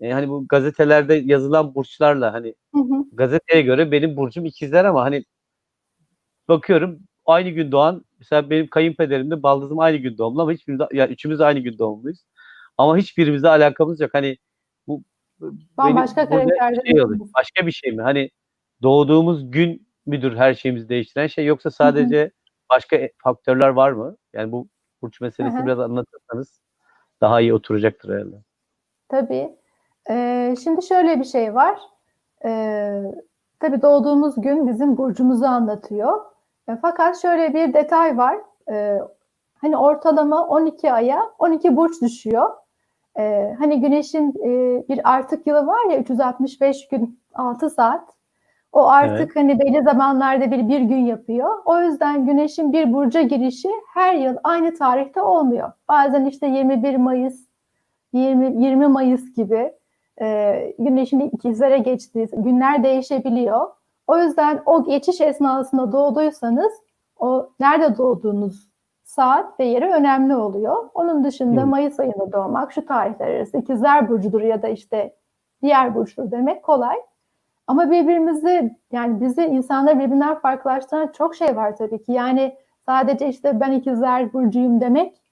e, 0.01 0.12
hani 0.12 0.29
bu 0.29 0.47
gazetelerde 0.49 1.14
yazılan 1.14 1.75
burçlarla 1.75 2.33
hani 2.33 2.55
Hı 2.75 2.81
hı. 2.81 3.05
gazeteye 3.12 3.62
göre 3.62 3.92
benim 3.92 4.16
burcum 4.16 4.47
ikizler 4.47 4.85
ama 4.85 5.03
hani 5.05 5.25
bakıyorum 6.49 6.99
aynı 7.27 7.49
gün 7.51 7.73
doğan 7.73 8.05
mesela 8.18 8.51
benim 8.51 8.66
kayınpederimle 8.66 9.42
baldızım 9.42 9.79
aynı 9.79 9.97
gün 9.97 10.18
doğumlu 10.18 10.42
ama 10.42 10.53
hiçbirimiz 10.53 10.87
yani 10.92 11.12
üçümüz 11.12 11.40
aynı 11.40 11.59
gün 11.59 11.79
doğumluyuz. 11.79 12.18
Ama 12.79 12.97
hiçbirimizle 12.97 13.49
alakamız 13.49 14.01
yok. 14.01 14.11
Hani 14.14 14.38
bu 14.87 15.03
Bambaşka 15.79 16.29
karakterler. 16.29 16.81
şey. 16.87 16.94
Başka 17.35 17.66
bir 17.66 17.73
şey 17.73 17.92
mi? 17.92 18.03
Hani 18.03 18.31
doğduğumuz 18.83 19.51
gün 19.51 19.88
müdür 20.07 20.37
her 20.37 20.55
şeyimizi 20.55 20.88
değiştiren 20.88 21.27
şey 21.27 21.44
yoksa 21.44 21.71
sadece 21.71 22.31
başka 22.70 22.96
e- 22.96 23.12
faktörler 23.18 23.68
var 23.68 23.92
mı? 23.92 24.16
Yani 24.33 24.52
bu 24.52 24.68
burç 25.02 25.20
meselesini 25.20 25.59
Hı 25.59 25.62
hı. 25.62 25.66
biraz 25.66 25.81
anlatırsanız 25.81 26.61
daha 27.20 27.40
iyi 27.40 27.54
oturacaktır 27.54 28.14
herhalde. 28.14 28.37
Tabii. 29.09 29.57
Ee, 30.11 30.54
şimdi 30.64 30.87
şöyle 30.87 31.20
bir 31.20 31.24
şey 31.24 31.54
var. 31.54 31.81
Ee, 32.44 33.02
tabii 33.61 33.83
doğduğumuz 33.83 34.40
gün 34.40 34.68
bizim 34.68 34.96
burcumuzu 34.96 35.44
anlatıyor. 35.44 36.24
E, 36.68 36.76
fakat 36.83 37.22
şöyle 37.22 37.54
bir 37.54 37.74
detay 37.74 38.16
var. 38.16 38.38
Ee, 38.70 38.98
hani 39.61 39.76
ortalama 39.76 40.46
12 40.46 40.92
aya 40.92 41.31
12 41.38 41.76
burç 41.76 42.02
düşüyor. 42.02 42.50
Ee, 43.18 43.54
hani 43.59 43.81
güneşin 43.81 44.35
e, 44.44 44.83
bir 44.88 45.14
artık 45.14 45.46
yılı 45.46 45.66
var 45.66 45.90
ya 45.90 45.98
365 45.98 46.88
gün 46.88 47.20
6 47.35 47.70
saat. 47.70 48.17
O 48.72 48.87
artık 48.87 49.16
Evet. 49.16 49.37
hani 49.37 49.59
belli 49.61 49.83
zamanlarda 49.83 50.50
bir 50.50 50.68
bir 50.68 50.81
gün 50.81 51.07
yapıyor. 51.07 51.59
O 51.64 51.81
yüzden 51.81 52.26
güneşin 52.26 52.72
bir 52.72 52.92
burca 52.92 53.22
girişi 53.22 53.68
her 53.94 54.14
yıl 54.14 54.37
aynı 54.44 54.74
tarihte 54.74 55.22
olmuyor. 55.22 55.72
Bazen 55.88 56.24
işte 56.24 56.46
21 56.46 56.96
Mayıs, 56.96 57.48
20, 58.12 58.64
20 58.64 58.87
Mayıs 58.88 59.35
gibi 59.35 59.72
e, 60.20 60.74
güneşin 60.78 61.20
ikizlere 61.20 61.78
geçtiği 61.78 62.28
günler 62.33 62.85
değişebiliyor. 62.85 63.66
O 64.07 64.18
yüzden 64.18 64.62
o 64.66 64.85
geçiş 64.85 65.20
esnasında 65.20 65.92
doğduysanız 65.92 66.72
o 67.18 67.50
nerede 67.61 67.96
doğduğunuz 67.96 68.68
saat 69.04 69.61
ve 69.61 69.64
yeri 69.64 69.85
önemli 69.90 70.37
oluyor. 70.37 70.90
Onun 70.94 71.24
dışında 71.24 71.62
Hı. 71.62 71.66
Mayıs 71.66 72.00
ayında 72.00 72.33
doğmak 72.33 72.72
şu 72.72 72.87
tarihler 72.87 73.26
arası 73.28 73.59
ikizler 73.59 74.09
burcudur 74.09 74.40
ya 74.40 74.62
da 74.62 74.68
işte 74.68 75.14
diğer 75.62 75.94
burçtur 75.94 76.31
demek 76.31 76.62
kolay. 76.62 76.96
Ama 77.68 77.90
birbirimizi 77.90 78.76
yani 78.92 79.20
bizi 79.20 79.44
insanları 79.44 79.98
birbirinden 79.98 80.38
farklılaştıran 80.38 81.07
çok 81.07 81.35
şey 81.37 81.57
var 81.57 81.76
tabii 81.76 82.02
ki. 82.02 82.12
Yani 82.12 82.57
sadece 82.87 83.28
işte 83.28 83.61
ben 83.61 83.72
ikizler 83.72 84.33
burcuyum 84.33 84.81
demek 84.81 85.22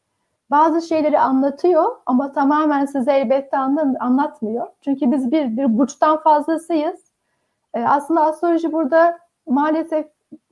bazı 0.50 0.82
şeyleri 0.82 1.20
anlatıyor 1.20 1.84
ama 2.06 2.32
tamamen 2.32 2.86
size 2.86 3.12
elbette 3.12 3.58
anla- 3.58 3.96
anlatmıyor. 4.00 4.66
Çünkü 4.80 5.12
biz 5.12 5.32
bir, 5.32 5.56
bir 5.56 5.78
burçtan 5.78 6.22
fazlasıyız. 6.22 7.04
Ee, 7.74 7.84
aslında 7.84 8.24
astroloji 8.24 8.72
burada 8.72 9.18
maalesef 9.46 10.06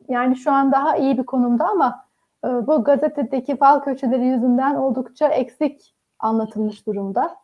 yani 0.08 0.36
şu 0.36 0.52
an 0.52 0.72
daha 0.72 0.96
iyi 0.96 1.18
bir 1.18 1.26
konumda 1.26 1.68
ama 1.68 2.04
e, 2.44 2.66
bu 2.66 2.84
gazetedeki 2.84 3.56
fal 3.56 3.80
köşeleri 3.80 4.26
yüzünden 4.26 4.74
oldukça 4.74 5.28
eksik 5.28 5.94
anlatılmış 6.18 6.86
durumda. 6.86 7.36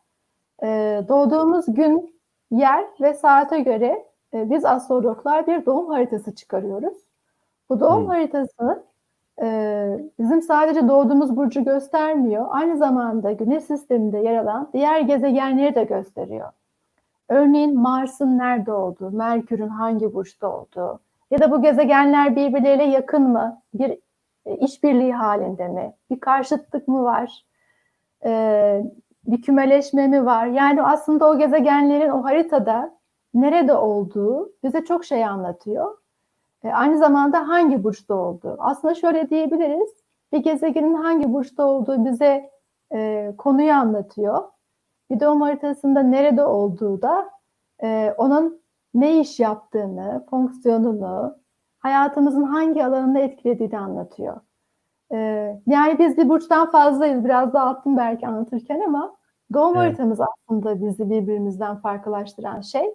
Ee, 0.62 1.02
doğduğumuz 1.08 1.74
gün, 1.74 2.20
yer 2.50 2.84
ve 3.00 3.14
saate 3.14 3.60
göre 3.60 4.09
e, 4.34 4.50
biz 4.50 4.64
astrologlar 4.64 5.46
bir 5.46 5.66
doğum 5.66 5.86
haritası 5.90 6.34
çıkarıyoruz. 6.34 6.98
Bu 7.68 7.80
doğum 7.80 8.02
Hmm. 8.02 8.08
haritası 8.08 8.84
e, 9.42 9.98
bizim 10.18 10.42
sadece 10.42 10.88
doğduğumuz 10.88 11.36
burcu 11.36 11.64
göstermiyor. 11.64 12.46
Aynı 12.50 12.76
zamanda 12.76 13.32
güneş 13.32 13.64
sisteminde 13.64 14.18
yer 14.18 14.36
alan 14.36 14.70
diğer 14.72 15.00
gezegenleri 15.00 15.74
de 15.74 15.84
gösteriyor. 15.84 16.48
Örneğin 17.28 17.80
Mars'ın 17.80 18.38
nerede 18.38 18.72
olduğu, 18.72 19.10
Merkür'ün 19.10 19.68
hangi 19.68 20.14
burçta 20.14 20.48
olduğu 20.48 21.00
ya 21.30 21.38
da 21.38 21.50
bu 21.50 21.62
gezegenler 21.62 22.36
birbirleriyle 22.36 22.84
yakın 22.84 23.22
mı? 23.22 23.62
Bir 23.74 23.98
e, 24.46 24.56
işbirliği 24.56 25.12
halinde 25.14 25.68
mi? 25.68 25.92
Bir 26.10 26.20
karşıtlık 26.20 26.88
mı 26.88 27.04
var? 27.04 27.44
E, 28.24 28.82
bir 29.26 29.42
kümeleşme 29.42 30.08
mi 30.08 30.26
var? 30.26 30.46
Yani 30.46 30.82
aslında 30.82 31.28
o 31.30 31.38
gezegenlerin 31.38 32.10
o 32.10 32.24
haritada 32.24 32.99
nerede 33.34 33.74
olduğu 33.74 34.52
bize 34.64 34.84
çok 34.84 35.04
şey 35.04 35.24
anlatıyor. 35.24 35.96
E, 36.64 36.68
aynı 36.68 36.98
zamanda 36.98 37.48
hangi 37.48 37.84
burçta 37.84 38.14
olduğu. 38.14 38.56
Aslında 38.58 38.94
şöyle 38.94 39.30
diyebiliriz. 39.30 39.90
Bir 40.32 40.38
gezegenin 40.38 40.94
hangi 40.94 41.32
burçta 41.32 41.64
olduğu 41.66 42.04
bize 42.04 42.50
e, 42.92 43.32
konuyu 43.38 43.72
anlatıyor. 43.72 44.42
Bir 45.10 45.20
doğum 45.20 45.40
haritasında 45.40 46.02
nerede 46.02 46.44
olduğu 46.44 47.02
da 47.02 47.30
e, 47.82 48.14
onun 48.18 48.60
ne 48.94 49.20
iş 49.20 49.40
yaptığını, 49.40 50.26
fonksiyonunu, 50.30 51.36
hayatımızın 51.78 52.42
hangi 52.42 52.84
alanını 52.84 53.20
etkilediğini 53.20 53.78
anlatıyor. 53.78 54.40
E, 55.12 55.16
yani 55.66 55.98
biz 55.98 56.16
bir 56.16 56.28
burçtan 56.28 56.70
fazlayız. 56.70 57.24
Biraz 57.24 57.52
da 57.52 57.60
attım 57.60 57.96
belki 57.96 58.26
anlatırken 58.26 58.80
ama 58.80 59.16
doğum 59.52 59.76
Evet. 59.76 59.86
haritamız 59.86 60.20
aslında 60.20 60.86
bizi 60.86 61.10
birbirimizden 61.10 61.76
farklılaştıran 61.76 62.60
şey. 62.60 62.94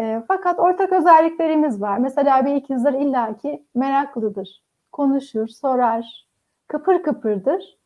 E, 0.00 0.22
fakat 0.28 0.58
ortak 0.58 0.92
özelliklerimiz 0.92 1.82
var. 1.82 1.98
Mesela 1.98 2.46
bir 2.46 2.54
ikizler 2.54 2.92
illaki 2.92 3.66
meraklıdır. 3.74 4.62
Konuşur, 4.92 5.48
sorar, 5.48 6.26
kıpır 6.68 7.02
kıpırdır. 7.02 7.78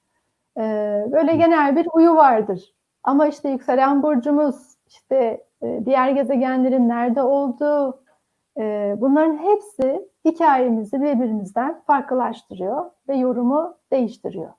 E, 0.57 0.63
böyle 1.13 1.37
genel 1.37 1.77
bir 1.77 1.87
huyu 1.87 2.17
vardır. 2.17 2.75
Ama 3.05 3.27
işte 3.27 3.49
yükselen 3.49 4.03
burcumuz, 4.03 4.57
işte 4.87 5.45
e, 5.63 5.83
diğer 5.85 6.11
gezegenlerin 6.11 6.89
nerede 6.89 7.23
olduğu, 7.23 8.01
e, 8.59 8.95
bunların 8.99 9.39
hepsi 9.39 10.09
hikayemizi 10.25 11.03
birbirimizden 11.03 11.83
farklılaştırıyor 11.87 12.85
ve 13.09 13.17
yorumu 13.17 13.77
değiştiriyor. 13.93 14.51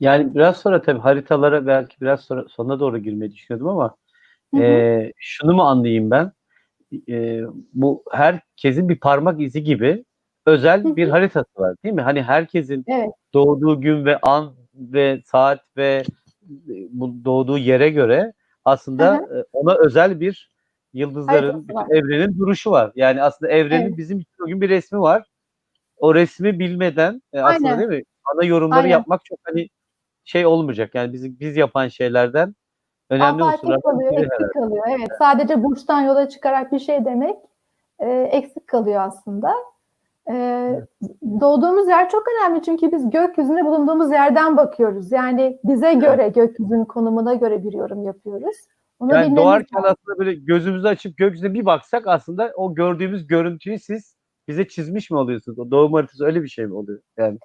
Yani 0.00 0.34
biraz 0.34 0.56
sonra 0.56 0.82
tabii 0.82 1.00
haritalara 1.00 1.66
belki 1.66 2.00
biraz 2.00 2.20
sonra 2.20 2.48
sonuna 2.48 2.80
doğru 2.80 2.98
girmeyi 2.98 3.32
düşünüyordum 3.32 3.68
ama 3.68 3.94
Hı 4.54 4.60
hı. 4.60 4.62
e, 4.62 5.12
şunu 5.18 5.52
mu 5.54 5.62
anlayayım 5.62 6.10
ben? 6.10 6.32
E, 7.08 7.40
bu 7.74 8.04
herkesin 8.12 8.88
bir 8.88 9.00
parmak 9.00 9.40
izi 9.40 9.62
gibi 9.62 10.04
özel 10.46 10.84
Hı 10.84 10.88
hı. 10.88 10.96
bir 10.96 11.08
haritası 11.08 11.50
var 11.56 11.76
değil 11.84 11.94
mi? 11.94 12.02
Hani 12.02 12.22
herkesin 12.22 12.84
Evet. 12.88 13.10
doğduğu 13.34 13.80
gün 13.80 14.04
ve 14.04 14.18
an 14.20 14.54
ve 14.74 15.22
saat 15.24 15.60
ve 15.76 16.02
bu 16.90 17.24
doğduğu 17.24 17.58
yere 17.58 17.90
göre 17.90 18.32
aslında 18.64 19.16
Hı 19.16 19.38
e, 19.38 19.44
ona 19.52 19.74
özel 19.78 20.20
bir 20.20 20.52
yıldızların, 20.92 21.66
evrenin 21.90 22.38
duruşu 22.38 22.70
var. 22.70 22.92
Yani 22.96 23.22
aslında 23.22 23.52
evrenin 23.52 23.86
Evet. 23.86 23.98
bizim 23.98 24.18
için 24.20 24.32
o 24.44 24.46
gün 24.46 24.60
bir 24.60 24.68
resmi 24.68 25.00
var. 25.00 25.26
O 25.96 26.14
resmi 26.14 26.58
bilmeden 26.58 27.22
e, 27.32 27.40
aslında 27.40 27.68
Aynen. 27.68 27.78
değil 27.90 28.00
mi? 28.00 28.04
Ana 28.34 28.44
yorumları 28.44 28.78
Aynen. 28.78 28.88
yapmak 28.90 29.24
çok 29.24 29.38
hani 29.44 29.68
şey 30.24 30.46
olmayacak. 30.46 30.94
Yani 30.94 31.12
biz 31.12 31.40
biz 31.40 31.56
yapan 31.56 31.88
şeylerden 31.88 32.54
önemli 33.12 33.42
Afatik 33.44 33.64
unsurlardan 33.64 33.90
kalıyor, 33.90 34.12
biri 34.12 34.18
herhalde. 34.20 34.34
eksik 34.34 34.52
kalıyor. 34.54 34.84
Evet, 34.88 35.08
sadece 35.18 35.62
burçtan 35.64 36.00
yola 36.00 36.28
çıkarak 36.28 36.72
bir 36.72 36.78
şey 36.78 37.04
demek 37.04 37.36
e, 37.98 38.10
eksik 38.10 38.66
kalıyor 38.66 39.00
aslında. 39.00 39.54
E, 40.30 40.34
doğduğumuz 41.40 41.88
yer 41.88 42.08
çok 42.08 42.24
önemli 42.28 42.62
çünkü 42.62 42.92
biz 42.92 43.10
gökyüzüne 43.10 43.64
bulunduğumuz 43.64 44.10
yerden 44.12 44.56
bakıyoruz. 44.56 45.12
Yani 45.12 45.58
bize 45.64 45.94
göre 45.94 46.28
gökyüzünün 46.28 46.84
konumuna 46.84 47.34
göre 47.34 47.64
bir 47.64 47.72
yorum 47.72 48.04
yapıyoruz. 48.04 48.56
Onu 49.00 49.14
Yani 49.14 49.36
doğarken 49.36 49.82
lazım. 49.82 49.96
aslında 50.00 50.18
böyle 50.18 50.34
gözümüzü 50.34 50.88
açıp 50.88 51.16
gökyüzüne 51.16 51.54
bir 51.54 51.66
baksak 51.66 52.06
aslında 52.06 52.52
o 52.56 52.74
gördüğümüz 52.74 53.26
görüntüyü 53.26 53.78
siz 53.78 54.16
bize 54.48 54.68
çizmiş 54.68 55.10
mi 55.10 55.18
oluyorsunuz? 55.18 55.58
O 55.58 55.70
doğum 55.70 55.92
haritası 55.92 56.24
öyle 56.24 56.42
bir 56.42 56.48
şey 56.48 56.66
mi 56.66 56.74
oluyor? 56.74 57.00
Yani 57.16 57.38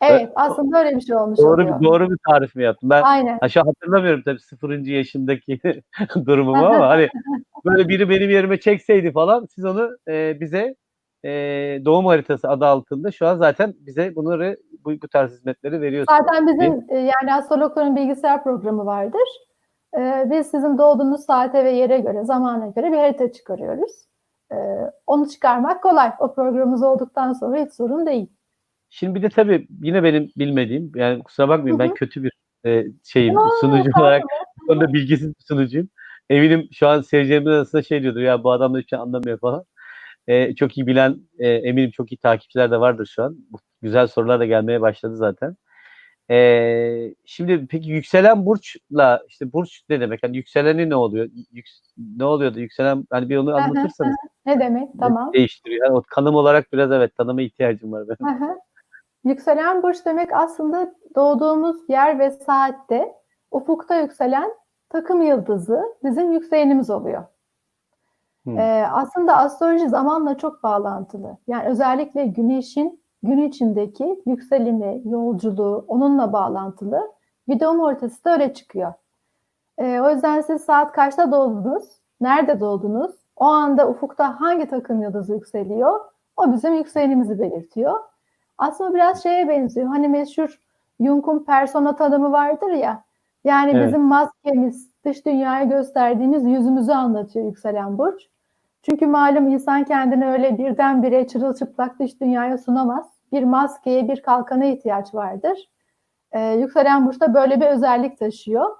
Evet 0.00 0.32
aslında 0.34 0.78
öyle 0.78 0.96
bir 0.96 1.00
şey 1.00 1.16
olmuş 1.16 1.38
doğru 1.38 1.62
oluyor. 1.62 1.82
doğru 1.82 2.10
bir 2.10 2.18
tarif 2.28 2.54
mi 2.54 2.62
yaptım? 2.62 2.90
Ben 2.90 3.02
Aynen. 3.02 3.38
An 3.42 3.64
hatırlamıyorum 3.66 4.22
tabii 4.24 4.40
sıfırıncı 4.40 4.92
yaşındaki 4.92 5.60
durumumu 6.26 6.66
ama 6.66 6.88
hani 6.88 7.08
böyle 7.64 7.88
biri 7.88 8.10
benim 8.10 8.30
yerime 8.30 8.60
çekseydi 8.60 9.12
falan 9.12 9.46
siz 9.54 9.64
onu 9.64 9.90
e, 10.08 10.40
bize 10.40 10.74
e, 11.24 11.30
doğum 11.84 12.06
haritası 12.06 12.48
adı 12.48 12.66
altında 12.66 13.10
şu 13.10 13.26
an 13.26 13.36
zaten 13.36 13.74
bize 13.78 14.16
bunları 14.16 14.56
bu, 14.84 14.90
bu 15.02 15.08
tarz 15.08 15.32
hizmetleri 15.32 15.80
veriyorsunuz. 15.80 16.18
Zaten 16.18 16.46
bizim 16.46 16.84
e, 16.88 16.98
yani 16.98 17.34
astrologların 17.34 17.96
bilgisayar 17.96 18.44
programı 18.44 18.86
vardır. 18.86 19.28
E, 19.98 20.26
Biz 20.30 20.46
sizin 20.46 20.78
doğduğunuz 20.78 21.24
saate 21.24 21.64
ve 21.64 21.70
yere 21.70 22.00
göre, 22.00 22.24
zamana 22.24 22.66
göre 22.66 22.92
bir 22.92 22.96
harita 22.96 23.32
çıkarıyoruz. 23.32 23.92
E, 24.52 24.56
Onu 25.06 25.28
çıkarmak 25.28 25.82
kolay. 25.82 26.12
O 26.18 26.34
programımız 26.34 26.82
olduktan 26.82 27.32
sonra 27.32 27.64
hiç 27.64 27.72
sorun 27.72 28.06
değil. 28.06 28.32
Şimdi 28.90 29.14
bir 29.14 29.22
de 29.22 29.28
tabii 29.28 29.66
yine 29.82 30.02
benim 30.02 30.30
bilmediğim 30.36 30.92
yani 30.94 31.22
kusura 31.22 31.48
bakmayın 31.48 31.74
Hı 31.74 31.78
ben 31.78 31.94
kötü 31.94 32.22
bir 32.24 32.32
e, 32.66 32.86
şeyim 33.04 33.38
Aa, 33.38 33.50
sunucu 33.60 33.90
olarak 34.00 34.22
bu 34.62 34.66
konuda 34.66 34.92
bilgisiz 34.92 35.28
bir 35.28 35.44
sunucuyum. 35.48 35.88
Eminim 36.30 36.68
şu 36.72 36.88
an 36.88 37.00
seyircilerimiz 37.00 37.48
arasında 37.48 37.82
şey 37.82 38.02
diyordur 38.02 38.20
ya 38.20 38.44
bu 38.44 38.52
adam 38.52 38.74
da 38.74 38.78
hiç 38.78 38.90
şey 38.90 38.98
anlamıyor 38.98 39.38
falan. 39.38 39.64
E, 40.26 40.54
çok 40.54 40.78
iyi 40.78 40.86
bilen 40.86 41.16
e, 41.38 41.48
eminim 41.48 41.90
çok 41.90 42.12
iyi 42.12 42.16
takipçiler 42.16 42.70
de 42.70 42.80
vardır 42.80 43.06
şu 43.14 43.22
an. 43.22 43.36
Güzel 43.82 44.06
sorular 44.06 44.40
da 44.40 44.46
gelmeye 44.46 44.80
başladı 44.80 45.16
zaten. 45.16 45.56
E, 46.30 47.14
şimdi 47.24 47.66
peki 47.66 47.90
yükselen 47.90 48.46
burçla 48.46 49.22
işte 49.28 49.52
burç 49.52 49.82
ne 49.88 50.00
demek? 50.00 50.22
Hani 50.22 50.36
yükseleni 50.36 50.90
ne 50.90 50.94
oluyor? 50.94 51.26
Yüks- 51.52 51.80
ne 52.16 52.24
oluyordu 52.24 52.60
yükselen? 52.60 53.04
Hani 53.10 53.28
bir 53.28 53.36
onu 53.36 53.54
anlatırsanız 53.54 54.16
Ne 54.46 54.60
demek? 54.60 54.88
Tamam. 55.00 55.32
değiştiriyor. 55.32 55.86
Yani 55.86 55.96
o 55.96 56.02
kanım 56.02 56.34
olarak 56.34 56.72
biraz 56.72 56.92
evet 56.92 57.16
tanıma 57.16 57.42
ihtiyacım 57.42 57.92
var 57.92 58.04
benim. 58.08 58.30
Yükselen 59.24 59.82
burç 59.82 60.06
demek 60.06 60.32
aslında 60.32 60.94
doğduğumuz 61.16 61.76
yer 61.88 62.18
ve 62.18 62.30
saatte 62.30 63.14
ufukta 63.50 64.00
yükselen 64.00 64.50
takım 64.88 65.22
yıldızı 65.22 65.84
bizim 66.04 66.32
yükselenimiz 66.32 66.90
oluyor. 66.90 67.24
Hmm. 68.44 68.58
Ee, 68.58 68.86
aslında 68.92 69.36
astroloji 69.36 69.88
zamanla 69.88 70.38
çok 70.38 70.62
bağlantılı. 70.62 71.36
Yani 71.46 71.68
özellikle 71.68 72.26
güneşin 72.26 73.00
gün 73.22 73.38
içindeki 73.38 74.22
yükselimi, 74.26 75.02
yolculuğu 75.04 75.84
onunla 75.88 76.32
bağlantılı. 76.32 77.12
Videonun 77.48 77.78
ortası 77.78 78.24
da 78.24 78.32
öyle 78.32 78.54
çıkıyor. 78.54 78.92
Ee, 79.78 80.00
o 80.00 80.10
yüzden 80.10 80.40
siz 80.40 80.64
saat 80.64 80.92
kaçta 80.92 81.32
doğdunuz, 81.32 81.84
nerede 82.20 82.60
doğdunuz, 82.60 83.10
o 83.36 83.44
anda 83.44 83.88
ufukta 83.88 84.40
hangi 84.40 84.68
takım 84.68 85.02
yıldızı 85.02 85.34
yükseliyor, 85.34 86.00
o 86.36 86.52
bizim 86.52 86.74
yükselenimizi 86.74 87.38
belirtiyor. 87.38 88.00
Aslında 88.60 88.94
biraz 88.94 89.22
şeye 89.22 89.48
benziyor. 89.48 89.86
Hani 89.86 90.08
meşhur 90.08 90.60
Jung'un 91.00 91.44
persona 91.44 91.96
tanımı 91.96 92.32
vardır 92.32 92.70
ya. 92.70 93.04
Yani 93.44 93.70
Evet. 93.74 93.86
bizim 93.86 94.02
maskemiz, 94.02 94.90
dış 95.04 95.26
dünyaya 95.26 95.64
gösterdiğimiz 95.64 96.44
yüzümüzü 96.44 96.92
anlatıyor 96.92 97.46
yükselen 97.46 97.98
burç. 97.98 98.22
Çünkü 98.82 99.06
malum 99.06 99.48
insan 99.48 99.84
kendini 99.84 100.26
öyle 100.26 100.58
birdenbire 100.58 101.26
çırılçıplak 101.26 101.98
dış 101.98 102.20
dünyaya 102.20 102.58
sunamaz. 102.58 103.10
Bir 103.32 103.42
maskeye, 103.42 104.08
bir 104.08 104.22
kalkana 104.22 104.64
ihtiyaç 104.64 105.14
vardır. 105.14 105.70
Ee, 106.32 106.40
yükselen 106.40 107.06
burç 107.06 107.20
da 107.20 107.34
böyle 107.34 107.60
bir 107.60 107.66
özellik 107.66 108.18
taşıyor. 108.18 108.76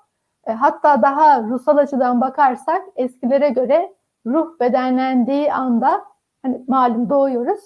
E, 0.47 0.53
hatta 0.53 1.03
daha 1.03 1.43
ruhsal 1.43 1.77
açıdan 1.77 2.21
bakarsak 2.21 2.83
eskilere 2.97 3.49
göre 3.49 3.95
ruh 4.27 4.61
bedenlendiği 4.61 5.53
anda 5.53 6.05
hani 6.43 6.65
malum 6.69 7.11
doğuyoruz. 7.11 7.61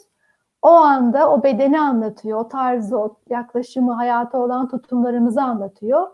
O 0.64 0.70
anda 0.70 1.31
o 1.31 1.42
bedeni 1.42 1.81
anlatıyor, 1.81 2.40
o 2.40 2.48
tarzı, 2.48 2.98
o 2.98 3.16
yaklaşımı, 3.31 3.92
hayata 3.92 4.38
olan 4.38 4.68
tutumlarımızı 4.68 5.42
anlatıyor. 5.42 6.07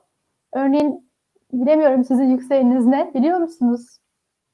Örneğin 0.52 1.10
bilemiyorum 1.52 2.04
sizin 2.04 2.24
yükseleniniz 2.24 2.86
ne 2.86 3.10
biliyor 3.14 3.38
musunuz? 3.38 3.98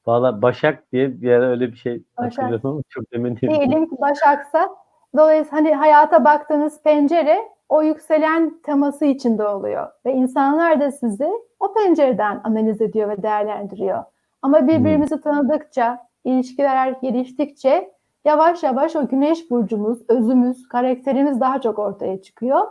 Valla 0.05 0.41
Başak 0.41 0.91
diye 0.91 1.21
bir 1.21 1.31
ara 1.31 1.45
öyle 1.45 1.71
bir 1.71 1.77
şey 1.77 2.03
Başak. 2.17 2.37
hatırlıyorum 2.37 2.69
ama 2.69 2.81
çok 2.89 3.03
emin 3.11 3.35
değilim. 3.35 3.55
Diyelim 3.55 3.89
ki 3.89 3.95
Başaksa 4.01 4.69
dolayısıyla 5.15 5.57
hani 5.57 5.75
hayata 5.75 6.25
baktığınız 6.25 6.83
pencere 6.83 7.39
o 7.69 7.83
yükselen 7.83 8.61
teması 8.61 9.05
içinde 9.05 9.47
oluyor. 9.47 9.87
Ve 10.05 10.13
insanlar 10.13 10.79
da 10.79 10.91
sizi 10.91 11.29
o 11.59 11.73
pencereden 11.73 12.41
analiz 12.43 12.81
ediyor 12.81 13.09
ve 13.09 13.23
değerlendiriyor. 13.23 14.03
Ama 14.41 14.67
birbirimizi 14.67 15.21
tanıdıkça, 15.21 16.07
ilişkiler 16.23 16.89
geliştikçe 17.01 17.96
yavaş 18.27 18.63
yavaş 18.63 18.95
o 18.95 19.07
güneş 19.07 19.51
burcumuz, 19.51 19.99
özümüz, 20.09 20.67
karakterimiz 20.67 21.39
daha 21.39 21.61
çok 21.61 21.79
ortaya 21.79 22.21
çıkıyor. 22.21 22.61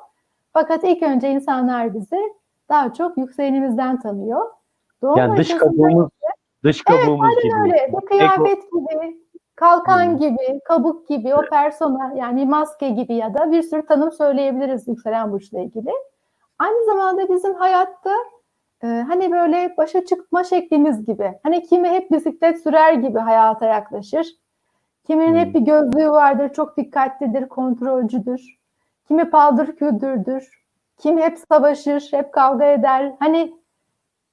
Fakat 0.53 0.85
ilk 0.85 1.03
önce 1.03 1.31
insanlar 1.31 1.95
bizi 1.95 2.35
daha 2.69 2.93
çok 2.93 3.19
yükselenimizden 3.19 4.01
tanıyor. 4.01 4.51
Doğum 5.03 5.19
Yani 5.19 5.37
dış 5.37 5.57
kabuğumuz, 5.57 6.09
dış 6.65 6.83
kabuğumuz 6.83 7.43
gibi. 7.43 7.55
Öyle. 7.63 7.93
Bir 7.93 8.07
kıyafet 8.07 8.63
gibi, 8.73 9.17
kalkan 9.55 10.19
gibi, 10.19 10.61
kabuk 10.65 11.09
gibi, 11.09 11.35
o 11.35 11.43
persona 11.43 12.13
yani 12.17 12.47
maske 12.47 12.89
gibi 12.89 13.15
ya 13.15 13.35
da 13.35 13.53
bir 13.53 13.63
sürü 13.63 13.87
tanım 13.87 14.13
söyleyebiliriz 14.13 14.89
yükselen 14.89 15.33
burçla 15.33 15.61
ilgili. 15.61 15.91
Aynı 16.59 16.85
zamanda 16.85 17.29
bizim 17.29 17.55
hayatta 17.55 18.13
e, 18.83 18.87
hani 18.87 19.33
böyle 19.33 19.75
başa 19.77 20.05
çıkma 20.05 20.45
şeklimiz 20.45 21.05
gibi. 21.05 21.33
Hani 21.43 21.63
kimi 21.63 21.89
hep 21.89 22.11
bisiklet 22.11 22.63
sürer 22.63 22.93
gibi 22.93 23.19
hayata 23.19 23.67
yaklaşır. 23.67 24.27
Kiminin 25.07 25.29
Hmm. 25.33 25.37
hep 25.39 25.55
bir 25.55 25.61
gözlüğü 25.61 26.11
vardır, 26.11 26.53
çok 26.53 26.77
dikkatlidir, 26.77 27.49
kontrolcüdür. 27.49 28.57
Kimi 29.09 29.31
paldır 29.31 29.77
küldürdür. 29.77 30.63
Kim 30.99 31.19
hep 31.19 31.39
savaşır, 31.53 32.09
hep 32.11 32.33
kavga 32.33 32.65
eder. 32.65 33.13
Hani 33.19 33.55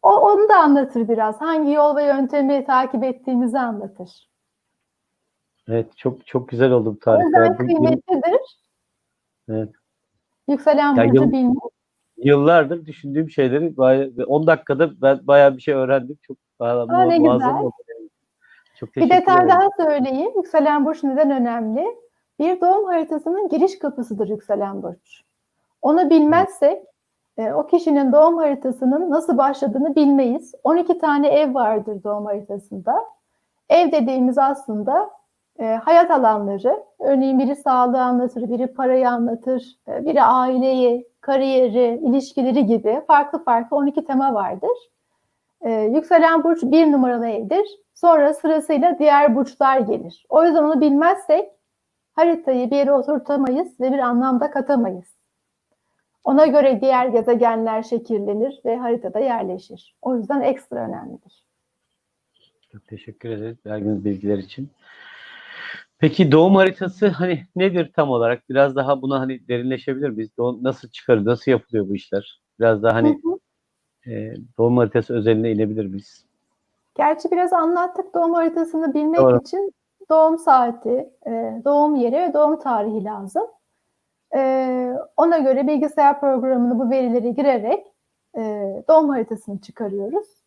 o 0.02 0.10
onu 0.10 0.50
da 0.50 0.56
anlatır 0.56 1.08
biraz. 1.08 1.42
Hangi 1.42 1.72
yol 1.72 1.96
ve 1.96 2.04
yöntemi 2.04 2.66
takip 2.66 3.04
ettiğimizi 3.04 3.60
anlatır. 3.60 4.30
Evet 5.68 5.98
çok 5.98 6.28
çok 6.28 6.50
güzel 6.50 6.72
oldu 6.72 6.86
bu 6.86 6.98
O 6.98 7.00
tarif. 7.00 7.26
yüzden 7.26 7.50
bu- 7.50 7.64
bu- 7.64 7.68
kıymetlidir. 7.68 8.58
Evet. 9.50 9.70
Yükselen 10.48 10.96
Ya 10.96 11.06
burcu 11.10 11.16
yıl- 11.24 11.32
bilmek. 11.32 11.58
Yıllardır 12.18 12.86
düşündüğüm 12.86 13.30
şeyleri 13.30 13.78
bayağı, 13.78 14.12
10 14.28 14.48
dakikada 14.48 15.02
ben 15.02 15.28
bayağı 15.28 15.58
bir 15.58 15.62
şey 15.62 15.74
öğrendim. 15.74 16.18
Çok 16.22 16.38
bayağı 16.60 16.88
ne 17.10 17.20
muazzam 17.20 17.52
güzel. 17.52 17.64
oldu. 17.66 17.74
Çok 18.86 18.96
Bir 18.96 19.10
detay 19.10 19.36
ederim. 19.36 19.50
daha 19.50 19.70
söyleyeyim. 19.78 20.32
Yükselen 20.36 20.86
burç 20.86 21.04
neden 21.04 21.32
önemli? 21.32 21.98
Bir 22.40 22.62
doğum 22.62 22.86
haritasının 22.86 23.50
giriş 23.50 23.80
kapısıdır 23.80 24.30
yükselen 24.30 24.84
burç. 24.84 25.24
Onu 25.82 26.10
bilmezsek 26.10 26.84
e, 27.38 27.54
o 27.54 27.68
kişinin 27.68 28.12
doğum 28.12 28.38
haritasının 28.38 29.10
nasıl 29.10 29.38
başladığını 29.38 29.96
bilmeyiz. 29.96 30.56
12 30.64 30.98
tane 30.98 31.28
ev 31.28 31.54
vardır 31.54 32.04
doğum 32.04 32.26
haritasında. 32.26 32.96
Ev 33.70 33.92
dediğimiz 33.92 34.38
aslında 34.38 35.10
e, 35.60 35.66
hayat 35.66 36.12
alanları. 36.12 36.84
Örneğin 37.00 37.40
biri 37.40 37.56
sağlığı 37.56 38.02
anlatır, 38.02 38.50
biri 38.50 38.68
parayı 38.68 39.10
anlatır, 39.10 39.78
e, 39.88 40.06
biri 40.06 40.24
aileyi, 40.24 41.08
kariyeri, 41.22 42.00
ilişkileri 42.04 42.66
gibi 42.66 43.02
farklı 43.08 43.44
farklı 43.44 43.78
12 43.78 44.06
tema 44.06 44.34
vardır. 44.34 44.78
E, 45.62 45.72
yükselen 45.72 46.44
burç 46.44 46.64
bir 46.64 46.92
numaralı 46.92 47.28
evdir. 47.28 47.66
Sonra 48.04 48.34
sırasıyla 48.34 49.00
diğer 49.00 49.36
burçlar 49.36 49.80
gelir. 49.80 50.26
O 50.30 50.44
yüzden 50.44 50.64
onu 50.64 50.82
bilmezsek 50.82 51.50
haritayı 52.14 52.72
bir 52.72 52.76
yere 52.76 52.92
oturtamayız 52.92 53.80
ve 53.80 53.92
bir 53.92 54.00
anlamda 54.00 54.52
katamayız. 54.52 55.16
Ona 56.24 56.46
göre 56.46 56.82
diğer 56.82 57.08
gezegenler 57.08 57.84
şekillenir 57.84 58.62
ve 58.66 58.78
haritada 58.78 59.20
yerleşir. 59.20 59.96
O 60.02 60.18
yüzden 60.18 60.42
ekstra 60.42 60.88
önemlidir. 60.88 61.46
Çok 62.72 62.88
teşekkür 62.88 63.30
ederiz 63.30 63.58
verdiğiniz 63.66 64.06
bilgiler 64.06 64.38
için. 64.38 64.70
Peki 65.98 66.32
doğum 66.32 66.56
haritası 66.56 67.08
hani 67.08 67.44
nedir 67.56 67.92
tam 67.96 68.10
olarak? 68.10 68.50
Biraz 68.50 68.76
daha 68.76 69.02
buna 69.02 69.20
hani 69.20 69.48
derinleşebilir 69.48 70.10
miyiz? 70.10 70.30
Doğum, 70.38 70.64
nasıl 70.64 70.90
çıkarır? 70.90 71.26
Nasıl 71.26 71.52
yapılıyor 71.52 71.90
bu 71.90 71.96
işler? 71.96 72.42
Biraz 72.60 72.84
daha 72.84 72.94
hani 72.94 73.20
Hı 73.24 73.30
hı. 73.30 74.12
e, 74.12 74.36
doğum 74.58 74.78
haritası 74.78 75.14
özeline 75.14 75.52
inebilir 75.52 75.86
miyiz? 75.86 76.26
Gerçi 76.96 77.32
biraz 77.32 77.54
anlattık 77.54 78.14
doğum 78.14 78.34
haritasını 78.34 78.94
bilmek 78.94 79.20
Doğru. 79.20 79.40
için 79.40 79.74
doğum 80.10 80.38
saati, 80.38 81.10
e, 81.28 81.62
doğum 81.66 81.96
yeri 81.96 82.16
ve 82.16 82.34
doğum 82.34 82.60
tarihi 82.60 83.04
lazım. 83.04 83.48
E, 84.36 84.94
ona 85.18 85.38
göre 85.38 85.68
bilgisayar 85.68 86.20
programına 86.20 86.80
bu 86.80 86.90
verileri 86.90 87.36
girerek 87.36 87.88
e, 88.38 88.42
doğum 88.90 89.10
haritasını 89.10 89.62
çıkarıyoruz. 89.62 90.44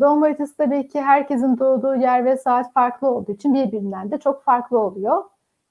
Doğum 0.00 0.22
haritası 0.22 0.56
tabii 0.56 0.88
ki 0.88 1.00
herkesin 1.00 1.58
doğduğu 1.58 1.94
yer 1.94 2.24
ve 2.24 2.36
saat 2.36 2.72
farklı 2.72 3.08
olduğu 3.08 3.32
için 3.32 3.54
birbirinden 3.54 4.10
de 4.10 4.18
çok 4.18 4.42
farklı 4.42 4.78
oluyor. 4.78 5.24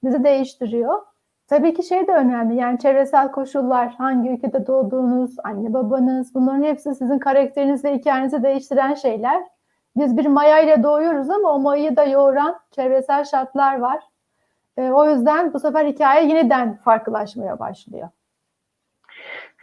Bizi 0.04 0.24
değiştiriyor. 0.24 1.02
Tabii 1.46 1.74
ki 1.74 1.82
şey 1.82 2.06
de 2.06 2.12
önemli 2.12 2.56
yani 2.56 2.78
çevresel 2.78 3.32
koşullar, 3.32 3.94
hangi 3.98 4.30
ülkede 4.30 4.66
doğduğunuz, 4.66 5.36
anne 5.44 5.72
babanız 5.72 6.34
bunların 6.34 6.62
hepsi 6.62 6.94
sizin 6.94 7.18
karakterinizi 7.18 7.88
ve 7.88 7.94
hikayenizi 7.94 8.42
değiştiren 8.42 8.94
şeyler. 8.94 9.44
Biz 9.96 10.16
bir 10.16 10.26
maya 10.26 10.60
ile 10.60 10.82
doğuyoruz 10.82 11.30
ama 11.30 11.54
o 11.54 11.58
mayayı 11.58 11.96
da 11.96 12.04
yoğuran 12.04 12.58
çevresel 12.70 13.24
şartlar 13.24 13.78
var. 13.78 14.02
Ee, 14.76 14.90
o 14.90 15.10
yüzden 15.10 15.54
bu 15.54 15.60
sefer 15.60 15.86
hikaye 15.86 16.28
yeniden 16.28 16.76
farklılaşmaya 16.76 17.58
başlıyor. 17.58 18.08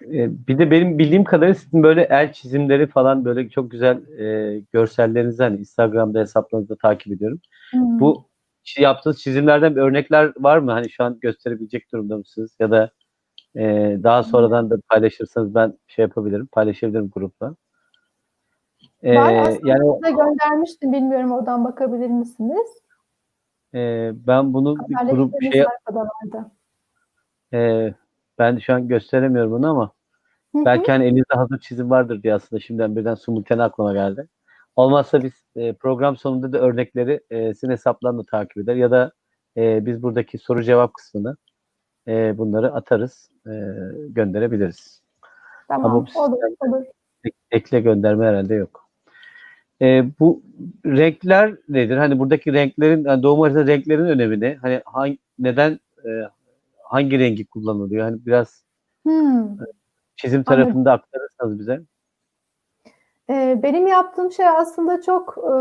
E, 0.02 0.48
bir 0.48 0.58
de 0.58 0.72
benim 0.72 1.00
bildiğim 1.00 1.24
kadarıyla 1.24 1.56
sizin 1.56 1.84
böyle 1.84 2.04
el 2.04 2.34
çizimleri 2.34 2.88
falan 2.88 3.26
böyle 3.26 3.50
çok 3.50 3.72
güzel 3.72 4.20
e, 4.20 4.60
görsellerinizi 4.74 5.44
hani 5.44 5.58
Instagram'da 5.58 6.20
hesaplarınızda 6.20 6.76
takip 6.76 7.14
ediyorum. 7.14 7.40
Hmm. 7.72 8.00
Bu 8.00 8.31
yaptığınız 8.80 9.22
çizimlerden 9.22 9.76
bir 9.76 9.82
örnekler 9.82 10.34
var 10.38 10.58
mı? 10.58 10.72
Hani 10.72 10.90
şu 10.90 11.04
an 11.04 11.20
gösterebilecek 11.22 11.92
durumda 11.92 12.18
mısınız? 12.18 12.56
Ya 12.60 12.72
da 12.72 12.92
e, 13.56 13.64
daha 14.04 14.24
sonradan 14.24 14.70
da 14.70 14.78
paylaşırsanız 14.90 15.56
ben 15.56 15.78
şey 15.88 16.04
yapabilirim, 16.04 16.48
paylaşabilirim 16.52 17.10
grupla. 17.14 17.56
E, 19.04 19.16
Var 19.16 19.34
aslında 19.34 19.70
yani 19.70 19.96
size 20.04 20.12
göndermiştim. 20.12 20.94
Bilmiyorum 20.94 21.32
oradan 21.32 21.66
bakabilir 21.66 22.08
misiniz? 22.08 22.82
e, 23.74 24.12
ben 24.28 24.54
bunu 24.54 24.76
bir 24.90 25.12
grup 25.12 25.34
şey 25.42 25.66
e, 27.54 27.94
ben 28.40 28.58
şu 28.58 28.74
an 28.74 28.88
gösteremiyorum 28.88 29.52
bunu 29.52 29.70
ama 29.70 29.92
Hı 30.56 30.60
hı. 30.60 30.66
belki 30.66 30.92
hani 30.92 31.06
elinizde 31.06 31.34
hazır 31.36 31.60
çizim 31.60 31.90
vardır 31.90 32.24
diye 32.24 32.34
aslında 32.34 32.60
şimdiden 32.60 32.96
birden 32.96 33.16
simultane 33.16 33.64
aklıma 33.64 33.94
geldi. 33.94 34.28
Olmazsa 34.76 35.24
biz 35.24 35.34
e, 35.56 35.74
program 35.74 36.18
sonunda 36.18 36.54
da 36.54 36.60
örnekleri 36.60 37.20
e, 37.30 37.54
sizin 37.54 37.70
hesaplarını 37.72 38.26
takip 38.26 38.58
eder 38.58 38.76
ya 38.76 38.92
da 38.92 39.12
e, 39.58 39.86
biz 39.86 40.04
buradaki 40.04 40.38
soru 40.38 40.64
cevap 40.64 40.94
kısmını 40.94 41.38
e, 42.08 42.38
bunları 42.38 42.74
atarız, 42.74 43.30
e, 43.48 43.52
gönderebiliriz. 44.10 45.02
Tamam, 45.68 45.92
Ama 46.16 46.26
olur, 46.26 46.38
olur. 46.60 46.84
Ek- 47.24 47.36
Ekle 47.52 47.80
gönderme 47.82 48.26
herhalde 48.26 48.54
yok. 48.56 48.90
E, 49.82 50.06
bu 50.20 50.42
renkler 50.86 51.56
nedir? 51.70 51.98
Hani 51.98 52.20
buradaki 52.20 52.54
renklerin, 52.54 53.06
yani 53.06 53.24
doğum 53.24 53.40
haritası 53.40 53.68
renklerin 53.68 54.06
önemi 54.06 54.40
ne? 54.40 54.56
Hani 54.62 54.82
hangi, 54.86 55.18
neden 55.40 55.80
e, 56.06 56.10
hangi 56.84 57.20
rengi 57.20 57.46
kullanılıyor? 57.46 58.04
Hani 58.04 58.26
biraz 58.26 58.64
Hmm. 59.04 59.58
çizim 60.16 60.44
Anladım. 60.48 60.64
tarafında 60.64 60.92
aktarırsanız 60.92 61.60
bize. 61.60 61.82
Ee, 63.32 63.60
benim 63.64 63.88
yaptığım 63.88 64.32
şey 64.32 64.48
aslında 64.48 65.02
çok 65.02 65.38
e, 65.38 65.52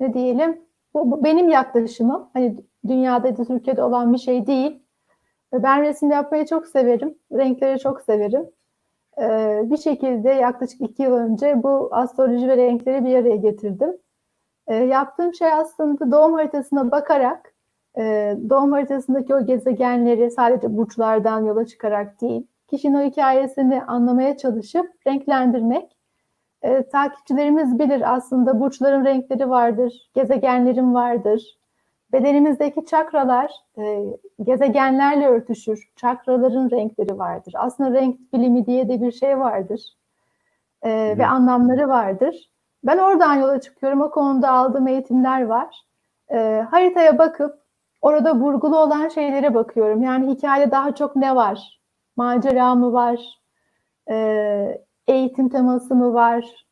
ne 0.00 0.14
diyelim 0.14 0.60
bu, 0.94 1.10
bu 1.10 1.24
benim 1.24 1.48
yaklaşımım. 1.48 2.30
Hani 2.32 2.56
dünyada 2.88 3.28
ya 3.28 3.36
da 3.36 3.44
Türkiye'de 3.44 3.82
olan 3.82 4.12
bir 4.12 4.18
şey 4.18 4.46
değil. 4.46 4.82
Ben 5.52 5.82
resim 5.82 6.10
yapmayı 6.10 6.46
çok 6.46 6.66
severim. 6.66 7.18
Renkleri 7.32 7.78
çok 7.78 8.00
severim. 8.00 8.50
Ee, 9.20 9.62
bir 9.64 9.76
şekilde 9.76 10.30
yaklaşık 10.30 10.80
iki 10.80 11.02
yıl 11.02 11.12
önce 11.12 11.62
bu 11.62 11.88
astroloji 11.92 12.48
ve 12.48 12.56
renkleri 12.56 13.04
bir 13.04 13.14
araya 13.14 13.36
getirdim. 13.36 13.96
Ee, 14.66 14.74
yaptığım 14.74 15.34
şey 15.34 15.52
aslında 15.52 16.12
doğum 16.12 16.32
haritasına 16.32 16.90
bakarak 16.90 17.54
e, 17.98 18.36
doğum 18.50 18.72
haritasındaki 18.72 19.34
o 19.34 19.46
gezegenleri 19.46 20.30
sadece 20.30 20.76
burçlardan 20.76 21.44
yola 21.44 21.66
çıkarak 21.66 22.20
değil, 22.20 22.46
kişinin 22.70 22.94
o 22.94 23.02
hikayesini 23.02 23.82
anlamaya 23.82 24.36
çalışıp 24.36 24.92
renklendirmek. 25.06 25.97
E, 26.62 26.88
takipçilerimiz 26.88 27.78
bilir 27.78 28.14
aslında 28.14 28.60
burçların 28.60 29.04
renkleri 29.04 29.50
vardır, 29.50 30.10
gezegenlerin 30.14 30.94
vardır. 30.94 31.58
Bedenimizdeki 32.12 32.86
çakralar 32.86 33.52
e, 33.78 34.04
gezegenlerle 34.42 35.26
örtüşür. 35.28 35.88
Çakraların 35.96 36.70
renkleri 36.70 37.18
vardır. 37.18 37.54
Aslında 37.56 37.92
renk 37.92 38.32
bilimi 38.32 38.66
diye 38.66 38.88
de 38.88 39.02
bir 39.02 39.12
şey 39.12 39.38
vardır. 39.38 39.80
E, 40.82 41.18
ve 41.18 41.26
anlamları 41.26 41.88
vardır. 41.88 42.50
Ben 42.84 42.98
oradan 42.98 43.34
yola 43.34 43.60
çıkıyorum. 43.60 44.00
O 44.00 44.10
konuda 44.10 44.50
aldığım 44.50 44.88
eğitimler 44.88 45.42
var. 45.42 45.84
E, 46.30 46.66
haritaya 46.70 47.18
bakıp 47.18 47.62
orada 48.02 48.34
vurgulu 48.34 48.78
olan 48.78 49.08
şeylere 49.08 49.54
bakıyorum. 49.54 50.02
Yani 50.02 50.34
hikayede 50.34 50.70
daha 50.70 50.94
çok 50.94 51.16
ne 51.16 51.36
var? 51.36 51.80
Macera 52.16 52.74
mı 52.74 52.92
var? 52.92 53.40
E, 54.10 54.87
eğitim 55.08 55.48
teması 55.48 55.94
mı 55.94 56.14
var? 56.14 56.66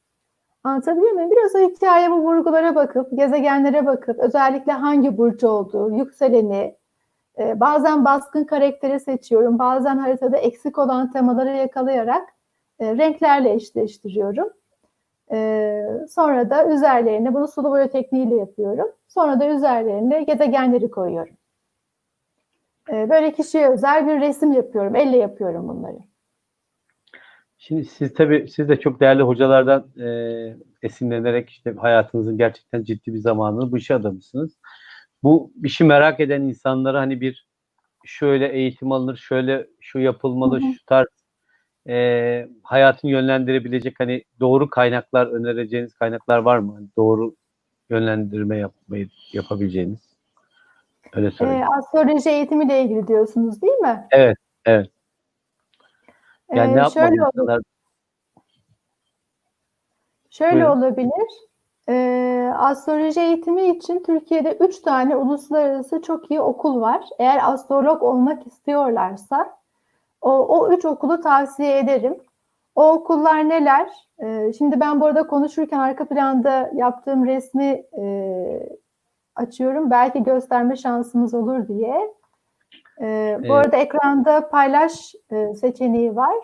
Anlatabiliyor 0.65 1.13
muyum? 1.13 1.31
Biraz 1.31 1.55
o 1.55 1.59
hikaye 1.59 2.11
bu 2.11 2.15
vurgulara 2.15 2.75
bakıp, 2.75 3.19
gezegenlere 3.19 3.87
bakıp, 3.87 4.19
özellikle 4.19 4.73
hangi 4.73 5.19
burç 5.19 5.45
olduğu, 5.45 5.91
yükseleni, 5.91 6.77
e, 7.39 7.61
bazen 7.61 8.05
baskın 8.05 8.45
karakteri 8.45 9.01
seçiyorum, 9.01 9.59
bazen 9.59 9.99
haritada 9.99 10.37
eksik 10.37 10.79
olan 10.79 11.13
temaları 11.13 11.57
yakalayarak 11.57 12.29
e, 12.81 12.97
renklerle 12.97 13.53
eşleştiriyorum. 13.53 14.49
E, 15.33 15.83
sonra 16.11 16.51
da 16.51 16.67
üzerlerine, 16.69 17.35
bunu 17.35 17.49
sulu 17.49 17.71
boya 17.71 17.91
tekniğiyle 17.91 18.35
yapıyorum. 18.35 18.93
Sonra 19.09 19.41
da 19.41 19.49
üzerlerine 19.49 20.23
gezegenleri 20.23 20.91
koyuyorum. 20.91 21.35
Böyle 22.91 23.33
kişiye 23.33 23.71
özel 23.71 24.07
bir 24.07 24.21
resim 24.21 24.53
yapıyorum, 24.53 24.97
elle 24.97 25.17
yapıyorum 25.17 25.69
bunları. 25.69 25.99
Şimdi 27.67 27.85
siz 27.85 28.15
tabii 28.15 28.49
siz 28.49 28.69
de 28.69 28.81
çok 28.81 29.01
değerli 29.01 29.23
hocalardan 29.23 29.87
e, 30.01 30.09
esinlenerek 30.83 31.51
işte 31.51 31.75
hayatınızın 31.79 32.39
gerçekten 32.39 32.83
ciddi 32.83 33.15
bir 33.15 33.19
zamanını 33.19 33.73
bu 33.73 33.79
işe 33.79 33.95
adamışsınız. 33.95 34.59
Bu 35.23 35.53
işi 35.65 35.85
merak 35.85 36.21
eden 36.21 36.43
insanlara 36.43 37.01
hani 37.01 37.21
bir 37.21 37.47
şöyle 38.05 38.49
eğitim 38.49 38.93
alınır, 38.93 39.17
şöyle 39.17 39.67
şu 39.81 39.99
yapılmalı, 39.99 40.61
Hı 40.61 40.67
hı. 40.67 40.73
şu 40.73 40.85
tarz 40.87 41.09
e, 41.89 42.49
hayatını 42.63 43.11
yönlendirebilecek 43.11 43.95
hani 44.01 44.25
doğru 44.41 44.71
kaynaklar 44.71 45.27
önereceğiniz 45.27 45.95
kaynaklar 45.95 46.39
var 46.39 46.59
mı? 46.59 46.75
Hani 46.75 46.89
doğru 46.97 47.35
yönlendirme 47.91 48.57
yapmayı 48.57 49.09
yapabileceğiniz. 49.33 50.17
Öyle 51.13 51.31
söyleyeyim. 51.31 51.63
E, 51.63 51.67
astroloji 51.67 52.31
eğitimiyle 52.31 52.83
ilgili 52.83 53.09
diyorsunuz 53.09 53.63
değil 53.63 53.79
mi? 53.79 54.07
evet, 54.11 54.37
evet. 54.65 54.91
Yani 56.55 56.73
E, 56.73 56.77
ne 56.77 56.91
şöyle 56.91 57.15
insanlar? 57.15 57.61
Şöyle 60.31 60.55
Buyurun. 60.55 60.79
olabilir. 60.79 61.47
Ee, 61.89 62.53
astroloji 62.57 63.21
eğitimi 63.21 63.63
için 63.69 64.03
Türkiye'de 64.03 64.53
3 64.53 64.81
tane 64.81 65.17
uluslararası 65.17 66.03
çok 66.03 66.31
iyi 66.31 66.41
okul 66.41 66.81
var. 66.81 67.05
Eğer 67.19 67.41
astrolog 67.53 68.03
olmak 68.03 68.47
istiyorlarsa 68.47 69.57
o, 70.21 70.31
o 70.33 70.73
üç 70.73 70.85
okulu 70.85 71.21
tavsiye 71.21 71.79
ederim. 71.79 72.17
O 72.75 72.93
okullar 72.93 73.49
neler? 73.49 73.91
Ee, 74.23 74.53
şimdi 74.59 74.81
ben 74.81 75.01
bu 75.01 75.07
arada 75.07 75.27
konuşurken 75.27 75.79
arka 75.79 76.05
planda 76.05 76.71
yaptığım 76.75 77.27
resmi 77.27 77.85
e, 77.99 78.05
açıyorum. 79.37 79.91
Belki 79.91 80.23
gösterme 80.23 80.77
şansımız 80.77 81.35
olur 81.35 81.69
diye. 81.69 82.15
Ee, 83.01 83.37
bu 83.39 83.47
Evet. 83.47 83.51
arada 83.51 83.77
ekranda 83.77 84.49
paylaş 84.49 85.15
e, 85.31 85.55
seçeneği 85.55 86.17
var. 86.17 86.37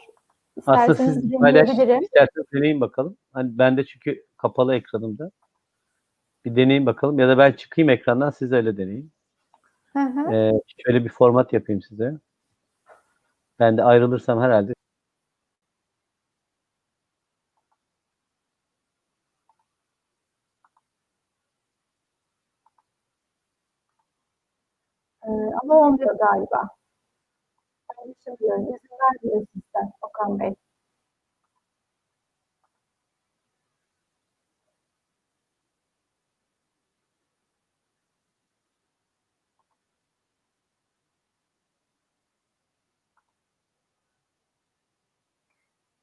Aslında 0.67 0.93
İsterseniz 0.93 1.15
siz 1.15 1.41
paylaş, 1.41 1.71
isterseniz 1.71 2.47
deneyin 2.55 2.81
bakalım. 2.81 3.17
Hani 3.33 3.59
bende 3.59 3.85
çünkü 3.85 4.27
kapalı 4.37 4.75
ekranımda. 4.75 5.31
Bir 6.45 6.57
deneyin 6.57 6.87
bakalım 6.87 7.19
ya 7.19 7.29
da 7.29 7.39
ben 7.39 7.53
çıkayım 7.53 7.91
ekrandan 7.91 8.31
siz 8.31 8.53
öyle 8.53 8.77
deneyin. 8.77 9.13
Hı 9.93 9.99
hı. 9.99 10.33
Ee, 10.33 10.53
şöyle 10.87 11.05
bir 11.05 11.09
format 11.11 11.53
yapayım 11.53 11.83
size. 11.83 12.15
Ben 13.59 13.77
de 13.77 13.85
ayrılırsam 13.85 14.41
herhalde 14.41 14.73
Ee, 25.27 25.31
ama 26.23 26.31
olmuyor 26.31 26.49
galiba. 26.49 26.69
Paylaşamıyorum. 27.97 28.63
İzin 28.75 28.99
vermiyor 29.03 29.47
sizden 29.55 29.93
Okan 30.03 30.41
Bey. 30.41 30.55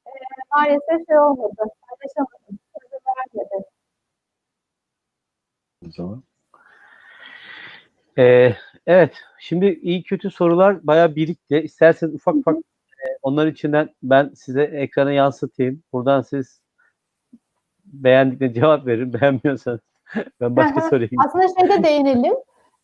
Ee, 0.06 0.10
maalesef 0.54 1.06
şey 1.08 1.18
olmadı. 1.18 1.54
Paylaşamadım. 1.88 2.58
İzin 2.76 3.00
vermedi. 3.06 3.64
o 5.86 5.90
zaman. 5.92 6.22
Ee, 8.18 8.56
evet. 8.90 9.14
Şimdi 9.38 9.66
iyi 9.82 10.02
kötü 10.02 10.30
sorular 10.30 10.86
bayağı 10.86 11.16
birikti. 11.16 11.60
İsterseniz 11.60 12.14
ufak 12.14 12.34
ufak 12.34 12.56
e, 12.56 13.06
onların 13.22 13.52
içinden 13.52 13.88
ben 14.02 14.30
size 14.34 14.62
ekrana 14.62 15.12
yansıtayım. 15.12 15.82
Buradan 15.92 16.22
siz 16.22 16.60
beğendiklerine 17.84 18.54
cevap 18.54 18.86
verin. 18.86 19.12
Beğenmiyorsanız 19.20 19.80
ben 20.40 20.56
başka 20.56 20.84
hı. 20.84 20.88
sorayım. 20.88 21.10
Aslında 21.26 21.44
şeyde 21.60 21.84
değinelim. 21.88 22.34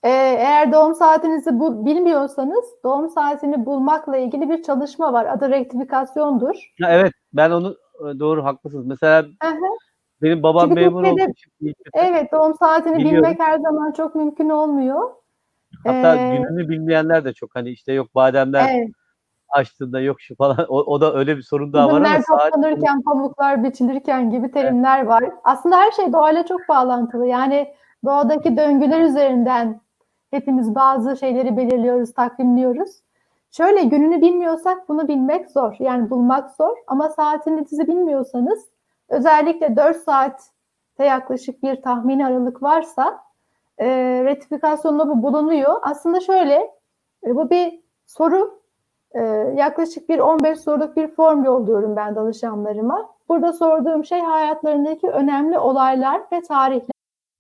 Ee, 0.03 0.09
eğer 0.39 0.73
doğum 0.73 0.95
saatinizi 0.95 1.61
bu, 1.61 1.87
bilmiyorsanız 1.87 2.65
doğum 2.85 3.09
saatini 3.09 3.67
bulmakla 3.67 4.17
ilgili 4.17 4.51
bir 4.51 4.63
çalışma 4.63 5.13
var. 5.13 5.27
Adı 5.27 5.51
rektifikasyondur. 5.51 6.75
Ha, 6.83 6.91
evet 6.91 7.13
ben 7.33 7.51
onu 7.51 7.77
e, 8.01 8.19
doğru 8.19 8.45
haklısınız. 8.45 8.87
Mesela 8.87 9.27
benim 10.23 10.43
babam 10.43 10.69
Çünkü 10.69 10.81
memur 10.81 11.05
olduğu 11.05 11.31
için. 11.31 11.75
Evet 11.95 12.33
doğum 12.33 12.55
saatini 12.55 12.97
Biliyorum. 12.97 13.23
bilmek 13.23 13.41
her 13.41 13.59
zaman 13.59 13.93
çok 13.93 14.15
mümkün 14.15 14.49
olmuyor. 14.49 15.11
Hatta 15.85 16.17
Ee, 16.17 16.29
gününü 16.31 16.69
bilmeyenler 16.69 17.25
de 17.25 17.33
çok 17.33 17.55
hani 17.55 17.71
işte 17.71 17.93
yok 17.93 18.15
bademler 18.15 18.71
Evet. 18.71 18.89
açtığında 19.49 20.01
yok 20.01 20.21
şu 20.21 20.37
falan 20.37 20.67
o, 20.69 20.79
o 20.79 21.01
da 21.01 21.15
öyle 21.15 21.37
bir 21.37 21.43
sorun 21.43 21.73
daha 21.73 21.87
var 21.87 21.91
ama 21.91 22.01
Ürünler 22.01 22.21
saat 22.21 22.53
toplanırken, 22.53 23.03
pamuklar 23.03 23.65
biçilirken 23.65 24.31
gibi 24.31 24.51
terimler 24.51 25.07
var. 25.07 25.25
Aslında 25.45 25.77
her 25.77 25.91
şey 25.91 26.13
doğayla 26.13 26.47
çok 26.47 26.69
bağlantılı. 26.69 27.27
Yani 27.27 27.75
doğadaki 28.05 28.57
döngüler 28.57 29.01
üzerinden 29.01 29.81
hepimiz 30.31 30.75
bazı 30.75 31.17
şeyleri 31.17 31.57
belirliyoruz, 31.57 32.15
takvimliyoruz. 32.15 32.91
Şöyle 33.51 33.83
gününü 33.83 34.21
bilmiyorsak 34.23 34.89
bunu 34.89 35.09
bilmek 35.09 35.51
zor. 35.51 35.77
Yani 35.79 36.11
bulmak 36.11 36.51
zor. 36.51 36.77
Ama 36.87 37.09
saatinizi 37.09 37.87
bilmiyorsanız 37.87 38.69
özellikle 39.09 39.77
4 39.77 39.97
saatte 39.97 41.05
yaklaşık 41.05 41.63
bir 41.63 41.83
tahmini 41.83 42.27
aralık 42.27 42.63
varsa 42.63 43.26
e, 43.79 43.87
retifikasyonda 44.25 45.09
bu 45.09 45.23
bulunuyor. 45.23 45.81
Aslında 45.83 46.21
şöyle 46.21 46.71
e, 47.27 47.37
bu 47.37 47.51
bir 47.51 47.81
soru 48.07 48.57
ee, 49.17 49.55
yaklaşık 49.57 50.09
bir 50.09 50.19
15 50.19 50.61
soruluk 50.61 50.97
bir 50.97 51.09
form 51.09 51.45
yolluyorum 51.45 51.97
ben 51.97 52.17
danışanlarıma. 52.17 53.09
Burada 53.29 53.53
sorduğum 53.53 54.05
şey 54.05 54.21
hayatlarındaki 54.21 55.07
önemli 55.07 55.59
olaylar 55.59 56.21
ve 56.33 56.43
tarihler. 56.49 56.97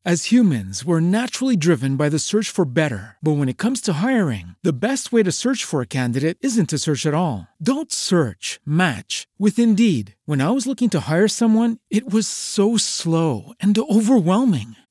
As 0.06 0.32
humans, 0.32 0.78
we're 0.78 1.12
naturally 1.12 1.60
driven 1.60 1.98
by 1.98 2.08
the 2.08 2.18
search 2.18 2.52
for 2.52 2.64
better. 2.64 3.16
But 3.22 3.34
when 3.34 3.48
it 3.48 3.58
comes 3.58 3.80
to 3.80 3.92
hiring, 3.92 4.54
the 4.64 4.82
best 4.82 5.10
way 5.10 5.24
to 5.24 5.32
search 5.32 5.66
for 5.66 5.80
a 5.80 5.86
candidate 5.86 6.36
isn't 6.42 6.68
to 6.68 6.78
search 6.78 7.06
at 7.06 7.14
all. 7.14 7.48
Don't 7.60 7.92
search, 7.92 8.60
match 8.64 9.26
with 9.38 9.58
Indeed. 9.58 10.14
When 10.24 10.40
I 10.40 10.50
was 10.50 10.66
looking 10.66 10.90
to 10.90 11.00
hire 11.00 11.28
someone, 11.28 11.78
it 11.90 12.12
was 12.12 12.28
so 12.28 12.76
slow 12.76 13.52
and 13.60 13.76
overwhelming. 13.78 14.76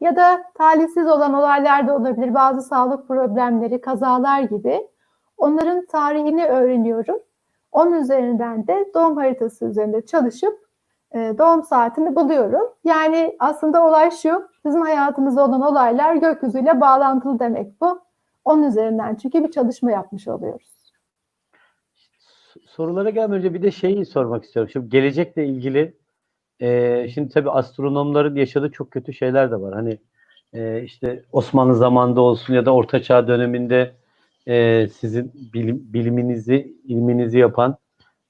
ya 0.00 0.16
da 0.16 0.44
talihsiz 0.54 1.06
olan 1.06 1.34
olaylar 1.34 1.88
da 1.88 1.96
olabilir. 1.96 2.34
Bazı 2.34 2.62
sağlık 2.62 3.08
problemleri, 3.08 3.80
kazalar 3.80 4.40
gibi. 4.40 4.88
Onların 5.36 5.86
tarihini 5.86 6.44
öğreniyorum. 6.44 7.18
Onun 7.72 7.92
üzerinden 7.92 8.66
de 8.66 8.90
doğum 8.94 9.16
haritası 9.16 9.64
üzerinde 9.64 10.06
çalışıp 10.06 10.66
e, 11.14 11.18
doğum 11.38 11.62
saatini 11.62 12.16
buluyorum. 12.16 12.68
Yani 12.84 13.36
aslında 13.38 13.86
olay 13.86 14.10
şu, 14.10 14.48
sizin 14.62 14.80
hayatınızda 14.80 15.44
olan 15.44 15.60
olaylar 15.60 16.14
gökyüzüyle 16.14 16.80
bağlantılı 16.80 17.38
demek 17.38 17.80
bu. 17.80 18.00
Onun 18.44 18.62
üzerinden 18.62 19.14
çünkü 19.14 19.44
bir 19.44 19.50
çalışma 19.50 19.90
yapmış 19.90 20.28
oluyoruz. 20.28 20.92
sorulara 22.66 23.10
gelmeden 23.10 23.38
önce 23.38 23.54
bir 23.54 23.62
de 23.62 23.70
şeyi 23.70 24.06
sormak 24.06 24.44
istiyorum. 24.44 24.70
Şimdi 24.72 24.88
gelecekle 24.88 25.46
ilgili 25.46 25.96
e, 26.60 27.08
şimdi 27.14 27.28
tabii 27.34 27.50
astronomların 27.50 28.36
yaşadığı 28.36 28.70
çok 28.70 28.90
kötü 28.90 29.12
şeyler 29.12 29.50
de 29.50 29.60
var. 29.60 29.74
Hani 29.74 29.98
e, 30.54 30.82
işte 30.84 31.24
Osmanlı 31.32 31.74
zamanında 31.76 32.20
olsun 32.20 32.54
ya 32.54 32.66
da 32.66 32.74
Orta 32.74 33.02
Çağ 33.02 33.28
döneminde 33.28 33.92
e, 34.48 34.88
sizin 34.88 35.32
bilim, 35.54 35.92
biliminizi, 35.92 36.74
ilminizi 36.84 37.38
yapan 37.38 37.76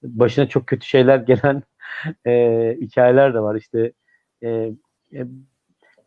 başına 0.05 0.49
çok 0.49 0.67
kötü 0.67 0.87
şeyler 0.87 1.19
gelen 1.21 1.63
e, 2.27 2.79
hikayeler 2.81 3.35
de 3.35 3.41
var. 3.41 3.57
İşte 3.57 3.93
e, 4.45 4.49
e, 5.15 5.27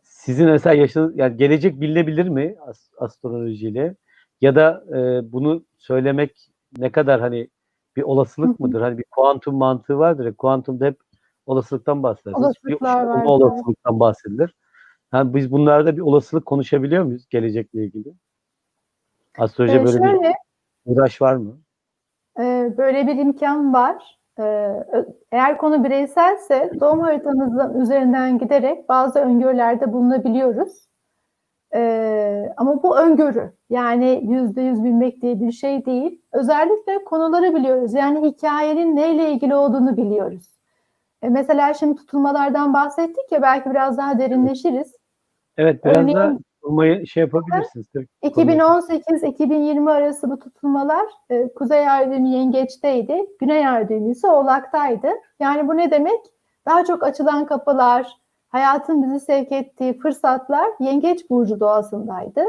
sizin 0.02 0.46
mesela 0.46 0.74
yaşadığınız, 0.74 1.16
yani 1.18 1.36
gelecek 1.36 1.80
bilinebilir 1.80 2.28
mi 2.28 2.56
as- 2.66 2.90
astrolojiyle? 2.98 3.94
Ya 4.40 4.54
da 4.54 4.84
e, 4.90 5.32
bunu 5.32 5.64
söylemek 5.78 6.48
ne 6.78 6.92
kadar 6.92 7.20
hani 7.20 7.48
bir 7.96 8.02
olasılık 8.02 8.60
mıdır? 8.60 8.80
Hani 8.80 8.98
bir 8.98 9.04
kuantum 9.10 9.56
mantığı 9.56 9.98
vardır 9.98 10.26
ya, 10.26 10.34
kuantumda 10.36 10.86
hep 10.86 10.98
olasılıktan 11.50 12.02
bahsedilir. 12.02 12.34
Olasılıklar 12.34 13.06
var, 13.06 13.24
olasılıktan 13.24 14.00
bahsedilir. 14.00 14.54
Yani 15.12 15.34
biz 15.34 15.52
bunlarda 15.52 15.96
bir 15.96 16.00
olasılık 16.00 16.46
konuşabiliyor 16.46 17.04
muyuz 17.04 17.28
gelecekle 17.28 17.84
ilgili? 17.84 18.14
Astroloji 19.38 19.76
Ee, 19.76 19.84
böyle 19.84 19.98
şöyle, 19.98 20.20
bir 20.20 20.34
uğraş 20.84 21.22
var 21.22 21.34
mı? 21.34 21.60
Ee, 22.38 22.74
Böyle 22.78 23.06
bir 23.06 23.16
imkan 23.16 23.74
var. 23.74 24.18
Ö- 24.38 25.04
Eğer 25.32 25.58
konu 25.58 25.84
bireyselse 25.84 26.70
doğum 26.80 27.00
haritanızın 27.00 27.80
üzerinden 27.80 28.38
giderek 28.38 28.88
bazı 28.88 29.18
öngörülerde 29.18 29.92
bulunabiliyoruz. 29.92 30.86
Ee, 31.74 32.52
Ama 32.56 32.82
bu 32.82 32.98
öngörü 32.98 33.52
yani 33.70 34.20
yüzde 34.24 34.62
yüz 34.62 34.84
bilmek 34.84 35.22
diye 35.22 35.40
bir 35.40 35.52
şey 35.52 35.86
değil. 35.86 36.22
Özellikle 36.32 37.04
konuları 37.04 37.54
biliyoruz. 37.54 37.94
Yani 37.94 38.28
hikayenin 38.28 38.96
neyle 38.96 39.32
ilgili 39.32 39.54
olduğunu 39.54 39.96
biliyoruz. 39.96 40.59
E, 41.22 41.28
Mesela 41.28 41.74
şimdi 41.74 41.96
tutulmalardan 41.96 42.74
bahsettik 42.74 43.32
ya 43.32 43.42
belki 43.42 43.70
biraz 43.70 43.98
daha 43.98 44.18
derinleşiriz. 44.18 44.96
Evet 45.56 45.84
biraz 45.84 45.96
Örneğin- 45.96 46.16
da 46.16 46.38
bulmayı 46.62 47.06
şey 47.06 47.20
yapabilirsiniz. 47.20 47.86
Tabii. 47.94 48.06
2018-2020 48.22 49.90
arası 49.90 50.30
bu 50.30 50.38
tutulmalar 50.38 51.06
e, 51.30 51.54
Kuzey 51.54 51.90
Ay 51.90 52.10
düğümü 52.10 52.28
Yengeç'teydi. 52.28 53.26
Güney 53.40 53.68
Ay 53.68 53.88
düğümü 53.88 54.10
ise 54.10 54.28
Oğlak'taydı. 54.28 55.08
Yani 55.40 55.68
bu 55.68 55.76
ne 55.76 55.90
demek? 55.90 56.20
Daha 56.66 56.84
çok 56.84 57.02
açılan 57.02 57.46
kapılar, 57.46 58.16
hayatın 58.48 59.02
bizi 59.02 59.20
sevk 59.20 59.52
ettiği 59.52 59.98
fırsatlar 59.98 60.68
Yengeç 60.80 61.30
burcu 61.30 61.60
doğasındaydı. 61.60 62.44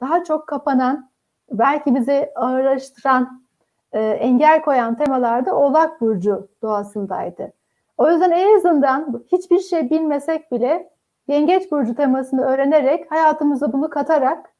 Daha 0.00 0.24
çok 0.24 0.46
kapanan, 0.46 1.10
belki 1.52 1.94
bizi 1.94 2.30
ağırlaştıran, 2.34 3.44
e, 3.92 4.00
engel 4.00 4.62
koyan 4.62 4.94
temalarda 4.96 5.56
Oğlak 5.56 6.00
burcu 6.00 6.48
doğasındaydı. 6.62 7.52
O 7.96 8.10
yüzden 8.10 8.30
en 8.30 8.56
azından 8.56 9.24
hiçbir 9.32 9.58
şey 9.58 9.90
bilmesek 9.90 10.52
bile 10.52 10.94
Yengeç 11.28 11.70
burcu 11.72 11.94
temasını 11.94 12.44
öğrenerek 12.44 13.10
hayatımıza 13.10 13.72
bunu 13.72 13.90
katarak 13.90 14.50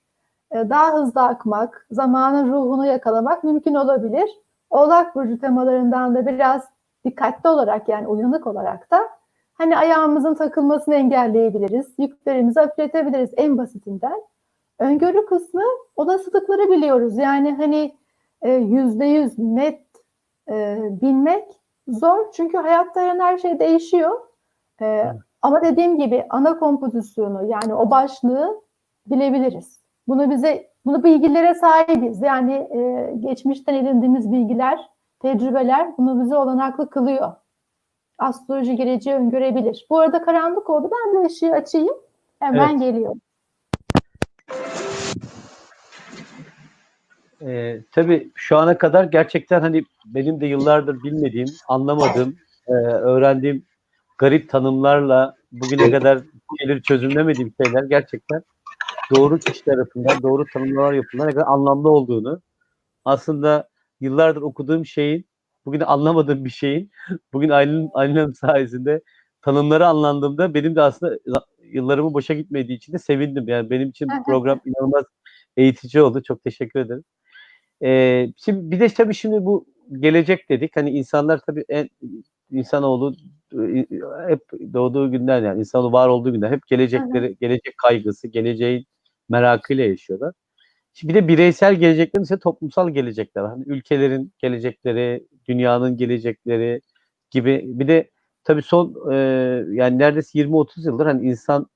e, 0.52 0.70
daha 0.70 0.94
hızlı 0.94 1.22
akmak, 1.22 1.86
zamanın 1.90 2.52
ruhunu 2.52 2.86
yakalamak 2.86 3.44
mümkün 3.44 3.74
olabilir. 3.74 4.30
Oğlak 4.70 5.14
burcu 5.14 5.38
temalarından 5.38 6.14
da 6.14 6.26
biraz 6.26 6.64
dikkatli 7.04 7.48
olarak 7.48 7.88
yani 7.88 8.06
uyanık 8.06 8.46
olarak 8.46 8.90
da 8.90 9.08
hani 9.54 9.76
ayağımızın 9.76 10.34
takılmasını 10.34 10.94
engelleyebiliriz, 10.94 11.86
yüklerimizi 11.98 12.60
hafifletebiliriz 12.60 13.30
en 13.36 13.58
basitinden. 13.58 14.22
Öngörü 14.78 15.26
kısmı 15.26 15.62
olasılıkları 15.96 16.70
biliyoruz. 16.70 17.18
Yani 17.18 17.54
hani 17.54 17.96
e, 18.42 18.52
yüzde 18.52 19.04
yüz 19.04 19.38
net 19.38 19.82
e, 20.48 20.78
bilmek 21.02 21.44
zor. 21.88 22.32
Çünkü 22.32 22.56
hayatta 22.56 23.00
her 23.00 23.38
şey 23.38 23.60
değişiyor. 23.60 24.20
E, 24.80 25.04
ama 25.42 25.62
dediğim 25.62 25.98
gibi 25.98 26.26
ana 26.30 26.58
kompozisyonu 26.58 27.46
yani 27.46 27.74
o 27.74 27.90
başlığı 27.90 28.60
bilebiliriz. 29.06 29.80
Bunu 30.08 30.30
bize 30.30 30.70
bunu 30.86 31.04
bilgilere 31.04 31.54
sahibiz. 31.54 32.22
Yani 32.22 32.52
e, 32.52 33.12
geçmişten 33.20 33.74
edindiğimiz 33.74 34.32
bilgiler, 34.32 34.90
tecrübeler 35.20 35.96
bunu 35.98 36.22
bize 36.22 36.36
olanaklı 36.36 36.90
kılıyor. 36.90 37.32
Astroloji 38.18 38.76
geleceği 38.76 39.14
öngörebilir. 39.14 39.86
Bu 39.90 39.98
arada 39.98 40.22
karanlık 40.22 40.70
oldu. 40.70 40.90
Ben 40.92 41.22
bir 41.22 41.26
ışığı 41.26 41.52
açayım. 41.52 41.96
Hemen 42.38 42.70
Evet. 42.70 42.80
geliyorum. 42.80 43.20
Ee, 47.46 47.80
tabii 47.92 48.30
şu 48.34 48.56
ana 48.56 48.78
kadar 48.78 49.04
gerçekten 49.04 49.60
hani 49.60 49.84
benim 50.06 50.40
de 50.40 50.46
yıllardır 50.46 51.02
bilmediğim, 51.02 51.48
anlamadığım, 51.68 52.36
e, 52.68 52.72
öğrendiğim 52.72 53.64
garip 54.18 54.48
tanımlarla 54.48 55.36
bugüne 55.52 55.90
kadar 55.90 56.20
şeyleri 56.60 56.82
çözümlemediğim 56.82 57.54
şeyler 57.64 57.82
gerçekten 57.84 58.42
doğru 59.16 59.38
kişi 59.38 59.64
tarafından 59.64 60.22
doğru 60.22 60.44
tanımlar 60.52 60.92
yapılan 60.92 61.28
ne 61.28 61.32
kadar 61.32 61.46
anlamlı 61.46 61.90
olduğunu 61.90 62.40
aslında 63.04 63.68
yıllardır 64.00 64.42
okuduğum 64.42 64.86
şeyin 64.86 65.26
bugün 65.66 65.80
anlamadığım 65.80 66.44
bir 66.44 66.50
şeyin 66.50 66.90
bugün 67.32 67.48
Aylin, 67.48 67.90
Aylin 67.94 68.32
sayesinde 68.32 69.00
tanımları 69.42 69.86
anlandığımda 69.86 70.54
benim 70.54 70.76
de 70.76 70.82
aslında 70.82 71.18
yıllarımın 71.62 72.14
boşa 72.14 72.34
gitmediği 72.34 72.76
için 72.76 72.92
de 72.92 72.98
sevindim. 72.98 73.48
Yani 73.48 73.70
benim 73.70 73.88
için 73.88 74.08
bu 74.08 74.24
program 74.24 74.60
inanılmaz 74.64 75.04
eğitici 75.56 76.02
oldu. 76.02 76.22
Çok 76.22 76.44
teşekkür 76.44 76.80
ederim. 76.80 77.04
Ee, 77.84 78.28
şimdi 78.36 78.70
bir 78.70 78.80
de 78.80 78.88
tabii 78.88 79.14
şimdi 79.14 79.44
bu 79.44 79.66
gelecek 80.00 80.48
dedik. 80.50 80.76
Hani 80.76 80.90
insanlar 80.90 81.40
tabii 81.46 81.64
en 81.68 81.88
insanoğlu 82.50 83.14
e, 83.54 83.86
hep 84.28 84.40
doğduğu 84.72 85.10
günden 85.10 85.44
yani 85.44 85.60
insanoğlu 85.60 85.92
var 85.92 86.08
olduğu 86.08 86.32
günden 86.32 86.52
hep 86.52 86.66
gelecekleri, 86.66 87.36
gelecek 87.40 87.78
kaygısı, 87.78 88.28
geleceğin 88.28 88.86
merakıyla 89.28 89.84
yaşıyorlar. 89.84 90.34
Şimdi 90.94 91.14
bir 91.14 91.22
de 91.22 91.28
bireysel 91.28 91.74
gelecekler 91.74 92.22
ise 92.22 92.38
toplumsal 92.38 92.90
gelecekler. 92.90 93.44
Hani 93.44 93.64
ülkelerin 93.66 94.32
gelecekleri, 94.38 95.26
dünyanın 95.48 95.96
gelecekleri 95.96 96.80
gibi. 97.30 97.62
Bir 97.66 97.88
de 97.88 98.10
tabii 98.44 98.62
son 98.62 99.12
e, 99.12 99.16
yani 99.72 99.98
neredeyse 99.98 100.38
20-30 100.38 100.86
yıldır 100.86 101.06
hani 101.06 101.26
insan 101.26 101.66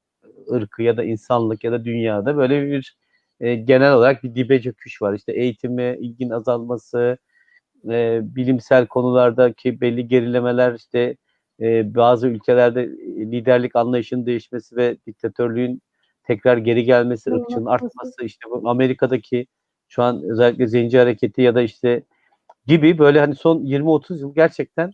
ırkı 0.53 0.83
ya 0.83 0.97
da 0.97 1.05
insanlık 1.05 1.65
ya 1.65 1.73
da 1.73 1.85
dünyada 1.85 2.37
böyle 2.37 2.67
bir 2.67 2.97
e, 3.41 3.55
genel 3.55 3.95
olarak 3.95 4.25
bir 4.25 4.35
dibe 4.35 4.63
çöküş 4.63 5.03
var. 5.03 5.15
İşte 5.15 5.33
eğitime 5.33 5.99
ilgin 6.01 6.31
azalması, 6.31 7.19
e, 7.91 8.21
bilimsel 8.23 8.87
konulardaki 8.87 9.81
belli 9.81 10.09
gerilemeler, 10.09 10.75
işte 10.75 11.17
e, 11.61 11.95
bazı 11.95 12.29
ülkelerde 12.29 12.87
liderlik 13.19 13.77
anlayışının 13.77 14.27
değişmesi 14.27 14.77
ve 14.77 14.97
diktatörlüğün 15.07 15.83
tekrar 16.25 16.57
geri 16.57 16.85
gelmesi, 16.85 17.31
ırkçılığın 17.31 17.67
artması, 17.67 18.25
işte 18.25 18.51
bu 18.51 18.69
Amerika'daki 18.71 19.47
şu 19.89 20.03
an 20.03 20.23
özellikle 20.23 20.67
zenci 20.67 20.99
hareketi 20.99 21.43
ya 21.43 21.55
da 21.55 21.63
işte 21.63 22.03
gibi 22.67 22.99
böyle 22.99 23.21
hani 23.21 23.35
son 23.35 23.63
20-30 23.65 24.21
yıl 24.21 24.35
gerçekten 24.35 24.93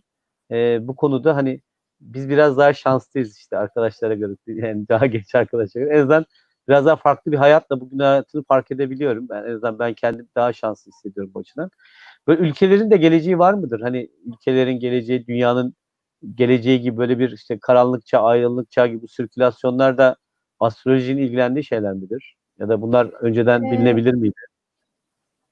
e, 0.51 0.87
bu 0.87 0.95
konuda 0.95 1.35
hani 1.35 1.61
biz 2.01 2.29
biraz 2.29 2.57
daha 2.57 2.73
şanslıyız 2.73 3.37
işte 3.37 3.57
arkadaşlara 3.57 4.13
göre 4.13 4.33
yani 4.47 4.87
daha 4.87 5.05
genç 5.05 5.35
arkadaşlara 5.35 5.83
göre. 5.85 5.95
En 5.95 5.99
azından 5.99 6.25
biraz 6.67 6.85
daha 6.85 6.95
farklı 6.95 7.31
bir 7.31 7.37
hayatla 7.37 7.81
bugün 7.81 7.99
hayatını 7.99 8.43
fark 8.43 8.71
edebiliyorum. 8.71 9.29
Ben 9.29 9.43
en 9.43 9.53
azından 9.53 9.79
ben 9.79 9.93
kendimi 9.93 10.27
daha 10.35 10.53
şanslı 10.53 10.91
hissediyorum 10.91 11.31
bu 11.35 11.39
açıdan. 11.39 11.69
Böyle 12.27 12.41
ülkelerin 12.41 12.91
de 12.91 12.97
geleceği 12.97 13.39
var 13.39 13.53
mıdır? 13.53 13.81
Hani 13.81 14.09
ülkelerin 14.25 14.79
geleceği, 14.79 15.27
dünyanın 15.27 15.73
geleceği 16.35 16.81
gibi 16.81 16.97
böyle 16.97 17.19
bir 17.19 17.31
işte 17.31 17.59
karanlık 17.59 18.05
çağ, 18.05 18.21
aydınlık 18.23 18.71
çağ 18.71 18.87
gibi 18.87 19.07
sirkülasyonlar 19.07 19.97
da 19.97 20.15
astrolojinin 20.59 21.21
ilgilendiği 21.21 21.63
şeyler 21.63 21.93
midir? 21.93 22.37
Ya 22.59 22.69
da 22.69 22.81
bunlar 22.81 23.05
önceden 23.05 23.63
Ee, 23.63 23.71
bilinebilir 23.71 24.13
miydi? 24.13 24.35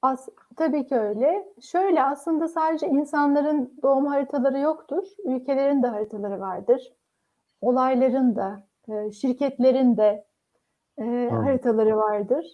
As 0.02 0.30
tabii 0.58 0.88
ki 0.88 0.96
öyle. 0.96 1.46
Şöyle 1.62 2.04
aslında 2.04 2.48
sadece 2.48 2.88
insanların 2.88 3.80
doğum 3.84 4.06
haritaları 4.06 4.60
yoktur. 4.60 5.04
Ülkelerin 5.26 5.84
de 5.84 5.88
haritaları 5.88 6.40
vardır. 6.40 6.94
Olayların 7.62 8.36
da, 8.36 8.68
e, 8.90 9.12
şirketlerin 9.12 9.98
de 9.98 10.26
e, 10.98 11.30
haritaları 11.32 11.98
vardır. 11.98 12.46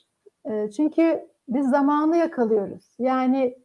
E, 0.46 0.72
çünkü 0.72 1.28
biz 1.50 1.70
zamanı 1.70 2.18
yakalıyoruz. 2.18 2.96
Yani 3.00 3.58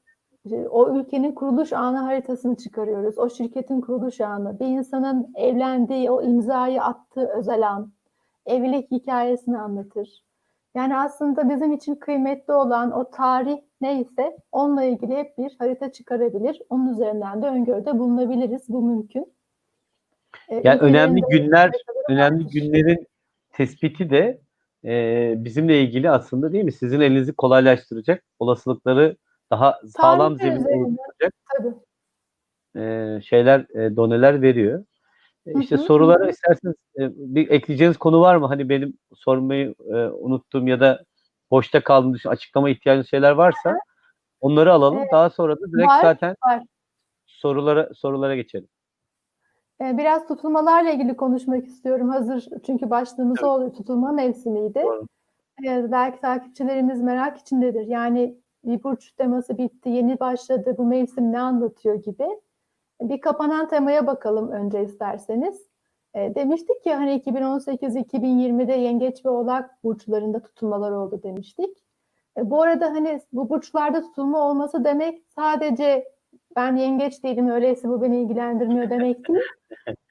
e, 0.51 0.57
o 0.69 0.99
ülkenin 0.99 1.33
kuruluş 1.33 1.73
anı 1.73 1.99
haritasını 1.99 2.57
çıkarıyoruz. 2.57 3.19
O 3.19 3.31
şirketin 3.31 3.81
kuruluş 3.81 4.21
anı, 4.21 4.61
bir 4.61 4.67
insanın 4.67 5.33
evlendiği, 5.35 6.11
o 6.11 6.23
imzayı 6.23 6.83
attığı 6.83 7.29
özel 7.29 7.69
an, 7.69 7.93
evlilik 8.47 8.91
hikayesini 8.91 9.59
anlatır. 9.59 10.25
Yani 10.75 10.97
aslında 10.97 11.49
bizim 11.49 11.73
için 11.73 11.95
kıymetli 11.95 12.53
olan 12.53 12.93
o 12.93 13.11
tarih 13.11 13.59
neyse 13.81 14.37
onunla 14.53 14.85
ilgili 14.85 15.17
hep 15.17 15.39
bir 15.39 15.57
harita 15.59 15.93
çıkarabilir. 15.93 16.63
Onun 16.71 16.93
üzerinden 16.93 17.43
de 17.43 17.47
öngörüde 17.47 17.99
bulunabiliriz. 17.99 18.69
Bu 18.69 18.83
mümkün. 18.83 19.33
E, 20.49 20.61
Yani 20.65 20.81
önemli 20.81 21.21
ülkelerin 21.21 21.43
de 21.43 21.45
günler, 21.45 21.71
önemli 22.09 22.45
vardır. 22.45 22.53
günlerin 22.53 23.07
tespiti 23.53 24.11
de 24.11 24.41
e, 24.85 25.35
bizimle 25.37 25.83
ilgili 25.83 26.11
aslında 26.11 26.53
değil 26.53 26.65
mi? 26.65 26.73
Sizin 26.73 27.01
elinizi 27.01 27.33
kolaylaştıracak, 27.33 28.25
olasılıkları 28.39 29.17
daha 29.51 29.81
sağlam 29.97 30.37
zemin 30.37 30.65
oluşturacak 30.65 31.35
e, 32.77 33.21
şeyler, 33.25 33.61
e, 33.61 33.97
doneler 33.97 34.43
veriyor. 34.43 34.85
E, 35.47 35.61
işte 35.61 35.77
hı, 35.77 35.81
hı 35.81 35.85
sorulara 35.85 36.31
isterseniz 36.31 36.75
e, 36.99 37.11
bir 37.17 37.51
ekleyeceğiniz 37.51 37.97
konu 37.97 38.21
var 38.21 38.37
mı? 38.37 38.47
Hani 38.47 38.69
benim 38.69 38.99
sormayı 39.15 39.75
e, 39.89 39.95
unuttuğum 39.95 40.69
ya 40.69 40.81
da 40.81 41.05
boşta 41.51 41.85
kaldığım 41.85 42.15
düşün, 42.15 42.29
açıklama 42.29 42.71
ihtiyacınız 42.71 43.11
şeyler 43.11 43.31
varsa 43.31 43.79
onları 44.41 44.73
alalım. 44.73 45.05
Daha 45.13 45.31
sonra 45.31 45.57
da 45.57 45.73
direkt 45.73 45.89
Var, 45.89 46.03
zaten 46.03 46.37
var. 46.47 46.63
sorulara 47.27 47.91
sorulara 47.95 48.37
geçelim. 48.37 48.69
Ee, 49.81 49.99
Biraz 49.99 50.27
tutulmalarla 50.27 50.91
ilgili 50.91 51.17
konuşmak 51.17 51.67
istiyorum. 51.67 52.09
Hazır 52.09 52.49
çünkü 52.67 52.91
başlığımız 52.91 53.43
o 53.43 53.47
oluyor. 53.47 53.73
Tutulma 53.73 54.13
mevsimiydi. 54.13 54.83
Doğru. 54.83 55.07
Ee, 55.67 55.93
Belki 55.93 56.21
takipçilerimiz 56.21 57.03
merak 57.03 57.39
içindedir. 57.39 57.87
Yani 57.87 58.39
bir 58.65 58.83
burç 58.83 59.13
teması 59.13 59.59
bitti, 59.59 59.89
yeni 59.89 60.21
başladı, 60.21 60.75
bu 60.79 60.85
mevsim 60.85 61.33
ne 61.33 61.41
anlatıyor 61.41 61.95
gibi. 61.95 62.29
Bir 63.01 63.21
kapanan 63.21 63.69
temaya 63.69 64.07
bakalım 64.07 64.51
önce 64.51 64.85
isterseniz. 64.85 65.69
E, 66.15 66.35
demiştik 66.35 66.85
ki 66.85 66.95
hani 66.95 67.15
2018-2020'de 67.15 68.73
yengeç 68.73 69.25
ve 69.25 69.29
oğlak 69.31 69.85
burçlarında 69.85 70.43
tutulmalar 70.43 70.93
oldu 70.93 71.21
demiştik. 71.23 71.79
E, 72.39 72.51
bu 72.51 72.63
arada 72.63 72.87
hani 72.87 73.21
bu 73.33 73.51
burçlarda 73.51 74.01
tutulma 74.03 74.39
olması 74.51 74.85
demek 74.85 75.23
sadece 75.35 76.14
ben 76.57 76.77
yengeç 76.77 77.25
değilim 77.25 77.49
öyleyse 77.49 77.89
bu 77.89 78.03
beni 78.03 78.21
ilgilendirmiyor 78.21 78.91
demek 78.91 79.29
değil. 79.29 79.41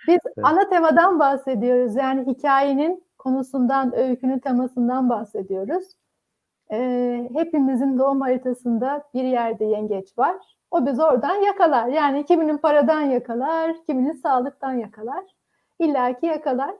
Biz 0.07 0.19
ana 0.43 0.69
temadan 0.69 1.19
bahsediyoruz. 1.19 1.95
Yani 1.95 2.25
hikayenin 2.27 3.03
konusundan, 3.17 3.97
öykünün 3.97 4.39
temasından 4.39 5.09
bahsediyoruz. 5.09 5.83
E, 6.71 7.29
hepimizin 7.33 7.99
doğum 7.99 8.21
haritasında 8.21 9.03
bir 9.13 9.23
yerde 9.23 9.65
yengeç 9.65 10.17
var. 10.17 10.35
O 10.71 10.85
bizi 10.85 11.03
oradan 11.03 11.35
yakalar. 11.35 11.87
Yani 11.87 12.25
kiminin 12.25 12.57
paradan 12.57 13.01
yakalar, 13.01 13.75
kiminin 13.85 14.13
sağlıktan 14.13 14.73
yakalar. 14.73 15.23
İlla 15.79 16.19
ki 16.19 16.25
yakalar. 16.25 16.75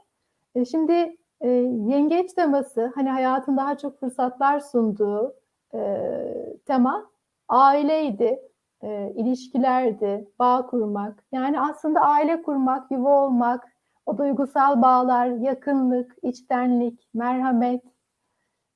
E, 0.55 0.65
şimdi 0.65 1.17
e, 1.41 1.49
yengeç 1.87 2.33
teması 2.33 2.91
hani 2.95 3.09
hayatın 3.09 3.57
daha 3.57 3.77
çok 3.77 3.99
fırsatlar 3.99 4.59
sunduğu 4.59 5.35
e, 5.73 5.79
tema 6.65 7.09
aileydi, 7.49 8.39
e, 8.83 9.13
ilişkilerdi, 9.15 10.27
bağ 10.39 10.65
kurmak. 10.67 11.23
Yani 11.31 11.59
aslında 11.61 12.01
aile 12.01 12.41
kurmak, 12.41 12.91
yuva 12.91 13.25
olmak, 13.25 13.73
o 14.05 14.17
duygusal 14.17 14.81
bağlar, 14.81 15.27
yakınlık, 15.27 16.15
içtenlik, 16.23 17.09
merhamet 17.13 17.83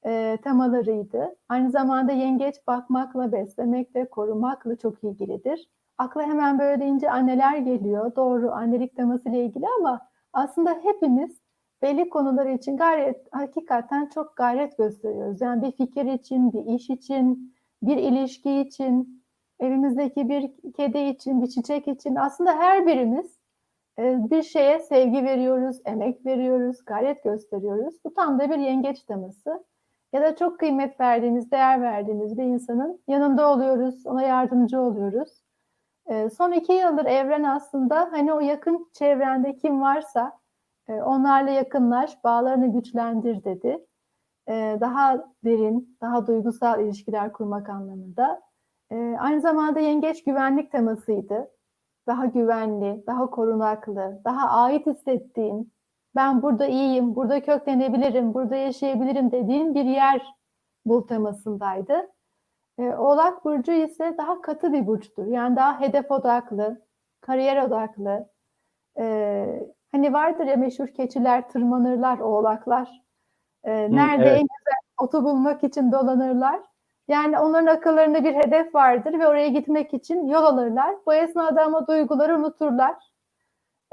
e, 0.05 0.37
temalarıydı. 0.43 1.35
Aynı 1.49 1.71
zamanda 1.71 2.11
yengeç 2.11 2.55
bakmakla, 2.67 3.31
beslemekle, 3.31 4.09
korumakla 4.09 4.75
çok 4.75 5.03
ilgilidir. 5.03 5.69
Akla 5.97 6.23
hemen 6.23 6.59
böyle 6.59 6.81
deyince 6.81 7.11
anneler 7.11 7.57
geliyor. 7.57 8.15
Doğru 8.15 8.51
annelik 8.51 8.95
temasıyla 8.95 9.37
ilgili 9.37 9.65
ama 9.79 10.01
aslında 10.33 10.79
hepimiz 10.83 11.41
belli 11.81 12.09
konular 12.09 12.45
için 12.45 12.77
gayret, 12.77 13.27
hakikaten 13.31 14.09
çok 14.13 14.35
gayret 14.35 14.77
gösteriyoruz. 14.77 15.41
Yani 15.41 15.61
bir 15.61 15.71
fikir 15.71 16.05
için, 16.05 16.53
bir 16.53 16.75
iş 16.75 16.89
için, 16.89 17.55
bir 17.81 17.97
ilişki 17.97 18.59
için, 18.59 19.23
evimizdeki 19.59 20.29
bir 20.29 20.73
kedi 20.73 20.99
için, 20.99 21.41
bir 21.41 21.47
çiçek 21.47 21.87
için 21.87 22.15
aslında 22.15 22.53
her 22.53 22.87
birimiz 22.87 23.37
e, 23.99 24.29
bir 24.31 24.43
şeye 24.43 24.79
sevgi 24.79 25.23
veriyoruz, 25.23 25.77
emek 25.85 26.25
veriyoruz, 26.25 26.85
gayret 26.85 27.23
gösteriyoruz. 27.23 27.95
Bu 28.05 28.13
tam 28.13 28.39
da 28.39 28.49
bir 28.49 28.57
yengeç 28.57 29.03
teması. 29.03 29.65
ya 30.13 30.21
da 30.21 30.35
çok 30.35 30.59
kıymet 30.59 30.99
verdiğimiz, 30.99 31.51
değer 31.51 31.81
verdiğimiz 31.81 32.37
bir 32.37 32.43
insanın 32.43 33.01
yanında 33.07 33.51
oluyoruz, 33.51 34.05
ona 34.05 34.23
yardımcı 34.23 34.81
oluyoruz. 34.81 35.29
E, 36.07 36.29
son 36.29 36.51
iki 36.51 36.73
yıldır 36.73 37.05
evren 37.05 37.43
aslında 37.43 38.09
hani 38.11 38.33
o 38.33 38.39
yakın 38.39 38.89
çevrende 38.93 39.55
kim 39.55 39.81
varsa 39.81 40.39
e, 40.87 40.93
onlarla 40.93 41.51
yakınlaş, 41.51 42.23
bağlarını 42.23 42.73
güçlendir 42.73 43.43
dedi. 43.43 43.85
Daha 44.81 45.33
derin, 45.45 45.97
daha 46.01 46.27
duygusal 46.27 46.81
ilişkiler 46.85 47.33
kurmak 47.33 47.69
anlamında. 47.69 48.41
E, 48.91 49.15
aynı 49.19 49.41
zamanda 49.41 49.79
yengeç 49.79 50.23
güvenlik 50.23 50.71
temasıydı. 50.71 51.51
Daha 52.07 52.25
güvenli, 52.25 53.03
daha 53.07 53.29
korunaklı, 53.29 54.21
daha 54.25 54.49
ait 54.49 54.87
hissettiğin, 54.87 55.73
ben 56.15 56.41
burada 56.41 56.65
iyiyim, 56.67 57.15
burada 57.15 57.41
köklenebilirim, 57.41 58.33
burada 58.33 58.55
yaşayabilirim 58.55 59.31
dediğin 59.31 59.75
bir 59.75 59.85
yer 59.85 60.35
bul 60.85 61.07
temasındaydı. 61.07 62.09
E, 62.79 62.83
Oğlak 62.83 63.45
Burcu 63.45 63.71
ise 63.71 64.15
daha 64.17 64.41
katı 64.41 64.73
bir 64.73 64.87
burçtur. 64.87 65.27
Yani 65.27 65.55
daha 65.55 65.79
hedef 65.79 66.11
odaklı, 66.11 66.81
kariyer 67.21 67.63
odaklı. 67.63 68.29
E, 68.99 69.67
hani 69.91 70.13
vardır 70.13 70.45
ya 70.45 70.55
meşhur 70.55 70.87
keçiler 70.87 71.49
tırmanırlar, 71.49 72.19
oğlaklar. 72.19 73.03
E, 73.63 73.71
nerede 73.91 74.23
evet. 74.23 74.39
en 74.41 74.47
güzel 74.47 74.79
otu 75.01 75.23
bulmak 75.23 75.63
için 75.63 75.91
dolanırlar. 75.91 76.59
Yani 77.07 77.39
onların 77.39 77.75
akıllarında 77.75 78.23
bir 78.23 78.33
hedef 78.35 78.75
vardır 78.75 79.19
ve 79.19 79.27
oraya 79.27 79.47
gitmek 79.47 79.93
için 79.93 80.27
yol 80.27 80.43
alırlar. 80.43 80.95
Bu 81.05 81.13
esnada 81.13 81.63
ama 81.63 81.87
duyguları 81.87 82.37
unuturlar. 82.37 82.95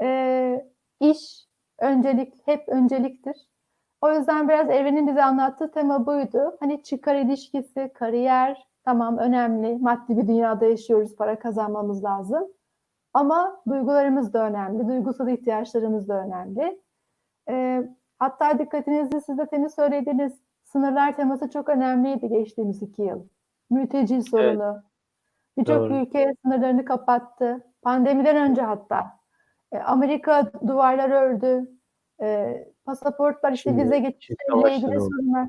E, 0.01 0.65
iş, 0.99 1.47
öncelik, 1.79 2.47
hep 2.47 2.69
önceliktir. 2.69 3.35
O 4.01 4.11
yüzden 4.11 4.49
biraz 4.49 4.69
evrenin 4.69 5.07
bize 5.07 5.23
anlattığı 5.23 5.71
tema 5.71 6.05
buydu. 6.05 6.57
Hani 6.59 6.83
çıkar 6.83 7.15
ilişkisi, 7.15 7.91
kariyer, 7.93 8.67
tamam 8.85 9.17
önemli. 9.17 9.77
Maddi 9.77 10.17
bir 10.17 10.27
dünyada 10.27 10.65
yaşıyoruz, 10.65 11.15
para 11.15 11.39
kazanmamız 11.39 12.03
lazım. 12.03 12.47
Ama 13.13 13.61
duygularımız 13.69 14.33
da 14.33 14.47
önemli, 14.47 14.87
duygusal 14.87 15.27
ihtiyaçlarımız 15.27 16.07
da 16.09 16.25
önemli. 16.25 16.81
Ee, 17.49 17.89
hatta 18.19 18.59
dikkatinizi 18.59 19.21
siz 19.21 19.37
de 19.37 19.45
temin 19.45 19.67
söylediğiniz 19.67 20.44
sınırlar 20.75 21.15
teması 21.15 21.49
çok 21.49 21.69
önemliydi 21.69 22.29
geçtiğimiz 22.29 22.81
iki 22.81 23.01
yıl. 23.01 23.23
Mülteci 23.69 24.21
sorunu. 24.21 24.83
Birçok 25.57 25.79
Doğru. 25.79 25.95
ülke 25.95 26.35
sınırlarını 26.41 26.85
kapattı. 26.85 27.67
Pandemiden 27.81 28.35
önce 28.35 28.61
hatta. 28.61 29.19
E, 29.71 29.77
Amerika 29.77 30.51
duvarlar 30.67 31.09
ördü. 31.09 31.71
E, 32.21 32.57
pasaportlar 32.85 33.51
işte 33.51 33.69
Şimdi 33.69 33.83
vize 33.83 33.99
geçişleriyle 33.99 34.75
ilgili 34.75 34.99
sorunlar. 34.99 35.47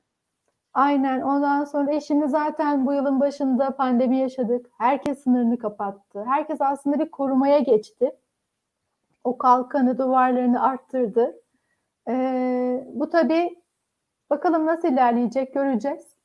Aynen. 0.75 1.21
Ondan 1.21 1.65
sonra 1.65 1.93
e, 1.93 2.01
şimdi 2.01 2.29
zaten 2.29 2.87
bu 2.87 2.93
yılın 2.93 3.21
başında 3.21 3.77
pandemi 3.77 4.17
yaşadık. 4.17 4.67
Herkes 4.79 5.23
sınırını 5.23 5.59
kapattı. 5.59 6.25
Herkes 6.27 6.61
aslında 6.61 6.99
bir 6.99 7.11
korumaya 7.11 7.59
geçti. 7.59 8.11
O 9.25 9.39
kalkanı, 9.39 9.99
duvarlarını 9.99 10.63
arttırdı. 10.63 11.41
E, 12.09 12.87
bu 12.93 13.11
tabii 13.11 13.66
bakalım 14.31 14.67
nasıl 14.67 14.89
ilerleyecek 14.89 15.55
göreceğiz. 15.55 16.17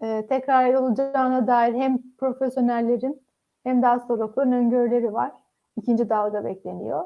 E, 0.00 0.26
tekrar 0.26 0.74
olacağına 0.74 1.46
dair 1.46 1.74
hem 1.74 1.98
profesyonellerin 2.18 3.26
hem 3.62 3.82
de 3.82 3.88
astrologların 3.88 4.52
öngörüleri 4.52 5.12
var. 5.12 5.32
İkinci 5.76 6.08
dalga 6.08 6.44
bekleniyor. 6.44 7.04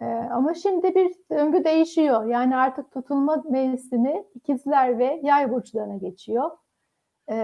Ee, 0.00 0.04
ama 0.06 0.54
şimdi 0.54 0.94
bir 0.94 1.14
döngü 1.30 1.64
değişiyor. 1.64 2.24
Yani 2.24 2.56
artık 2.56 2.92
tutulma 2.92 3.42
mevsimi 3.50 4.24
ikizler 4.34 4.98
ve 4.98 5.20
yay 5.22 5.52
burçlarına 5.52 5.96
geçiyor. 5.96 6.50
Ee, 7.30 7.34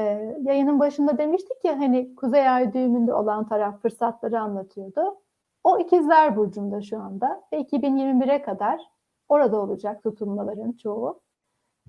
yayının 0.42 0.80
başında 0.80 1.18
demiştik 1.18 1.64
ya 1.64 1.78
hani 1.78 2.14
kuzey 2.14 2.48
ay 2.48 2.72
düğümünde 2.72 3.14
olan 3.14 3.48
taraf 3.48 3.82
fırsatları 3.82 4.40
anlatıyordu. 4.40 5.18
O 5.64 5.78
ikizler 5.78 6.36
burcunda 6.36 6.80
şu 6.82 6.98
anda 7.00 7.42
ve 7.52 7.60
2021'e 7.62 8.42
kadar 8.42 8.80
orada 9.28 9.60
olacak 9.60 10.02
tutulmaların 10.02 10.72
çoğu. 10.72 11.20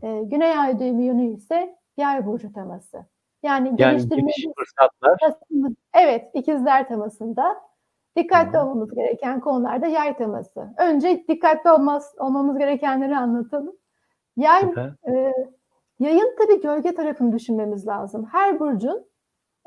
Ee, 0.04 0.22
güney 0.26 0.58
ay 0.60 0.80
düğümü 0.80 1.04
yönü 1.04 1.34
ise 1.34 1.76
yay 1.98 2.26
burcu 2.26 2.54
teması. 2.54 2.98
Yani, 3.44 3.68
Yani 3.68 3.76
geliştirmemiz 3.78 4.36
geniş 4.38 4.56
fırsatlar. 4.58 5.18
temasında- 5.20 5.76
Evet, 5.94 6.32
ikizler 6.34 6.88
temasında 6.88 7.56
dikkatli 8.16 8.60
olmamız 8.60 8.96
gereken 8.96 9.40
konularda 9.40 9.88
yay 9.88 10.18
teması. 10.18 10.70
Önce 10.78 11.26
dikkatli 11.28 11.72
olmaz, 11.72 12.16
olmamız 12.20 12.58
gerekenleri 12.58 13.18
anlatalım. 13.18 13.76
Yay, 14.38 14.62
Süper. 14.62 14.94
e, 15.10 15.34
yayın 16.00 16.36
tabii 16.38 16.62
gölge 16.62 16.96
tarafını 16.96 17.32
düşünmemiz 17.36 17.88
lazım. 17.88 18.26
Her 18.32 18.60
burcun 18.60 19.06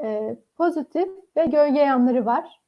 e, 0.02 0.36
pozitif 0.56 1.08
ve 1.36 1.46
gölge 1.46 1.80
yanları 1.80 2.26
var. 2.26 2.60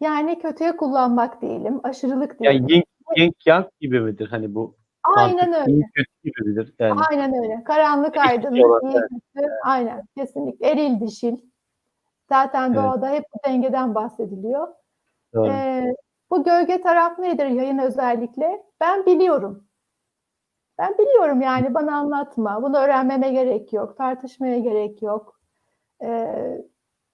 Yani 0.00 0.38
kötüye 0.38 0.76
kullanmak 0.76 1.42
diyelim, 1.42 1.80
aşırılık 1.82 2.36
Yani 2.40 2.68
diyelim. 2.68 2.68
yin, 2.68 2.84
yin 3.24 3.32
yang 3.46 3.66
gibi 3.80 4.00
midir 4.00 4.28
hani 4.30 4.54
bu? 4.54 4.76
Aynen 5.16 5.50
mantık, 5.50 5.68
öyle. 5.68 5.72
iyi 5.72 5.84
kötü 5.94 6.10
gibi 6.24 6.48
midir? 6.48 6.74
Yani 6.78 7.00
Aynen 7.10 7.34
öyle. 7.44 7.64
Karanlık, 7.64 8.16
aydınlık, 8.16 8.82
iyi, 8.82 8.92
kötü. 8.92 9.48
Aynen, 9.64 10.02
kesinlikle. 10.16 10.66
Eril, 10.66 11.00
dişil. 11.00 11.36
Zaten 12.28 12.66
Evet. 12.66 12.76
doğada 12.76 13.08
hep 13.08 13.24
bu 13.34 13.48
dengeden 13.48 13.94
bahsediliyor. 13.94 14.68
doğru. 15.34 15.48
Ee, 15.52 15.94
bu 16.30 16.44
gölge 16.44 16.80
taraf 16.80 17.18
nedir 17.18 17.46
yayın 17.46 17.78
özellikle? 17.78 18.62
Ben 18.80 19.06
biliyorum. 19.06 19.66
Ben 20.78 20.98
biliyorum 20.98 21.40
yani 21.40 21.74
bana 21.74 21.96
anlatma. 21.96 22.62
Bunu 22.62 22.78
öğrenmeme 22.78 23.30
gerek 23.30 23.72
yok. 23.72 23.96
Tartışmaya 23.96 24.58
gerek 24.58 25.02
yok. 25.02 25.40
Ee, 26.02 26.64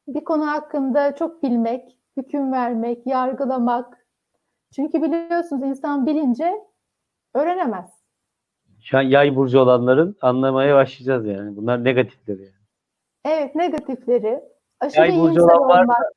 bir 0.08 0.24
konu 0.24 0.46
hakkında 0.46 1.14
çok 1.14 1.42
bilmek, 1.42 1.98
hüküm 2.16 2.52
vermek, 2.52 3.06
yargılamak. 3.06 4.06
Çünkü 4.74 5.02
biliyorsunuz 5.02 5.62
insan 5.62 6.06
bilince 6.06 6.54
öğrenemez. 7.34 7.90
Şu 8.82 8.98
an 8.98 9.02
yay 9.02 9.36
burcu 9.36 9.60
olanların 9.60 10.16
anlamaya 10.22 10.76
başlayacağız 10.76 11.26
yani. 11.26 11.56
Bunlar 11.56 11.84
negatifleri. 11.84 12.42
Yani. 12.42 12.52
Evet 13.24 13.54
negatifleri, 13.54 14.40
aşırı 14.80 15.00
Yay 15.00 15.18
burcu 15.20 15.42
olan 15.44 15.68
varsa- 15.68 15.82
olmak. 15.82 16.12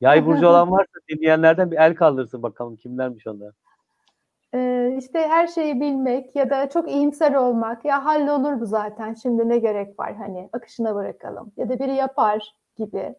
Yay 0.00 0.26
burcu 0.26 0.48
olan 0.48 0.70
varsa 0.70 0.92
dinleyenlerden 1.08 1.70
bir 1.70 1.76
el 1.76 1.94
kaldırsın 1.94 2.42
bakalım 2.42 2.76
kimlermiş 2.76 3.26
onlar. 3.26 3.54
Ee, 4.54 4.96
işte 4.98 5.18
her 5.28 5.46
şeyi 5.46 5.80
bilmek 5.80 6.36
ya 6.36 6.50
da 6.50 6.68
çok 6.68 6.90
iyimser 6.90 7.34
olmak 7.34 7.84
ya 7.84 8.04
hallolur 8.04 8.60
bu 8.60 8.66
zaten 8.66 9.14
şimdi 9.14 9.48
ne 9.48 9.58
gerek 9.58 9.98
var 9.98 10.14
hani 10.14 10.48
akışına 10.52 10.94
bırakalım 10.94 11.52
ya 11.56 11.68
da 11.68 11.78
biri 11.78 11.94
yapar 11.94 12.54
gibi. 12.76 13.14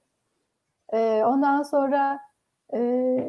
Ee, 0.93 1.23
ondan 1.25 1.63
sonra 1.63 2.19
e, 2.73 2.79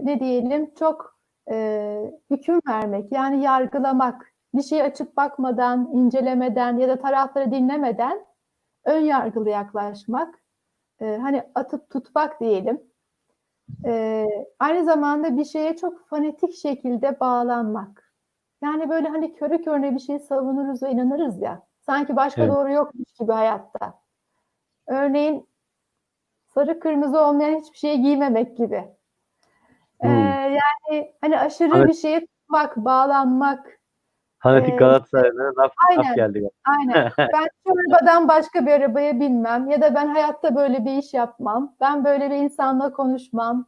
ne 0.03 0.20
diyelim 0.20 0.74
çok 0.78 1.17
e, 1.51 2.20
hüküm 2.30 2.61
vermek 2.68 3.12
yani 3.12 3.42
yargılamak 3.42 4.32
bir 4.55 4.62
şeyi 4.62 4.82
açıp 4.82 5.16
bakmadan 5.16 5.90
incelemeden 5.92 6.76
ya 6.76 6.88
da 6.88 6.99
tarafları 6.99 7.51
dinlemeden 7.51 8.26
ön 8.84 9.01
yargılı 9.01 9.51
yaklaşmak 9.51 10.34
e, 11.01 11.16
hani 11.16 11.42
atıp 11.55 11.90
tutmak 11.90 12.40
diyelim. 12.40 12.88
Ee, 13.84 14.26
aynı 14.59 14.84
zamanda 14.84 15.36
bir 15.36 15.44
şeye 15.44 15.76
çok 15.76 16.09
fanatik 16.09 16.55
şekilde 16.55 17.20
bağlanmak. 17.20 18.12
Yani 18.62 18.88
böyle 18.90 19.09
hani 19.09 19.34
körü 19.34 19.62
körüne 19.62 19.94
bir 19.94 20.01
şey 20.01 20.18
savunuruz 20.18 20.82
ve 20.82 20.90
inanırız 20.90 21.42
ya. 21.42 21.62
Sanki 21.80 22.16
başka 22.16 22.42
Evet. 22.42 22.53
doğru 22.53 22.72
yokmuş 22.72 23.12
gibi 23.20 23.32
hayatta. 23.32 24.01
Örneğin 24.86 25.49
sarı 26.46 26.80
kırmızı 26.80 27.20
olmayan 27.20 27.61
hiçbir 27.61 27.78
şey 27.78 27.99
giymemek 27.99 28.57
gibi. 28.57 28.84
Ee, 30.05 30.09
Hmm. 30.09 30.32
Yani 30.49 31.12
hani 31.20 31.40
aşırı 31.40 31.76
Evet. 31.76 31.88
bir 31.88 31.94
şeye 31.94 32.26
tutmak, 32.26 32.76
bağlanmak. 32.76 33.78
Fanatik 34.42 34.74
Ee, 34.74 34.76
Galatasaray'dan 34.76 35.46
laf, 35.46 35.57
laf 35.59 35.72
Aynen. 35.90 36.14
geldi. 36.14 36.51
Aynen. 36.64 37.11
Ben 37.18 37.46
şu 37.66 37.72
arabadan 37.72 38.28
başka 38.28 38.66
bir 38.66 38.72
arabaya 38.72 39.20
binmem 39.20 39.68
ya 39.70 39.80
da 39.80 39.94
ben 39.94 40.07
hayatta 40.07 40.57
böyle 40.57 40.84
bir 40.84 40.92
iş 40.99 41.14
yapmam. 41.14 41.76
Ben 41.80 42.05
böyle 42.05 42.30
bir 42.30 42.36
insanla 42.36 42.92
konuşmam. 42.92 43.66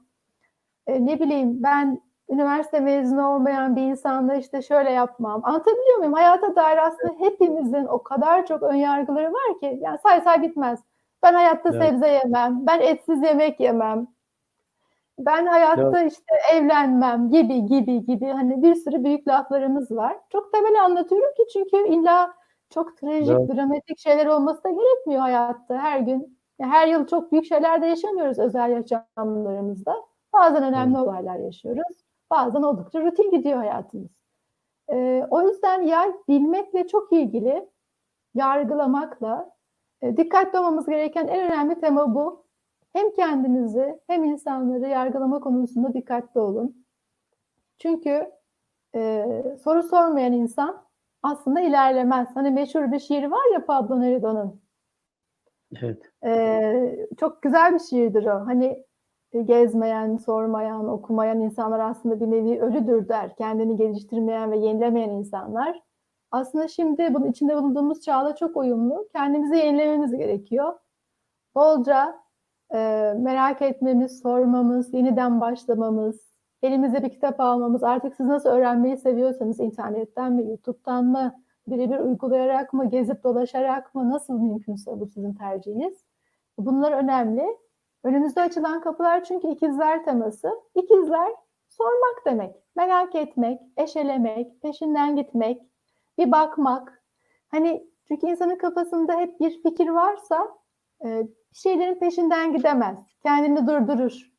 E, 0.86 1.06
ne 1.06 1.20
bileyim 1.20 1.62
ben 1.62 2.00
üniversite 2.28 2.80
mezunu 2.80 3.26
olmayan 3.28 3.76
bir 3.76 3.82
insanla 3.82 4.34
işte 4.34 4.62
şöyle 4.62 4.90
yapmam. 4.90 5.40
Anlatabiliyor 5.44 5.98
muyum? 5.98 6.12
Hayata 6.12 6.56
dair 6.56 6.78
aslında 6.86 7.14
hepimizin 7.18 7.84
o 7.84 8.02
kadar 8.02 8.46
çok 8.46 8.62
önyargıları 8.62 9.32
var 9.32 9.60
ki 9.60 9.78
yani 9.82 9.98
say 9.98 10.20
say 10.20 10.42
bitmez. 10.42 10.80
Ben 11.22 11.34
hayatta 11.34 11.70
Evet. 11.74 11.88
sebze 11.88 12.08
yemem. 12.08 12.66
Ben 12.66 12.80
etsiz 12.80 13.22
yemek 13.22 13.60
yemem. 13.60 14.06
Ben 15.26 15.46
hayatta 15.46 16.02
işte 16.02 16.34
evlenmem 16.52 17.28
gibi 17.30 17.66
gibi 17.66 18.04
gibi 18.06 18.26
hani 18.26 18.62
bir 18.62 18.74
sürü 18.74 19.04
büyük 19.04 19.28
laflarımız 19.28 19.90
var. 19.90 20.16
Çok 20.30 20.52
temel 20.52 20.84
anlatıyorum 20.84 21.34
ki 21.36 21.42
çünkü 21.52 21.88
illa 21.88 22.34
çok 22.70 22.96
trajik, 22.96 23.30
Evet. 23.30 23.54
dramatik 23.54 23.98
şeyler 23.98 24.26
olması 24.26 24.64
da 24.64 24.70
gerekmiyor 24.70 25.20
hayatta 25.20 25.78
her 25.78 26.00
gün. 26.00 26.38
Her 26.60 26.86
yıl 26.88 27.06
çok 27.06 27.32
büyük 27.32 27.44
şeyler 27.46 27.82
de 27.82 27.86
yaşamıyoruz 27.86 28.38
özel 28.38 28.70
yaşamlarımızda. 28.70 29.94
Bazen 30.32 30.62
önemli 30.62 30.98
olaylar 30.98 31.36
yaşıyoruz. 31.38 31.96
Bazen 32.30 32.62
oldukça 32.62 33.00
rutin 33.00 33.30
gidiyor 33.30 33.58
hayatımız. 33.58 34.10
Ee, 34.92 35.26
o 35.30 35.42
yüzden 35.42 35.82
yay 35.82 36.12
bilmekle 36.28 36.88
çok 36.88 37.12
ilgili, 37.12 37.68
yargılamakla 38.34 39.50
E, 40.02 40.16
dikkatli 40.16 40.58
olmamız 40.58 40.86
gereken 40.86 41.28
en 41.28 41.40
önemli 41.52 41.80
tema 41.80 42.14
bu. 42.14 42.44
Hem 42.92 43.10
kendinizi 43.12 44.00
hem 44.06 44.24
insanları 44.24 44.88
yargılama 44.88 45.40
konusunda 45.40 45.94
dikkatli 45.94 46.40
olun. 46.40 46.86
Çünkü 47.78 48.30
e, 48.94 49.26
soru 49.64 49.82
sormayan 49.82 50.32
insan 50.32 50.84
aslında 51.22 51.60
ilerlemez. 51.60 52.28
Hani 52.34 52.50
meşhur 52.50 52.92
bir 52.92 52.98
şiir 52.98 53.24
var 53.24 53.52
ya 53.52 53.64
Pablo 53.64 54.00
Neruda'nın. 54.00 54.60
Evet. 55.82 56.12
E, 56.24 57.06
çok 57.20 57.42
güzel 57.42 57.74
bir 57.74 57.78
şiirdir 57.78 58.26
o. 58.26 58.46
Hani 58.46 58.84
e, 59.32 59.42
gezmeyen, 59.42 60.16
sormayan, 60.16 60.88
okumayan 60.88 61.40
insanlar 61.40 61.80
aslında 61.80 62.20
bir 62.20 62.30
nevi 62.30 62.60
ölüdür 62.60 63.08
der. 63.08 63.36
Kendini 63.36 63.76
geliştirmeyen 63.76 64.50
ve 64.50 64.56
yenilemeyen 64.56 65.10
insanlar. 65.10 65.82
Aslında 66.30 66.68
şimdi 66.68 67.14
bunun 67.14 67.30
içinde 67.30 67.56
bulunduğumuz 67.56 68.00
çağla 68.00 68.36
çok 68.36 68.56
uyumlu. 68.56 69.08
Kendimizi 69.12 69.56
yenilememiz 69.56 70.16
gerekiyor. 70.16 70.74
Bolca 71.54 72.20
e, 72.74 73.12
merak 73.18 73.62
etmemiz, 73.62 74.20
sormamız, 74.20 74.94
yeniden 74.94 75.40
başlamamız, 75.40 76.30
elimize 76.62 77.02
bir 77.02 77.08
kitap 77.08 77.40
almamız. 77.40 77.82
Artık 77.82 78.14
siz 78.16 78.26
nasıl 78.26 78.48
öğrenmeyi 78.48 78.96
seviyorsanız 78.96 79.60
internetten 79.60 80.32
mi, 80.32 80.48
YouTube'dan 80.48 81.04
mı, 81.04 81.34
birebir 81.66 81.98
uygulayarak 81.98 82.72
mı, 82.72 82.90
gezip 82.90 83.24
dolaşarak 83.24 83.94
mı, 83.94 84.10
nasıl 84.10 84.40
mümkünse 84.40 85.00
bu 85.00 85.06
sizin 85.06 85.34
tercihiniz. 85.34 86.04
Bunlar 86.58 86.92
önemli. 86.92 87.58
Önümüzde 88.04 88.40
açılan 88.40 88.80
kapılar 88.80 89.24
çünkü 89.24 89.48
ikizler 89.48 90.04
teması. 90.04 90.50
İkizler 90.74 91.32
sormak 91.68 92.26
demek, 92.26 92.54
merak 92.76 93.14
etmek, 93.14 93.60
eşelemek, 93.76 94.62
peşinden 94.62 95.16
gitmek, 95.16 95.62
bir 96.18 96.32
bakmak. 96.32 97.02
Hani 97.48 97.90
çünkü 98.08 98.26
insanın 98.26 98.56
kafasında 98.56 99.16
hep 99.16 99.40
bir 99.40 99.62
fikir 99.62 99.88
varsa 99.88 100.48
e, 101.04 101.26
şeylerin 101.52 101.98
peşinden 101.98 102.52
gidemez. 102.52 102.98
Kendini 103.22 103.66
durdurur. 103.66 104.30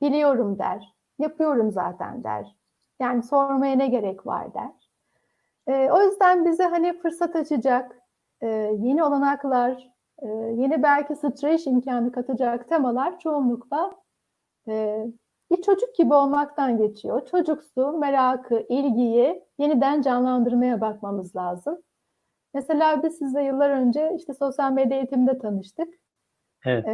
Biliyorum 0.00 0.58
der. 0.58 0.94
Yapıyorum 1.18 1.72
zaten 1.72 2.24
der. 2.24 2.56
Yani 3.00 3.22
sormaya 3.22 3.76
ne 3.76 3.86
gerek 3.88 4.26
var 4.26 4.54
der. 4.54 4.70
E, 5.66 5.90
o 5.92 6.02
yüzden 6.02 6.44
bize 6.44 6.64
hani 6.64 6.98
fırsat 6.98 7.36
açacak, 7.36 7.98
e, 8.40 8.46
yeni 8.78 9.04
olanaklar, 9.04 9.90
e, 10.22 10.28
yeni 10.28 10.82
belki 10.82 11.16
streç 11.16 11.66
imkanı 11.66 12.12
katacak 12.12 12.68
temalar 12.68 13.18
çoğunlukla 13.18 13.94
e, 14.68 15.06
bir 15.50 15.62
çocuk 15.62 15.94
gibi 15.94 16.14
olmaktan 16.14 16.78
geçiyor. 16.78 17.26
Çocuksu, 17.26 17.92
merakı, 17.98 18.66
ilgiyi 18.68 19.44
yeniden 19.58 20.02
canlandırmaya 20.02 20.80
bakmamız 20.80 21.36
lazım. 21.36 21.78
Mesela 22.54 23.02
biz 23.02 23.18
sizle 23.18 23.42
yıllar 23.42 23.70
önce 23.70 24.12
işte 24.16 24.34
sosyal 24.34 24.72
medya 24.72 24.96
eğitiminde 24.96 25.38
tanıştık. 25.38 26.03
Evet. 26.64 26.84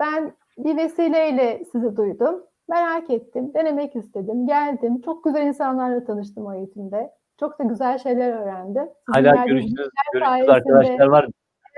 Ben 0.00 0.32
bir 0.58 0.76
vesileyle 0.76 1.64
sizi 1.72 1.96
duydum. 1.96 2.44
Merak 2.68 3.10
ettim, 3.10 3.54
denemek 3.54 3.96
istedim, 3.96 4.46
geldim. 4.46 5.00
Çok 5.00 5.24
güzel 5.24 5.46
insanlarla 5.46 6.04
tanıştım 6.04 6.46
o 6.46 6.54
eğitimde. 6.54 7.10
Çok 7.40 7.58
da 7.58 7.64
güzel 7.64 7.98
şeyler 7.98 8.32
öğrendim. 8.32 8.88
Sizin 9.14 9.28
Hala 9.28 9.46
görüştüğünüz, 9.46 9.90
görüştüğünüz 10.12 10.48
arkadaşlar 10.48 11.06
var 11.06 11.24
mı? 11.24 11.30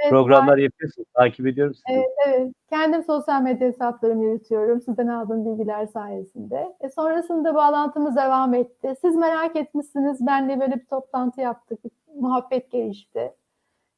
Evet, 0.03 0.11
Programlar 0.11 0.53
var. 0.53 0.59
yapıyorsunuz. 0.59 1.09
Takip 1.15 1.47
ediyorum 1.47 1.75
sizi. 1.75 1.99
Evet, 1.99 2.11
evet. 2.27 2.53
Kendim 2.71 3.03
sosyal 3.05 3.43
medya 3.43 3.69
hesaplarımı 3.69 4.25
yürütüyorum. 4.25 4.81
Sizden 4.81 5.07
aldığım 5.07 5.45
bilgiler 5.45 5.87
sayesinde. 5.87 6.77
E 6.81 6.89
sonrasında 6.89 7.55
bağlantımız 7.55 8.17
devam 8.17 8.55
etti. 8.55 8.95
Siz 9.01 9.17
merak 9.17 9.57
etmişsiniz. 9.57 10.27
Benle 10.27 10.61
böyle 10.61 10.75
bir 10.75 10.87
toplantı 10.87 11.41
yaptık. 11.41 11.85
Bir 11.85 11.91
muhabbet 12.21 12.71
gelişti. 12.71 13.33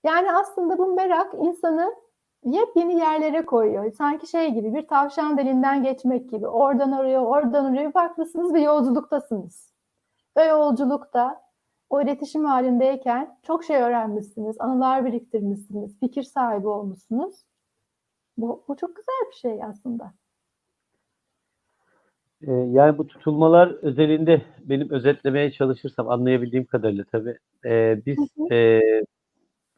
Yani 0.04 0.32
aslında 0.32 0.78
bu 0.78 0.94
merak 0.94 1.34
insanı 1.34 1.94
yepyeni 2.44 2.98
yerlere 2.98 3.44
koyuyor. 3.44 3.92
Sanki 3.92 4.26
şey 4.26 4.54
gibi 4.54 4.74
bir 4.74 4.86
tavşan 4.86 5.38
deliğinden 5.38 5.82
geçmek 5.82 6.30
gibi. 6.30 6.46
Oradan 6.46 6.92
oraya, 6.92 7.24
oradan 7.24 7.72
oraya 7.72 7.94
bakmışsınız 7.94 8.54
ve 8.54 8.60
yolculuktasınız. 8.60 9.72
Ve 10.36 10.44
yolculukta 10.44 11.48
o 11.90 12.02
iletişim 12.02 12.44
halindeyken 12.44 13.38
çok 13.42 13.64
şey 13.64 13.76
öğrenmişsiniz, 13.76 14.60
anılar 14.60 15.04
biriktirmişsiniz, 15.04 16.00
fikir 16.00 16.22
sahibi 16.22 16.68
olmuşsunuz. 16.68 17.34
Bu, 18.36 18.64
bu 18.68 18.76
çok 18.76 18.96
güzel 18.96 19.30
bir 19.30 19.36
şey 19.36 19.64
aslında. 19.64 20.12
Ee, 22.42 22.52
yani 22.52 22.98
bu 22.98 23.06
tutulmalar 23.06 23.68
özelinde 23.68 24.42
benim 24.60 24.90
özetlemeye 24.90 25.52
çalışırsam 25.52 26.08
anlayabildiğim 26.08 26.64
kadarıyla 26.64 27.04
tabii 27.12 27.38
e, 27.64 28.00
biz 28.06 28.18
e, 28.50 28.80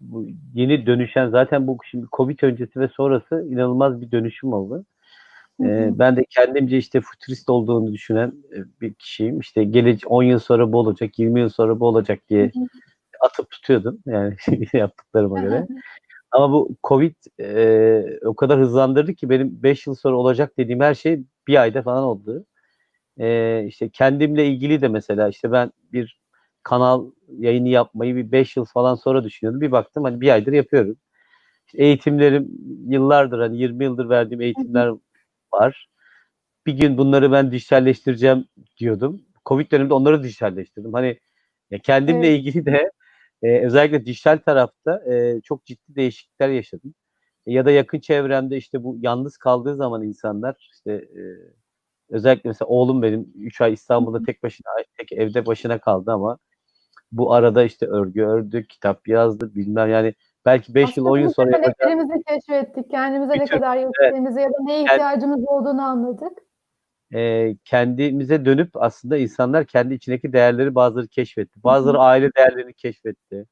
bu 0.00 0.26
yeni 0.54 0.86
dönüşen 0.86 1.28
zaten 1.28 1.66
bu 1.66 1.78
şimdi 1.90 2.06
Covid 2.12 2.38
öncesi 2.42 2.80
ve 2.80 2.88
sonrası 2.88 3.46
inanılmaz 3.50 4.00
bir 4.00 4.10
dönüşüm 4.10 4.52
oldu. 4.52 4.84
Hı 5.60 5.66
hı. 5.66 5.68
Ee, 5.68 5.98
ben 5.98 6.16
de 6.16 6.24
kendimce 6.30 6.78
işte 6.78 7.00
futurist 7.00 7.50
olduğunu 7.50 7.92
düşünen 7.92 8.32
e, 8.52 8.58
bir 8.80 8.94
kişiyim. 8.94 9.40
İşte 9.40 9.64
gelecek 9.64 10.10
10 10.10 10.22
yıl 10.22 10.38
sonra 10.38 10.72
bu 10.72 10.78
olacak, 10.78 11.18
20 11.18 11.40
yıl 11.40 11.48
sonra 11.48 11.80
bu 11.80 11.86
olacak 11.86 12.18
diye 12.28 12.52
atıp 13.20 13.50
tutuyordum 13.50 13.98
yani 14.06 14.36
yaptıklarıma 14.72 15.40
göre. 15.40 15.66
Ama 16.30 16.52
bu 16.52 16.76
Covid 16.84 17.14
e, 17.40 18.18
o 18.24 18.34
kadar 18.34 18.60
hızlandırdı 18.60 19.14
ki 19.14 19.30
benim 19.30 19.62
5 19.62 19.86
yıl 19.86 19.94
sonra 19.94 20.16
olacak 20.16 20.52
dediğim 20.58 20.80
her 20.80 20.94
şey 20.94 21.22
bir 21.48 21.60
ayda 21.62 21.82
falan 21.82 22.04
oldu. 22.04 22.44
E, 23.18 23.64
işte 23.66 23.88
kendimle 23.88 24.46
ilgili 24.46 24.80
de 24.80 24.88
mesela 24.88 25.28
işte 25.28 25.52
ben 25.52 25.72
bir 25.92 26.19
kanal 26.62 27.10
yayını 27.38 27.68
yapmayı 27.68 28.16
bir 28.16 28.32
5 28.32 28.56
yıl 28.56 28.64
falan 28.64 28.94
sonra 28.94 29.24
düşünüyordum. 29.24 29.60
Bir 29.60 29.72
baktım 29.72 30.04
hani 30.04 30.20
bir 30.20 30.28
aydır 30.30 30.52
yapıyorum. 30.52 30.96
İşte 31.66 31.84
eğitimlerim 31.84 32.48
yıllardır 32.88 33.38
hani 33.40 33.58
20 33.58 33.84
yıldır 33.84 34.08
verdiğim 34.08 34.40
eğitimler 34.40 34.92
var. 35.54 35.88
Bir 36.66 36.72
gün 36.72 36.98
bunları 36.98 37.32
ben 37.32 37.52
dijitalleştireceğim 37.52 38.44
diyordum. 38.78 39.22
Covid 39.46 39.72
döneminde 39.72 39.94
onları 39.94 40.22
dijitalleştirdim. 40.22 40.92
Hani 40.92 41.20
ya 41.70 41.78
kendimle 41.78 42.28
Evet. 42.28 42.38
ilgili 42.40 42.66
de 42.66 42.90
e, 43.42 43.66
özellikle 43.66 44.06
dijital 44.06 44.38
tarafta 44.38 45.12
e, 45.12 45.40
çok 45.44 45.66
ciddi 45.66 45.94
değişiklikler 45.96 46.48
yaşadım. 46.48 46.94
E, 47.46 47.52
ya 47.52 47.66
da 47.66 47.70
yakın 47.70 48.00
çevremde 48.00 48.56
işte 48.56 48.84
bu 48.84 48.98
yalnız 49.00 49.36
kaldığı 49.36 49.76
zaman 49.76 50.02
insanlar 50.02 50.70
işte 50.72 50.92
e, 50.92 51.22
özellikle 52.10 52.48
mesela 52.50 52.68
oğlum 52.68 53.02
benim 53.02 53.32
3 53.34 53.60
ay 53.60 53.72
İstanbul'da 53.72 54.22
tek 54.22 54.42
başına 54.42 54.66
tek 54.98 55.12
evde 55.12 55.46
başına 55.46 55.78
kaldı 55.78 56.12
ama 56.12 56.38
bu 57.12 57.34
arada 57.34 57.64
işte 57.64 57.86
örgü 57.86 58.22
ördü, 58.24 58.66
kitap 58.66 59.08
yazdı 59.08 59.54
bilmem 59.54 59.90
yani 59.90 60.14
belki 60.46 60.74
5 60.74 60.96
yıl 60.96 61.06
10 61.06 61.18
yıl 61.18 61.30
sonra. 61.32 61.56
Yeteneklerimizi 61.56 62.22
keşfettik. 62.28 62.90
Kendimize 62.90 63.32
ne 63.38 63.44
kadar 63.46 63.76
yettiğimizi 63.76 64.40
ya 64.40 64.48
da 64.48 64.54
neye 64.64 64.78
Yani- 64.78 64.84
ihtiyacımız 64.86 65.44
olduğunu 65.46 65.82
anladık. 65.82 66.38
e, 67.14 67.54
kendimize 67.64 68.44
dönüp 68.44 68.70
aslında 68.74 69.16
insanlar 69.16 69.64
kendi 69.64 69.94
içindeki 69.94 70.32
değerleri 70.32 70.74
bazıları 70.74 71.08
keşfetti. 71.08 71.64
Bazıları 71.64 71.98
aile 71.98 72.30
değerlerini 72.36 72.74
keşfetti. 72.74 73.46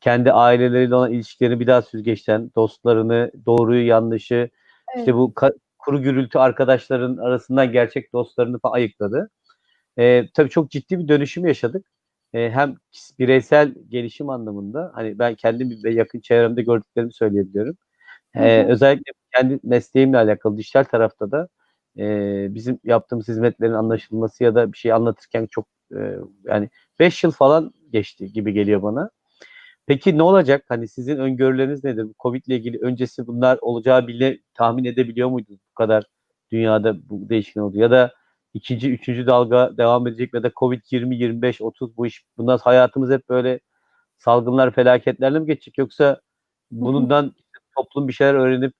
Kendi 0.00 0.32
aileleriyle 0.32 0.94
olan 0.94 1.12
ilişkilerini 1.12 1.60
bir 1.60 1.66
daha 1.66 1.82
süzgeçten, 1.82 2.50
dostlarını, 2.56 3.30
doğruyu, 3.46 3.86
yanlışı, 3.86 4.50
işte 4.96 5.14
bu 5.14 5.34
kuru 5.78 6.02
gürültü 6.02 6.38
arkadaşların 6.38 7.16
arasından 7.16 7.72
gerçek 7.72 8.12
dostlarını 8.12 8.58
falan 8.58 8.74
ayıkladı. 8.74 9.30
E, 9.98 10.28
tabii 10.34 10.48
çok 10.50 10.70
ciddi 10.70 10.98
bir 10.98 11.08
dönüşüm 11.08 11.46
yaşadık. 11.46 11.86
E, 12.34 12.50
hem 12.50 12.76
bireysel 13.18 13.74
gelişim 13.88 14.30
anlamında 14.30 14.90
hani 14.94 15.18
ben 15.18 15.34
kendim 15.34 15.84
ve 15.84 15.94
yakın 15.94 16.20
çevremde 16.20 16.62
gördüklerimi 16.62 17.12
söyleyebiliyorum. 17.12 17.76
E, 18.34 18.64
özellikle 18.64 19.12
kendi 19.34 19.60
mesleğimle 19.62 20.18
alakalı 20.18 20.56
dijital 20.58 20.84
tarafta 20.84 21.30
da 21.30 21.48
e, 21.98 22.46
bizim 22.54 22.80
yaptığımız 22.84 23.28
hizmetlerin 23.28 23.72
anlaşılması 23.72 24.44
ya 24.44 24.54
da 24.54 24.72
bir 24.72 24.78
şey 24.78 24.92
anlatırken 24.92 25.46
çok 25.50 25.66
e, 25.96 26.16
yani 26.44 26.70
5 27.00 27.24
yıl 27.24 27.30
falan 27.30 27.74
geçti 27.92 28.32
gibi 28.32 28.52
geliyor 28.52 28.82
bana. 28.82 29.10
Peki 29.86 30.18
ne 30.18 30.22
olacak? 30.22 30.64
Hani 30.68 30.88
sizin 30.88 31.16
öngörüleriniz 31.18 31.84
nedir? 31.84 32.04
Bu 32.04 32.14
Covid 32.20 32.44
ile 32.46 32.56
ilgili 32.56 32.78
öncesi 32.78 33.26
bunlar 33.26 33.58
olacağı 33.62 34.06
bile 34.06 34.38
tahmin 34.54 34.84
edebiliyor 34.84 35.28
muydunuz? 35.30 35.60
Bu 35.70 35.74
kadar 35.74 36.04
dünyada 36.52 37.08
bu 37.10 37.28
değişken 37.28 37.60
oldu. 37.60 37.78
Ya 37.78 37.90
da 37.90 38.12
ikinci, 38.54 38.92
üçüncü 38.92 39.26
dalga 39.26 39.76
devam 39.78 40.06
edecek 40.06 40.34
ya 40.34 40.42
da 40.42 40.50
Covid 40.56 40.82
20, 40.90 41.16
25, 41.16 41.60
30 41.60 41.96
bu 41.96 42.06
iş 42.06 42.24
bundan 42.36 42.58
hayatımız 42.58 43.10
hep 43.10 43.28
böyle 43.28 43.60
salgınlar, 44.18 44.70
felaketlerle 44.70 45.38
mi 45.38 45.46
geçecek? 45.46 45.78
Yoksa 45.78 46.20
bundan 46.70 47.34
toplum 47.76 48.08
bir 48.08 48.12
şeyler 48.12 48.34
öğrenip 48.34 48.74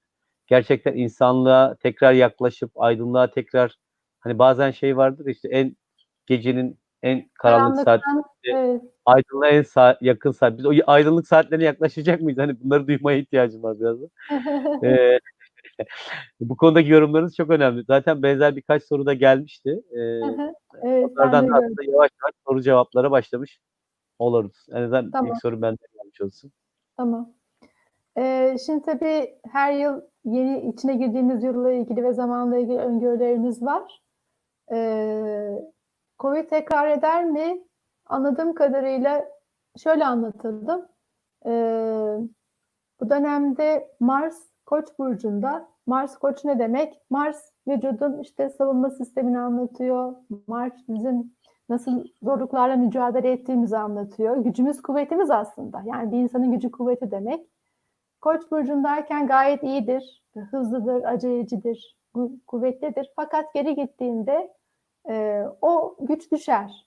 gerçekten 0.47 0.95
insanlığa 0.95 1.75
tekrar 1.75 2.13
yaklaşıp 2.13 2.71
aydınlığa 2.83 3.31
tekrar 3.31 3.77
hani 4.21 4.39
bazen 4.39 4.71
şey 4.71 4.97
vardır 4.97 5.27
işte 5.27 5.49
en 5.49 5.77
gecenin 6.27 6.79
en 7.03 7.31
karanlık 7.35 7.77
saat 7.77 8.01
Karanlıktan, 8.01 8.25
evet. 8.45 8.83
aydınlığa 9.07 9.49
en 9.49 9.63
sa- 9.63 9.97
yakın 10.01 10.31
saat. 10.31 10.59
Biz 10.59 10.67
o 10.67 10.73
aydınlık 10.87 11.27
saatlerine 11.27 11.65
yaklaşacak 11.65 12.21
mıyız? 12.21 12.39
Hani 12.39 12.61
bunları 12.61 12.87
duymaya 12.87 13.19
ihtiyacım 13.19 13.63
var 13.63 13.81
biraz 13.81 14.03
da. 14.03 14.07
Ee, 14.87 15.19
bu 16.41 16.57
konudaki 16.57 16.89
yorumlarınız 16.89 17.37
çok 17.37 17.51
önemli. 17.51 17.85
Zaten 17.85 18.23
benzer 18.23 18.57
birkaç 18.57 18.83
soru 18.83 19.07
da 19.07 19.15
gelmişti. 19.15 19.83
Ee, 19.91 19.99
evet, 20.83 21.11
onlardan 21.11 21.49
da 21.49 21.55
aslında 21.55 21.83
yavaş 21.83 22.11
yavaş 22.23 22.35
soru 22.47 22.63
cevaplara 22.63 23.11
başlamış 23.11 23.61
oluruz. 24.19 24.67
En 24.71 24.83
azından 24.83 25.11
Tamam. 25.11 25.33
ilk 25.33 25.43
soru 25.43 25.63
benden 25.63 25.89
gelmiş 25.97 26.21
olsun. 26.21 26.53
Tamam. 26.97 27.33
Ee, 28.19 28.57
şimdi 28.67 28.83
tabii 28.83 29.39
her 29.53 29.73
yıl 29.73 30.01
yeni 30.25 30.73
içine 30.73 30.95
girdiğimiz 30.95 31.45
yılla 31.45 31.73
ilgili 31.73 32.05
ve 32.05 32.13
zamanla 32.13 32.59
ilgili 32.59 32.79
öngörülerimiz 32.79 33.63
var. 33.63 34.03
Ee, 34.73 35.59
Covid 36.19 36.49
tekrar 36.49 36.91
eder 36.91 37.25
mi? 37.25 37.65
Anladığım 38.07 38.55
kadarıyla 38.55 39.25
şöyle 39.83 40.07
anlatalım. 40.07 40.89
Ee, 41.47 41.51
bu 43.01 43.11
dönemde 43.11 43.89
Mars 44.01 44.50
Koç 44.71 44.99
burcunda. 44.99 45.69
Mars 45.87 46.19
Koç 46.19 46.45
ne 46.45 46.59
demek? 46.59 47.01
Mars 47.11 47.53
vücudun 47.69 48.19
işte 48.19 48.49
savunma 48.49 48.91
sistemini 48.91 49.39
anlatıyor. 49.39 50.17
Mars 50.47 50.73
bizim 50.89 51.33
nasıl 51.69 52.05
zorluklarla 52.23 52.77
mücadele 52.77 53.33
ettiğimizi 53.33 53.77
anlatıyor. 53.79 54.37
Gücümüz 54.37 54.83
kuvvetimiz 54.83 55.31
aslında. 55.31 55.83
Yani 55.87 56.13
bir 56.13 56.19
insanın 56.19 56.53
gücü 56.53 56.71
kuvveti 56.71 57.11
demek. 57.11 57.47
Koç 58.21 58.51
burcundayken 58.51 59.27
gayet 59.27 59.63
iyidir, 59.63 60.25
hızlıdır, 60.51 61.05
acelecidir, 61.05 61.97
kuvvetlidir. 62.47 63.13
Fakat 63.17 63.55
geri 63.55 63.75
gittiğinde 63.75 64.55
e, 65.09 65.45
o 65.63 65.97
güç 66.01 66.33
düşer. 66.33 66.87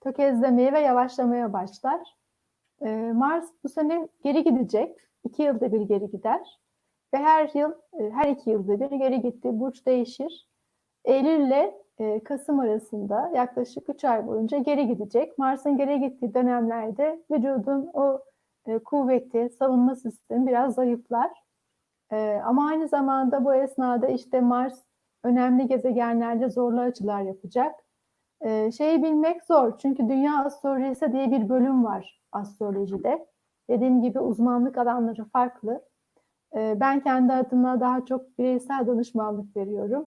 Tökezlemeye 0.00 0.72
ve 0.72 0.80
yavaşlamaya 0.80 1.52
başlar. 1.52 2.16
E, 2.80 3.12
Mars 3.12 3.48
bu 3.64 3.68
sene 3.68 4.08
geri 4.24 4.44
gidecek. 4.44 4.98
İki 5.24 5.42
yılda 5.42 5.72
bir 5.72 5.80
geri 5.80 6.10
gider. 6.10 6.63
Ve 7.14 7.18
her 7.18 7.50
yıl, 7.54 7.72
e, 8.00 8.10
her 8.10 8.28
iki 8.28 8.50
yılda 8.50 8.90
bir 8.90 8.96
geri 8.96 9.20
gitti. 9.20 9.60
Burç 9.60 9.86
değişir. 9.86 10.48
Eylül 11.04 11.46
ile 11.46 11.80
e, 11.98 12.24
Kasım 12.24 12.58
arasında 12.60 13.30
yaklaşık 13.34 13.88
3 13.88 14.04
ay 14.04 14.26
boyunca 14.26 14.58
geri 14.58 14.86
gidecek. 14.86 15.38
Mars'ın 15.38 15.76
geri 15.76 16.00
gittiği 16.00 16.34
dönemlerde 16.34 17.24
vücudun 17.30 17.90
o 17.94 18.20
e, 18.66 18.78
kuvveti, 18.78 19.48
savunma 19.58 19.96
sistemi 19.96 20.46
biraz 20.46 20.74
zayıflar. 20.74 21.30
Ama 22.44 22.68
aynı 22.68 22.88
zamanda 22.88 23.44
bu 23.44 23.54
esnada 23.54 24.06
işte 24.06 24.40
Mars 24.40 24.82
önemli 25.24 25.66
gezegenlerde 25.66 26.50
zorlu 26.50 26.80
açılar 26.80 27.22
yapacak. 27.22 27.74
Şeyi 28.76 29.02
bilmek 29.02 29.44
zor 29.44 29.78
çünkü 29.78 30.08
Dünya 30.08 30.44
Astrolojisi 30.44 31.12
diye 31.12 31.30
bir 31.30 31.48
bölüm 31.48 31.84
var 31.84 32.20
astrolojide. 32.32 33.26
Dediğim 33.70 34.02
gibi 34.02 34.20
uzmanlık 34.20 34.78
alanları 34.78 35.24
farklı. 35.24 35.82
E, 36.56 36.76
ben 36.80 37.00
kendi 37.04 37.32
adıma 37.32 37.80
daha 37.80 38.04
çok 38.06 38.38
bireysel 38.38 38.86
danışmanlık 38.86 39.56
veriyorum. 39.56 40.06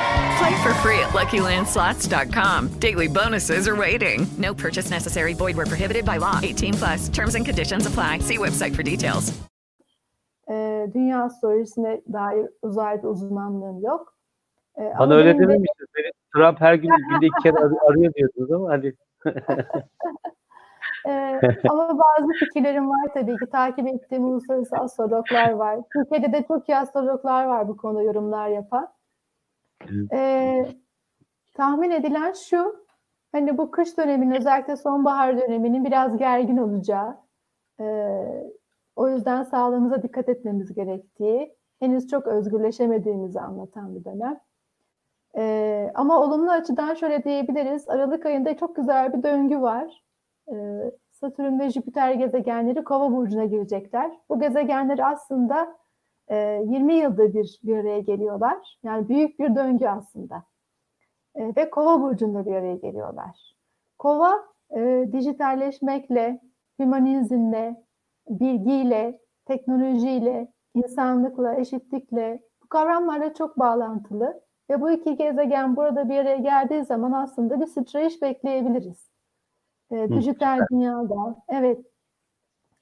Play 0.37 0.55
for 0.63 0.73
free 0.75 0.99
at 0.99 1.09
LuckyLandSlots.com. 1.13 2.69
Daily 2.79 3.07
bonuses 3.07 3.67
are 3.67 3.75
waiting. 3.75 4.27
No 4.37 4.53
purchase 4.53 4.89
necessary. 4.91 5.33
Void 5.33 5.55
where 5.57 5.65
prohibited 5.65 6.05
by 6.05 6.17
law. 6.17 6.39
18 6.43 6.73
plus. 6.73 7.09
Terms 7.09 7.35
and 7.35 7.45
conditions 7.45 7.85
apply. 7.85 8.19
See 8.19 8.37
website 8.37 8.75
for 8.75 8.83
details. 8.83 9.33
Ee, 10.49 10.87
dünya 10.93 11.23
astrolojisine 11.23 12.01
dair 12.13 12.47
uzayda 12.61 13.07
uzmanlığım 13.07 13.81
yok. 13.83 14.13
Ee, 14.79 14.93
Bana 14.99 15.13
öyle 15.13 15.39
dememiştin. 15.39 15.85
Seni 15.95 16.11
Trump 16.35 16.61
her 16.61 16.73
gün 16.73 16.89
günde 16.89 17.25
iki 17.25 17.43
kere 17.43 17.55
arıyor 17.89 18.13
diyordunuz 18.13 18.51
ama 18.51 18.69
hadi. 18.69 18.95
ee, 21.07 21.39
ama 21.69 21.89
bazı 21.99 22.27
fikirlerim 22.39 22.89
var 22.89 23.13
tabii 23.13 23.37
ki. 23.37 23.45
Takip 23.51 23.87
ettiğim 23.87 24.25
uluslararası 24.25 24.75
astrologlar 24.75 25.51
var. 25.51 25.79
Türkiye'de 25.93 26.31
de 26.33 26.45
çok 26.47 26.69
iyi 26.69 26.77
astrologlar 26.77 27.45
var 27.45 27.67
bu 27.67 27.77
konuda 27.77 28.01
yorumlar 28.03 28.47
yapan. 28.47 28.87
Ee, 30.13 30.65
tahmin 31.53 31.91
edilen 31.91 32.33
şu, 32.33 32.85
hani 33.31 33.57
bu 33.57 33.71
kış 33.71 33.97
döneminin 33.97 34.35
özellikle 34.35 34.75
sonbahar 34.75 35.37
döneminin 35.41 35.85
biraz 35.85 36.17
gergin 36.17 36.57
olacağı, 36.57 37.17
e, 37.79 37.85
o 38.95 39.09
yüzden 39.09 39.43
sağlığımıza 39.43 40.03
dikkat 40.03 40.29
etmemiz 40.29 40.73
gerektiği, 40.73 41.55
henüz 41.79 42.07
çok 42.07 42.27
özgürleşemediğimizi 42.27 43.39
anlatan 43.39 43.95
bir 43.95 44.05
dönem. 44.05 44.39
E, 45.37 45.91
ama 45.95 46.21
olumlu 46.21 46.51
açıdan 46.51 46.93
şöyle 46.93 47.23
diyebiliriz, 47.23 47.89
Aralık 47.89 48.25
ayında 48.25 48.57
çok 48.57 48.75
güzel 48.75 49.13
bir 49.13 49.23
döngü 49.23 49.61
var. 49.61 50.03
E, 50.51 50.55
Satürn 51.11 51.59
ve 51.59 51.69
Jüpiter 51.69 52.13
gezegenleri 52.13 52.83
Kova 52.83 53.11
burcuna 53.11 53.45
girecekler. 53.45 54.11
Bu 54.29 54.39
gezegenler 54.39 54.99
aslında 55.11 55.75
20 56.31 56.93
yılda 56.93 57.33
bir 57.33 57.59
bir 57.63 57.77
araya 57.77 57.99
geliyorlar. 57.99 58.79
Yani 58.83 59.09
büyük 59.09 59.39
bir 59.39 59.55
döngü 59.55 59.87
aslında. 59.87 60.43
Ve 61.35 61.69
kova 61.69 62.01
burcunda 62.01 62.45
bir 62.45 62.55
araya 62.55 62.75
geliyorlar. 62.75 63.55
Kova 63.99 64.33
dijitalleşmekle, 65.11 66.41
hümanizmle, 66.79 67.85
bilgiyle, 68.29 69.19
teknolojiyle, 69.45 70.53
insanlıkla, 70.75 71.55
eşitlikle 71.55 72.41
bu 72.63 72.67
kavramlarla 72.67 73.33
çok 73.33 73.59
bağlantılı. 73.59 74.41
Ve 74.69 74.81
bu 74.81 74.91
iki 74.91 75.15
gezegen 75.17 75.75
burada 75.75 76.09
bir 76.09 76.17
araya 76.17 76.37
geldiği 76.37 76.85
zaman 76.85 77.11
aslında 77.11 77.61
bir 77.61 77.65
sıçrayış 77.65 78.21
bekleyebiliriz. 78.21 79.11
E, 79.91 80.09
dijital 80.09 80.59
dünyada, 80.71 81.35
evet 81.49 81.85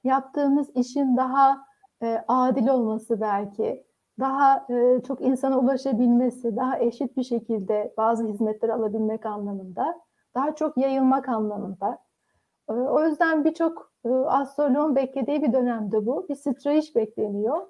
yaptığımız 0.04 0.70
işin 0.76 1.16
daha 1.16 1.69
e, 2.02 2.24
adil 2.28 2.68
olması 2.68 3.20
belki, 3.20 3.84
daha 4.20 4.66
e, 4.70 5.02
çok 5.06 5.20
insana 5.20 5.58
ulaşabilmesi, 5.58 6.56
daha 6.56 6.78
eşit 6.78 7.16
bir 7.16 7.22
şekilde 7.22 7.94
bazı 7.96 8.26
hizmetleri 8.26 8.72
alabilmek 8.72 9.26
anlamında, 9.26 10.00
daha 10.34 10.54
çok 10.54 10.76
yayılmak 10.76 11.28
anlamında. 11.28 11.98
E, 12.68 12.72
o 12.72 13.06
yüzden 13.06 13.44
birçok 13.44 13.92
e, 14.04 14.08
astroloğun 14.08 14.96
beklediği 14.96 15.42
bir 15.42 15.52
dönemde 15.52 16.06
bu. 16.06 16.26
Bir 16.28 16.34
sıçrayış 16.34 16.96
bekleniyor. 16.96 17.66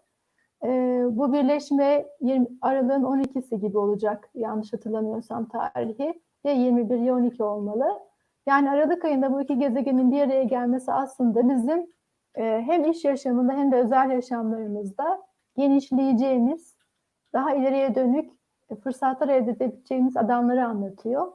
E, 0.64 0.68
bu 1.10 1.32
birleşme 1.32 2.06
20, 2.20 2.46
Aralık'ın 2.62 3.02
12'si 3.02 3.60
gibi 3.60 3.78
olacak 3.78 4.30
yanlış 4.34 4.72
hatırlamıyorsam 4.72 5.48
tarihi. 5.48 6.22
Ya 6.44 6.52
21 6.52 6.98
ya 6.98 7.14
12 7.14 7.44
olmalı. 7.44 8.00
Yani 8.46 8.70
Aralık 8.70 9.04
ayında 9.04 9.32
bu 9.32 9.40
iki 9.40 9.58
gezegenin 9.58 10.12
bir 10.12 10.22
araya 10.22 10.42
gelmesi 10.42 10.92
aslında 10.92 11.48
bizim 11.48 11.86
hem 12.36 12.84
iş 12.84 13.04
yaşamında 13.04 13.52
hem 13.52 13.72
de 13.72 13.76
özel 13.76 14.10
yaşamlarımızda 14.10 15.22
genişleyeceğimiz, 15.56 16.74
daha 17.32 17.54
ileriye 17.54 17.94
dönük 17.94 18.30
fırsatlar 18.82 19.28
elde 19.28 19.50
edebileceğimiz 19.50 20.16
adamları 20.16 20.66
anlatıyor. 20.66 21.32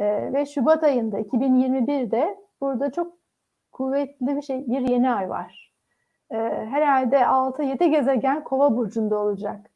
Ve 0.00 0.46
Şubat 0.46 0.84
ayında 0.84 1.20
2021'de 1.20 2.38
burada 2.60 2.92
çok 2.92 3.12
kuvvetli 3.72 4.36
bir 4.36 4.42
şey, 4.42 4.66
bir 4.66 4.80
yeni 4.80 5.10
ay 5.10 5.30
var. 5.30 5.72
Herhalde 6.30 7.16
6-7 7.16 7.90
gezegen 7.90 8.44
kova 8.44 8.76
burcunda 8.76 9.18
olacak. 9.18 9.70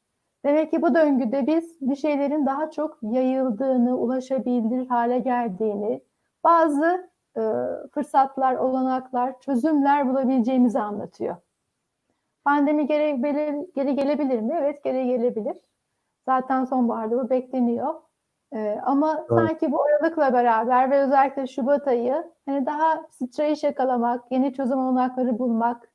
Demek 0.44 0.70
ki 0.70 0.82
bu 0.82 0.94
döngüde 0.94 1.46
biz 1.46 1.78
bir 1.80 1.96
şeylerin 1.96 2.46
daha 2.46 2.70
çok 2.70 2.98
yayıldığını, 3.02 3.98
ulaşabilir 3.98 4.88
hale 4.88 5.18
geldiğini, 5.18 6.00
bazı 6.44 7.10
e, 7.36 7.42
fırsatlar, 7.94 8.54
olanaklar, 8.54 9.40
çözümler 9.40 10.08
bulabileceğimizi 10.08 10.78
anlatıyor. 10.78 11.36
Pandemi 12.44 12.86
geri, 12.86 13.22
geri 13.74 13.94
gelebilir 13.94 14.40
mi? 14.40 14.56
Evet 14.60 14.84
geri 14.84 15.06
gelebilir. 15.06 15.56
Zaten 16.24 16.64
sonbaharda 16.64 17.16
bu 17.16 17.30
bekleniyor. 17.30 17.94
Ee, 18.54 18.80
ama 18.84 19.16
evet. 19.18 19.28
sanki 19.28 19.72
bu 19.72 19.82
aralıkla 19.82 20.32
beraber 20.32 20.90
ve 20.90 21.00
özellikle 21.00 21.46
Şubat 21.46 21.88
ayı 21.88 22.24
hani 22.46 22.66
daha 22.66 23.06
sıçrayış 23.10 23.62
yakalamak, 23.62 24.24
yeni 24.30 24.54
çözüm 24.54 24.78
olanakları 24.78 25.38
bulmak, 25.38 25.92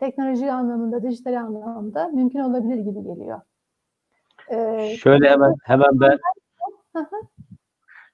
teknoloji 0.00 0.52
anlamında, 0.52 1.02
dijital 1.02 1.40
anlamda 1.40 2.08
mümkün 2.08 2.38
olabilir 2.38 2.78
gibi 2.78 3.02
geliyor. 3.02 3.40
Ee, 4.50 4.96
Şöyle 4.96 5.30
hemen 5.30 5.54
hemen 5.64 6.00
ben 6.00 6.18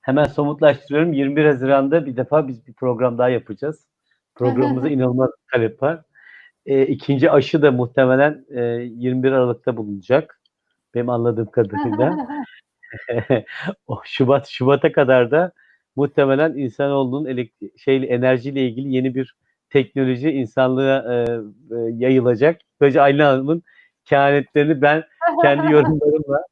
hemen 0.04 0.24
somutlaştırıyorum. 0.24 1.12
21 1.12 1.44
Haziran'da 1.44 2.06
bir 2.06 2.16
defa 2.16 2.48
biz 2.48 2.66
bir 2.66 2.72
program 2.72 3.18
daha 3.18 3.28
yapacağız. 3.28 3.86
Programımıza 4.34 4.88
inanılmaz 4.88 5.30
talep 5.52 5.82
var. 5.82 6.02
E, 6.66 6.86
ikinci 6.86 7.30
aşı 7.30 7.62
da 7.62 7.72
muhtemelen 7.72 8.44
e, 8.50 8.60
21 8.60 9.32
Aralık'ta 9.32 9.76
bulunacak. 9.76 10.40
Benim 10.94 11.08
anladığım 11.08 11.50
kadarıyla. 11.50 12.16
o 13.86 14.00
Şubat 14.04 14.48
Şubat'a 14.48 14.92
kadar 14.92 15.30
da 15.30 15.52
muhtemelen 15.96 16.56
insanoğlunun 16.56 17.28
elektrik 17.28 17.78
şeyle 17.80 18.06
enerjiyle 18.06 18.68
ilgili 18.68 18.94
yeni 18.94 19.14
bir 19.14 19.36
teknoloji 19.70 20.30
insanlığa 20.30 21.14
e, 21.14 21.24
e, 21.70 21.76
yayılacak. 21.92 22.60
Böylece 22.80 23.00
Aylin 23.00 23.18
Hanım'ın 23.18 23.62
kehanetlerini 24.04 24.82
ben 24.82 25.04
kendi 25.42 25.72
yorumlarımla 25.72 26.44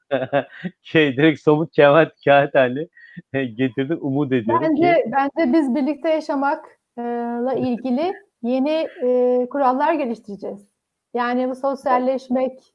şey 0.82 1.16
direkt 1.16 1.40
somut 1.40 1.72
kehanet, 1.72 2.20
kehanet 2.20 2.54
haline 2.54 2.88
getirdim. 3.32 3.98
Umut 4.00 4.32
ediyorum 4.32 4.66
bence, 4.70 4.94
ki. 4.94 5.12
Bence 5.12 5.52
biz 5.52 5.74
birlikte 5.74 6.08
yaşamakla 6.08 7.54
ilgili 7.56 8.12
yeni 8.42 8.88
e, 9.02 9.46
kurallar 9.50 9.94
geliştireceğiz. 9.94 10.72
Yani 11.14 11.48
bu 11.48 11.54
sosyalleşmek, 11.54 12.74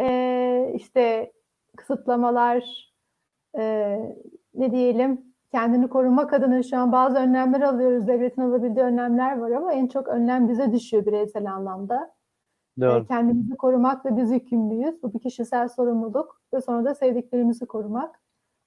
e, 0.00 0.72
işte 0.74 1.32
kısıtlamalar, 1.76 2.92
e, 3.58 3.96
ne 4.54 4.70
diyelim 4.70 5.26
kendini 5.50 5.88
korumak 5.88 6.32
adına 6.32 6.62
şu 6.62 6.76
an 6.76 6.92
bazı 6.92 7.18
önlemler 7.18 7.60
alıyoruz. 7.60 8.08
Devletin 8.08 8.42
alabildiği 8.42 8.84
önlemler 8.84 9.38
var 9.38 9.50
ama 9.50 9.72
en 9.72 9.86
çok 9.86 10.08
önlem 10.08 10.48
bize 10.48 10.72
düşüyor 10.72 11.06
bireysel 11.06 11.52
anlamda. 11.52 12.14
Doğru. 12.80 13.04
E, 13.04 13.06
kendimizi 13.06 13.56
korumak 13.56 14.06
ve 14.06 14.16
biz 14.16 14.30
yükümlüyüz. 14.30 15.02
Bu 15.02 15.14
bir 15.14 15.18
kişisel 15.18 15.68
sorumluluk 15.68 16.40
ve 16.54 16.60
sonra 16.60 16.84
da 16.84 16.94
sevdiklerimizi 16.94 17.66
korumak. 17.66 18.20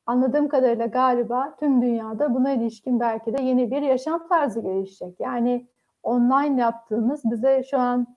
Anladığım 0.10 0.48
kadarıyla 0.48 0.86
galiba 0.86 1.56
tüm 1.60 1.82
dünyada 1.82 2.34
buna 2.34 2.52
ilişkin 2.52 3.00
belki 3.00 3.38
de 3.38 3.42
yeni 3.42 3.72
bir 3.72 3.82
yaşam 3.82 4.28
tarzı 4.28 4.62
gelişecek. 4.62 5.20
Yani 5.20 5.68
online 6.04 6.62
yaptığımız 6.62 7.22
bize 7.32 7.64
şu 7.64 7.80
an 7.80 8.08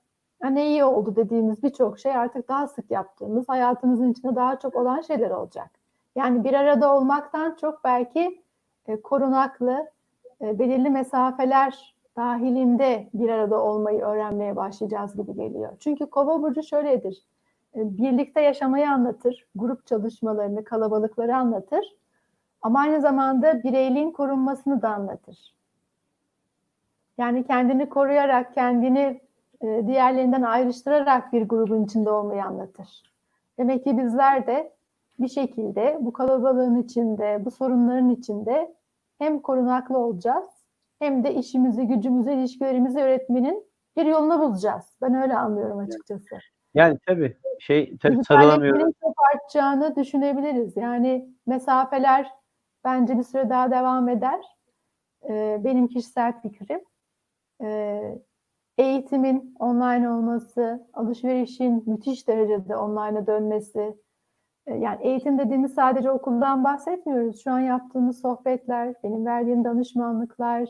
ne 0.51 0.68
iyi 0.68 0.84
oldu 0.84 1.16
dediğimiz 1.16 1.62
birçok 1.62 1.99
şey 1.99 2.16
artık 2.16 2.49
daha 2.49 2.68
sık 2.68 2.90
yaptığımız, 2.90 3.49
hayatımızın 3.49 4.12
içinde 4.12 4.36
daha 4.36 4.59
çok 4.59 4.76
olan 4.76 5.01
şeyler 5.01 5.30
olacak. 5.30 5.70
Yani 6.16 6.45
bir 6.45 6.55
arada 6.55 6.95
olmaktan 6.95 7.57
çok 7.61 7.84
belki 7.84 8.43
e, 8.86 9.01
korunaklı, 9.01 9.90
e, 10.40 10.59
belirli 10.59 10.90
mesafeler 10.90 11.95
dahilinde 12.16 13.09
bir 13.14 13.28
arada 13.28 13.62
olmayı 13.62 14.01
öğrenmeye 14.01 14.57
başlayacağız 14.57 15.16
gibi 15.16 15.34
geliyor. 15.34 15.72
Çünkü 15.78 16.07
kova 16.07 16.43
burcu 16.43 16.62
şöyledir. 16.62 17.22
E, 17.76 17.98
birlikte 17.98 18.40
yaşamayı 18.40 18.90
anlatır, 18.90 19.46
grup 19.54 19.86
çalışmalarını, 19.86 20.64
kalabalıkları 20.64 21.36
anlatır. 21.36 21.96
Ama 22.62 22.80
aynı 22.80 23.00
zamanda 23.00 23.62
bireyliğin 23.62 24.10
korunmasını 24.10 24.82
da 24.82 24.88
anlatır. 24.88 25.54
Yani 27.18 27.46
kendini 27.46 27.88
koruyarak, 27.88 28.54
kendini 28.54 29.20
e, 29.60 29.86
diğerlerinden 29.86 30.42
ayrıştırarak 30.42 31.32
bir 31.32 31.42
grubun 31.42 31.84
içinde 31.84 32.10
olmayı 32.10 32.44
anlatır. 32.44 33.12
Demek 33.58 33.84
ki 33.84 33.98
bizler 33.98 34.46
de 34.46 34.72
bir 35.18 35.28
şekilde 35.28 35.98
bu 36.00 36.12
kalabalığın 36.12 36.82
içinde, 36.82 37.42
bu 37.44 37.50
sorunların 37.50 38.10
içinde 38.10 38.74
hem 39.18 39.40
korunaklı 39.40 39.98
olacağız 39.98 40.48
hem 40.98 41.24
de 41.24 41.34
işimizi, 41.34 41.86
gücümüzü, 41.86 42.32
ilişkilerimizi 42.32 43.00
öğretmenin 43.00 43.64
bir 43.96 44.06
yolunu 44.06 44.40
bulacağız. 44.40 44.84
Ben 45.02 45.14
öyle 45.14 45.36
anlıyorum 45.36 45.78
açıkçası. 45.78 46.51
Yani 46.74 46.98
tabii 47.06 47.36
şey 47.58 47.96
tabii 47.96 48.24
sarılamıyorum. 48.24 48.92
çok 49.02 49.14
artacağını 49.34 49.96
düşünebiliriz. 49.96 50.76
Yani 50.76 51.28
mesafeler 51.46 52.30
bence 52.84 53.18
bir 53.18 53.22
süre 53.22 53.50
daha 53.50 53.70
devam 53.70 54.08
eder. 54.08 54.40
Ee, 55.28 55.60
benim 55.64 55.88
kişisel 55.88 56.40
fikrim. 56.40 56.80
Ee, 57.62 58.18
eğitimin 58.78 59.54
online 59.58 60.10
olması, 60.10 60.88
alışverişin 60.92 61.82
müthiş 61.86 62.28
derecede 62.28 62.76
online'a 62.76 63.26
dönmesi. 63.26 63.96
E, 64.66 64.74
yani 64.74 65.06
eğitim 65.06 65.38
dediğimiz 65.38 65.74
sadece 65.74 66.10
okuldan 66.10 66.64
bahsetmiyoruz. 66.64 67.44
Şu 67.44 67.50
an 67.50 67.60
yaptığımız 67.60 68.20
sohbetler, 68.20 68.94
benim 69.04 69.26
verdiğim 69.26 69.64
danışmanlıklar, 69.64 70.68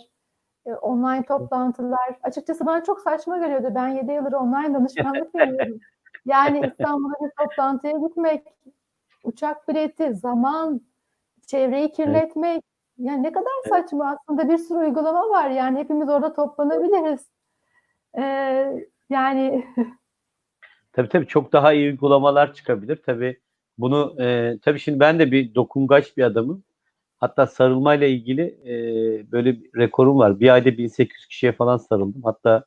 e, 0.67 0.73
online 0.73 1.25
toplantılar. 1.25 2.19
Açıkçası 2.23 2.67
bana 2.67 2.85
çok 2.85 3.01
saçma 3.01 3.39
geliyordu. 3.39 3.69
Ben 3.75 3.89
7 3.89 4.13
yıldır 4.13 4.33
online 4.33 4.75
danışmanlık 4.75 5.35
veriyorum. 5.35 5.81
Yani 6.25 6.67
İstanbul'a 6.67 7.15
bir 7.27 7.31
toplantıya 7.45 7.93
gitmek, 7.93 8.47
uçak 9.25 9.69
bileti, 9.69 10.15
zaman, 10.15 10.81
çevreyi 11.47 11.93
kirletmek. 11.93 12.65
Yani 12.99 13.23
ne 13.23 13.33
kadar 13.33 13.53
saçma 13.69 14.11
aslında 14.11 14.49
bir 14.49 14.59
sürü 14.59 14.79
uygulama 14.79 15.31
var. 15.31 15.51
Yani 15.51 15.79
hepimiz 15.79 16.09
orada 16.09 16.33
toplanabiliriz. 16.33 17.31
Ee, 18.19 18.87
yani 19.11 19.67
tabii 20.93 21.09
tabii 21.09 21.27
çok 21.27 21.53
daha 21.53 21.73
iyi 21.73 21.91
uygulamalar 21.91 22.55
çıkabilir. 22.55 23.03
Tabii 23.07 23.41
bunu 23.79 24.23
e, 24.23 24.59
tabii 24.63 24.79
şimdi 24.79 25.01
ben 25.01 25.19
de 25.19 25.33
bir 25.33 25.55
dokungaç 25.55 26.17
bir 26.17 26.23
adamım. 26.23 26.65
Hatta 27.23 27.47
sarılmayla 27.47 28.07
ilgili 28.07 28.43
e, 28.43 28.73
böyle 29.33 29.61
bir 29.61 29.71
rekorum 29.77 30.19
var. 30.19 30.41
Bir 30.41 30.55
ayda 30.55 30.79
1800 30.79 31.27
kişiye 31.27 31.53
falan 31.53 31.77
sarıldım. 31.77 32.23
Hatta 32.25 32.65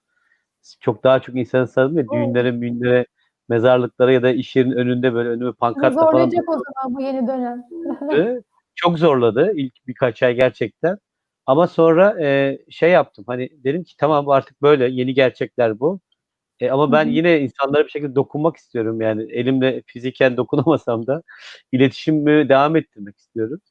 çok 0.80 1.04
daha 1.04 1.20
çok 1.22 1.36
insana 1.36 1.68
sarıldım 1.68 1.98
ve 1.98 2.10
düğünlere, 2.10 2.52
müğünlere, 2.52 3.06
mezarlıklara 3.50 4.12
ya 4.12 4.24
da 4.24 4.32
iş 4.32 4.56
yerinin 4.56 4.76
önünde 4.76 5.14
böyle 5.14 5.30
önüme 5.30 5.52
pankartla 5.54 6.02
falan. 6.02 6.12
Zorlayacak 6.12 6.50
o 6.50 6.52
zaman 6.52 6.96
bu 6.96 7.02
yeni 7.02 7.28
dönem. 7.28 7.64
çok 8.76 9.00
zorladı 9.00 9.52
ilk 9.56 9.88
birkaç 9.88 10.24
ay 10.24 10.36
gerçekten. 10.36 10.98
Ama 11.46 11.68
sonra 11.68 12.24
e, 12.24 12.60
şey 12.70 12.92
yaptım 12.92 13.26
hani 13.28 13.50
dedim 13.64 13.84
ki 13.84 13.98
tamam 13.98 14.26
bu 14.26 14.34
artık 14.34 14.62
böyle 14.62 14.88
yeni 14.88 15.14
gerçekler 15.14 15.80
bu. 15.80 16.00
E, 16.60 16.70
ama 16.70 16.92
ben 16.92 17.06
Hı-hı. 17.06 17.14
yine 17.14 17.40
insanlara 17.40 17.84
bir 17.84 17.90
şekilde 17.90 18.16
dokunmak 18.16 18.58
istiyorum 18.58 19.02
yani 19.02 19.32
elimle 19.32 19.84
fiziken 19.86 20.38
dokunamasam 20.38 21.08
da 21.08 21.24
iletişimi 21.72 22.50
devam 22.50 22.76
ettirmek 22.76 23.18
istiyorum. 23.18 23.62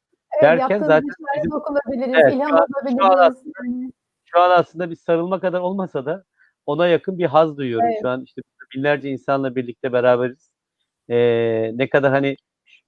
Derken 0.42 0.78
zaten 0.78 1.08
bizim, 1.36 1.50
dokunabiliriz, 1.50 2.14
evet, 2.22 2.34
ilham 2.34 2.52
alabiliriz. 2.52 2.98
Şu 2.98 3.04
an, 3.04 3.18
aslında, 3.18 3.90
şu 4.24 4.40
an 4.40 4.50
aslında 4.50 4.90
bir 4.90 4.96
sarılma 4.96 5.40
kadar 5.40 5.60
olmasa 5.60 6.06
da 6.06 6.24
ona 6.66 6.88
yakın 6.88 7.18
bir 7.18 7.26
haz 7.26 7.56
duyuyorum. 7.56 7.86
Evet. 7.86 7.98
Şu 8.02 8.08
an 8.08 8.22
işte 8.24 8.42
binlerce 8.74 9.10
insanla 9.10 9.56
birlikte 9.56 9.92
beraberiz. 9.92 10.50
E, 11.08 11.16
ne 11.74 11.88
kadar 11.88 12.10
hani 12.12 12.36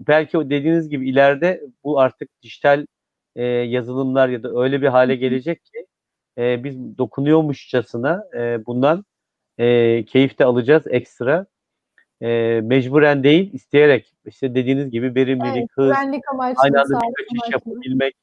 belki 0.01 0.39
dediğiniz 0.51 0.89
gibi 0.89 1.10
ileride 1.10 1.62
bu 1.85 2.01
artık 2.01 2.31
dijital 2.43 2.86
e, 3.36 3.44
yazılımlar 3.44 4.28
ya 4.28 4.43
da 4.43 4.60
öyle 4.62 4.82
bir 4.82 4.86
hale 4.86 5.16
gelecek 5.16 5.64
ki 5.64 5.86
e, 6.39 6.64
biz 6.64 6.98
dokunuyormuşçasına 6.98 8.24
e, 8.36 8.66
bundan 8.66 9.05
e, 9.59 10.05
keyif 10.05 10.39
de 10.39 10.44
alacağız 10.44 10.82
ekstra. 10.86 11.47
E, 12.20 12.60
mecburen 12.60 13.24
değil, 13.24 13.52
isteyerek. 13.52 14.14
İşte 14.24 14.55
dediğiniz 14.55 14.90
gibi 14.90 15.14
verimlilik, 15.14 15.56
evet, 15.56 15.68
hız, 15.72 15.93
aynı 16.56 16.80
anda 16.80 17.01
birkaç 17.01 17.47
iş 17.47 17.52
yapabilmek. 17.52 18.14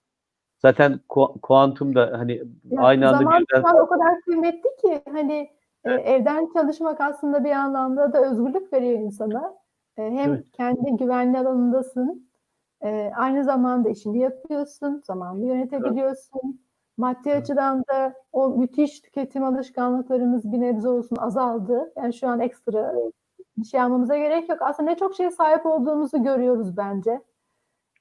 Zaten 0.58 1.00
kuantum 1.42 1.96
da 1.96 2.10
hani 2.18 2.42
ya, 2.72 2.82
aynı 2.82 3.08
anda 3.08 3.18
zaman 3.18 3.44
birden... 3.50 3.84
o 3.84 3.88
kadar 3.88 4.22
kıymetli 4.22 4.70
ki 4.82 5.02
hani 5.12 5.50
evet. 5.86 6.08
e, 6.08 6.12
evden 6.12 6.50
çalışmak 6.54 7.02
aslında 7.02 7.44
bir 7.44 7.52
anlamda 7.52 8.14
da 8.14 8.32
özgürlük 8.32 8.74
veriyor 8.74 9.00
insana. 9.00 9.54
E, 9.98 10.02
hem 10.02 10.34
evet. 10.34 10.46
kendi 10.54 10.98
güvenli 10.98 11.38
alanındasın, 11.38 12.30
e, 12.84 13.12
aynı 13.16 13.44
zamanda 13.44 13.90
işini 13.90 14.20
yapıyorsun, 14.20 15.02
zamanını 15.06 15.46
yönetebiliyorsun. 15.46 16.42
Evet. 16.46 16.56
Maddi 16.98 17.30
evet. 17.30 17.42
açıdan 17.42 17.84
da 17.90 18.14
o 18.32 18.50
müthiş 18.50 19.02
tüketim 19.02 19.44
alışkanlıklarımız 19.44 20.52
bir 20.52 20.62
nebze 20.62 20.90
olsun 20.90 21.16
azaldı. 21.16 21.94
Yani 21.98 22.14
şu 22.14 22.28
an 22.28 22.40
ekstra 22.40 22.94
bir 23.58 23.66
şey 23.66 23.82
almamıza 23.82 24.18
gerek 24.18 24.50
yok. 24.50 24.62
Aslında 24.62 24.92
ne 24.92 24.98
çok 24.98 25.16
şeye 25.16 25.32
sahip 25.32 25.66
olduğumuzu 25.66 26.24
görüyoruz 26.24 26.78
bence. 26.78 27.22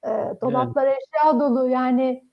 E, 0.05 0.09
dolaplar 0.41 0.87
evet. 0.87 0.97
eşya 0.97 1.39
dolu. 1.39 1.69
Yani 1.69 2.23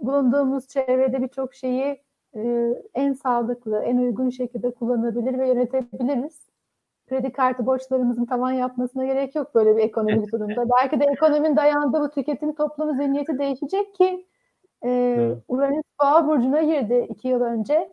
bulunduğumuz 0.00 0.68
çevrede 0.68 1.22
birçok 1.22 1.54
şeyi 1.54 2.02
e, 2.36 2.74
en 2.94 3.12
sağlıklı, 3.12 3.78
en 3.78 3.96
uygun 3.96 4.30
şekilde 4.30 4.74
kullanabilir 4.74 5.38
ve 5.38 5.48
yönetebiliriz 5.48 6.48
kredi 7.08 7.32
kartı 7.32 7.66
borçlarımızın 7.66 8.24
tavan 8.26 8.52
yapmasına 8.52 9.06
gerek 9.06 9.34
yok 9.34 9.54
böyle 9.54 9.76
bir 9.76 9.82
ekonomik 9.82 10.32
durumda. 10.32 10.64
Belki 10.82 11.00
de 11.00 11.04
ekonominin 11.04 11.56
dayandığı 11.56 12.00
bu 12.00 12.10
tüketim 12.10 12.54
toplumu 12.54 12.94
zihniyeti 12.94 13.38
değişecek 13.38 13.94
ki 13.94 14.26
Ee, 14.84 15.34
Uranüs 15.48 15.84
Boğa 16.00 16.28
burcuna 16.28 16.62
girdi 16.62 17.06
iki 17.10 17.28
yıl 17.28 17.40
önce. 17.40 17.92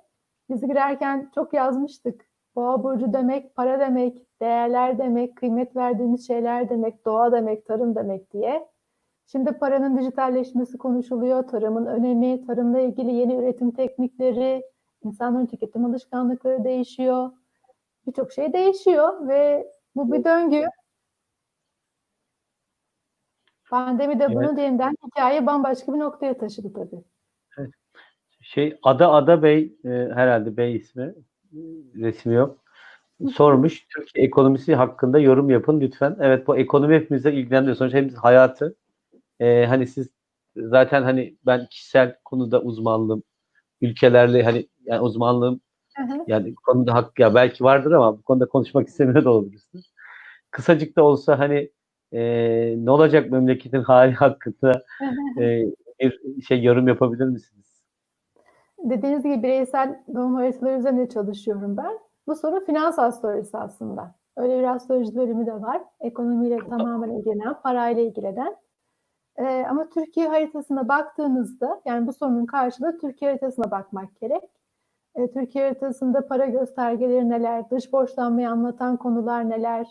Biz 0.49 0.61
girerken 0.61 1.31
çok 1.35 1.53
yazmıştık. 1.53 2.25
Boğa 2.55 2.83
burcu 2.83 3.13
demek 3.13 3.55
para 3.55 3.79
demek, 3.79 4.24
değerler 4.41 4.97
demek, 4.97 5.35
kıymet 5.35 5.75
verdiğimiz 5.75 6.27
şeyler 6.27 6.69
demek, 6.69 7.05
doğa 7.05 7.31
demek, 7.31 7.65
tarım 7.65 7.95
demek 7.95 8.33
diye. 8.33 8.67
Şimdi 9.27 9.51
paranın 9.51 9.97
dijitalleşmesi 9.97 10.77
konuşuluyor, 10.77 11.47
tarımın 11.47 11.85
önemi, 11.85 12.47
tarımla 12.47 12.79
ilgili 12.79 13.13
yeni 13.13 13.35
üretim 13.35 13.71
teknikleri, 13.71 14.63
insanların 15.03 15.45
tüketim 15.45 15.85
alışkanlıkları 15.85 16.63
değişiyor. 16.63 17.31
Birçok 18.07 18.31
şey 18.31 18.53
değişiyor 18.53 19.27
ve 19.27 19.71
bu 19.95 20.11
bir 20.11 20.23
döngü. 20.23 20.65
Pandemi 23.69 24.19
de 24.19 24.23
Evet. 24.23 24.35
bunu 24.35 24.61
yeniden 24.61 24.95
hikaye 25.05 25.45
bambaşka 25.45 25.93
bir 25.93 25.99
noktaya 25.99 26.37
taşıdı 26.37 26.73
tabii. 26.73 27.03
Şey 28.41 28.79
Ada 28.83 29.11
Ada 29.11 29.43
Bey 29.43 29.77
e, 29.85 29.89
herhalde 29.89 30.57
Bey 30.57 30.75
ismi 30.75 31.03
e, 31.03 31.13
resmi 31.95 32.33
yok. 32.33 32.64
Sormuş 33.33 33.87
Türkiye 33.89 34.25
ekonomisi 34.25 34.75
hakkında 34.75 35.19
yorum 35.19 35.49
yapın 35.49 35.81
lütfen. 35.81 36.17
Evet 36.19 36.47
bu 36.47 36.57
ekonomi 36.57 36.95
hepimize 36.95 37.33
ilgilendiriyor. 37.33 37.77
Sonuçta 37.77 37.97
hepimiz 37.97 38.15
hayatı. 38.17 38.75
E, 39.39 39.65
hani 39.65 39.87
siz 39.87 40.09
zaten 40.57 41.03
hani 41.03 41.37
ben 41.45 41.67
kişisel 41.69 42.15
konuda 42.25 42.61
uzmanlığım 42.61 43.23
ülkelerle 43.81 44.43
hani 44.43 44.67
yani 44.85 45.01
uzmanlığım 45.01 45.61
Hı 45.97 46.03
hı. 46.03 46.23
yani 46.27 46.55
konuda 46.55 46.93
hak 46.93 47.19
ya 47.19 47.35
belki 47.35 47.63
vardır 47.63 47.91
ama 47.91 48.17
bu 48.17 48.21
konuda 48.21 48.45
konuşmak 48.45 48.87
istemiyor 48.87 49.23
da 49.25 49.29
olabilirsiniz. 49.29 49.93
Kısacık 50.51 50.97
da 50.97 51.03
olsa 51.03 51.39
hani 51.39 51.71
e, 52.11 52.21
ne 52.77 52.91
olacak 52.91 53.31
memleketin 53.31 53.81
hali 53.83 54.13
hakkında 54.13 54.83
e, 55.39 55.63
bir 55.99 56.41
şey 56.41 56.63
yorum 56.63 56.87
yapabilir 56.87 57.25
misiniz? 57.25 57.65
Dediğiniz 58.83 59.23
gibi 59.23 59.43
bireysel 59.43 60.03
doğum 60.15 60.35
haritaları 60.35 60.79
üzerine 60.79 61.09
çalışıyorum 61.09 61.77
ben. 61.77 62.04
Bu 62.27 62.35
soru 62.35 62.65
finans 62.65 62.99
astrolojisi 62.99 63.57
aslında. 63.57 64.15
Öyle 64.37 64.59
bir 64.59 64.63
astroloji 64.63 65.15
bölümü 65.15 65.45
de 65.45 65.61
var. 65.61 65.81
Ekonomiyle 65.99 66.57
tamamen 66.69 67.09
ilgilenen, 67.09 67.61
parayla 67.61 68.03
ilgilenen. 68.03 68.55
Ee, 69.37 69.65
ama 69.69 69.89
Türkiye 69.89 70.27
haritasına 70.27 70.87
baktığınızda, 70.87 71.81
yani 71.85 72.07
bu 72.07 72.13
sorunun 72.13 72.45
karşılığı 72.45 72.97
Türkiye 72.97 73.31
haritasına 73.31 73.71
bakmak 73.71 74.19
gerek. 74.21 74.43
Ee, 75.15 75.31
Türkiye 75.31 75.65
haritasında 75.65 76.27
para 76.27 76.45
göstergeleri 76.45 77.29
neler, 77.29 77.69
dış 77.69 77.93
borçlanmayı 77.93 78.49
anlatan 78.49 78.97
konular 78.97 79.49
neler, 79.49 79.87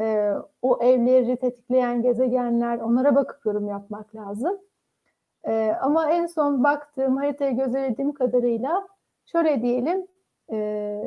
ee, 0.00 0.32
o 0.62 0.78
evleri 0.82 1.36
tetikleyen 1.36 2.02
gezegenler, 2.02 2.78
onlara 2.78 3.14
bakıp 3.14 3.46
yorum 3.46 3.68
yapmak 3.68 4.14
lazım. 4.14 4.58
Ee, 5.48 5.76
ama 5.80 6.10
en 6.10 6.26
son 6.26 6.64
baktığım 6.64 7.16
haritaya 7.16 7.50
gözlediğim 7.50 8.12
kadarıyla 8.12 8.88
şöyle 9.26 9.62
diyelim 9.62 10.06
e, 10.52 11.00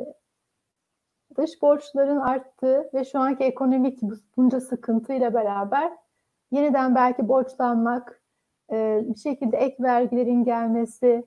dış 1.36 1.62
borçların 1.62 2.16
arttığı 2.20 2.90
ve 2.94 3.04
şu 3.04 3.18
anki 3.18 3.44
ekonomik 3.44 4.02
bu- 4.02 4.14
bunca 4.36 4.60
sıkıntıyla 4.60 5.34
beraber 5.34 5.92
yeniden 6.50 6.94
belki 6.94 7.28
borçlanmak, 7.28 8.22
e, 8.72 9.02
bir 9.08 9.18
şekilde 9.18 9.56
ek 9.56 9.76
vergilerin 9.82 10.44
gelmesi, 10.44 11.24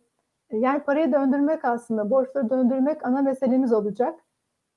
e, 0.49 0.57
yani 0.57 0.79
parayı 0.83 1.11
döndürmek 1.13 1.65
aslında, 1.65 2.09
borçları 2.09 2.49
döndürmek 2.49 3.05
ana 3.05 3.21
meselemiz 3.21 3.73
olacak. 3.73 4.19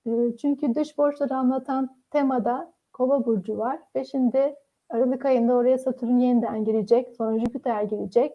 E, 0.06 0.36
çünkü 0.36 0.74
dış 0.74 0.98
borçları 0.98 1.34
anlatan 1.34 1.96
temada 2.10 2.72
Kova 2.92 3.26
burcu 3.26 3.58
var 3.58 3.78
ve 3.96 4.04
şimdi 4.04 4.54
Aralık 4.90 5.26
ayında 5.26 5.54
oraya 5.54 5.78
Satürn 5.78 6.18
yeniden 6.18 6.64
girecek, 6.64 7.16
sonra 7.16 7.38
Jüpiter 7.38 7.82
girecek. 7.82 8.32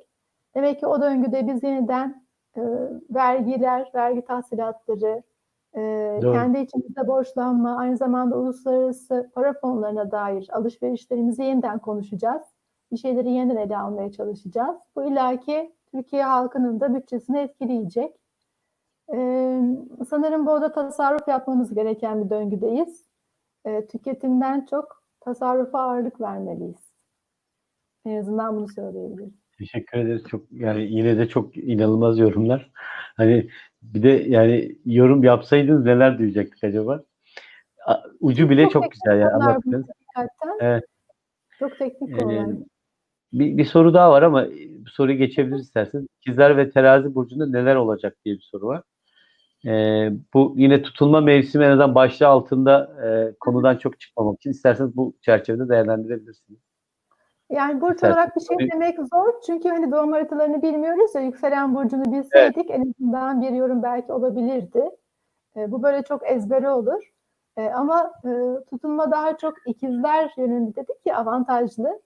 Demek 0.56 0.80
ki 0.80 0.88
o 0.88 1.02
döngüde 1.02 1.48
biz 1.48 1.64
yeniden 1.64 2.24
e, 2.58 2.62
vergiler, 3.10 3.92
vergi 3.96 4.22
tahsilatları, 4.26 5.24
e, 5.76 5.80
Doğru. 6.22 6.34
kendi 6.34 6.60
içimizde 6.60 7.08
borçlanma, 7.08 7.78
aynı 7.78 7.98
zamanda 7.98 8.38
uluslararası 8.38 9.32
para 9.36 9.54
fonlarına 9.54 10.12
dair 10.12 10.50
alışverişlerimizi 10.52 11.44
yeniden 11.44 11.80
konuşacağız. 11.80 12.44
Bir 12.92 12.98
şeyleri 12.98 13.32
yeniden 13.32 13.58
ele 13.58 13.78
almaya 13.78 14.12
çalışacağız. 14.12 14.78
Bu 14.96 15.04
ilaki 15.04 15.76
Türkiye 15.92 16.24
halkının 16.24 16.80
da 16.80 16.96
bütçesini 16.96 17.38
etkileyecek. 17.40 18.16
E, 19.14 19.18
sanırım 20.10 20.46
burada 20.46 20.72
tasarruf 20.72 21.28
yapmamız 21.28 21.74
gereken 21.74 22.26
bir 22.26 22.30
döngüdeyiz. 22.30 23.06
E, 23.66 23.88
tüketimden 23.88 24.66
çok 24.66 25.04
tasarrufa 25.20 25.80
ağırlık 25.82 26.22
vermeliyiz. 26.22 26.94
En 28.06 28.20
azından 28.20 28.56
bunu 28.56 28.68
söyleyebilirim. 28.68 29.43
Teşekkür 29.72 29.98
ederiz. 29.98 30.24
Çok 30.30 30.52
yani 30.52 30.84
yine 30.84 31.18
de 31.18 31.28
çok 31.28 31.58
inanılmaz 31.58 32.20
yorumlar. 32.20 32.72
Hani 33.18 33.50
bir 33.82 34.04
de 34.04 34.10
yani 34.10 34.76
yorum 34.86 35.24
yapsaydınız 35.24 35.86
neler 35.86 36.20
duyacaktık 36.20 36.64
acaba? 36.64 37.04
Ucu 38.20 38.50
bile 38.50 38.70
çok 38.70 38.92
güzel 38.92 39.20
yani 39.20 39.34
anlattınız. 39.34 39.86
Evet. 40.60 40.84
Çok 41.60 41.78
teknik 41.80 42.10
Ee, 42.10 42.18
konular. 42.18 42.48
bir, 43.34 43.58
bir 43.58 43.66
soru 43.66 43.94
daha 43.94 44.12
var 44.12 44.22
ama 44.22 44.48
bu 44.86 44.90
soruyu 44.90 45.18
geçebiliriz 45.18 45.62
isterseniz. 45.62 46.06
İkizler 46.22 46.58
ve 46.58 46.70
Terazi 46.72 47.16
burcunda 47.16 47.48
neler 47.48 47.76
olacak 47.76 48.18
diye 48.26 48.36
bir 48.36 48.48
soru 48.52 48.66
var. 48.68 48.82
Ee, 49.66 50.12
bu 50.34 50.54
yine 50.58 50.82
tutulma 50.82 51.22
mevsimi 51.22 51.66
en 51.66 51.70
azından 51.70 51.96
başlığı 51.96 52.28
altında 52.28 52.92
e, 53.06 53.36
konudan 53.40 53.78
çok 53.78 54.00
çıkmamak 54.00 54.38
için 54.40 54.52
isterseniz 54.52 54.96
bu 54.96 55.16
çerçevede 55.22 55.70
değerlendirebilirsiniz. 55.70 56.60
Yani 57.54 57.82
burç 57.82 57.92
Mesela- 57.92 58.14
olarak 58.14 58.36
bir 58.36 58.42
şey 58.42 58.72
demek 58.72 58.98
zor. 59.14 59.42
Çünkü 59.46 59.70
hani 59.70 59.92
doğum 59.92 60.12
haritalarını 60.12 60.62
bilmiyoruz 60.62 61.16
ya 61.16 61.22
yükselen 61.22 61.76
burcunu 61.76 62.06
bilseydik 62.06 62.72
en 62.72 62.82
azından 62.82 63.42
bir 63.42 63.50
yorum 63.50 63.84
belki 63.84 64.14
olabilirdi. 64.14 64.90
E, 65.58 65.72
bu 65.72 65.84
böyle 65.84 66.04
çok 66.04 66.32
ezbere 66.32 66.70
olur. 66.70 67.14
E, 67.58 67.70
ama 67.70 68.12
e, 68.26 68.30
tutulma 68.70 69.12
daha 69.12 69.38
çok 69.38 69.54
ikizler 69.68 70.34
yönünde 70.38 70.76
dedik 70.76 71.06
ya 71.06 71.18
avantajlı. 71.18 72.02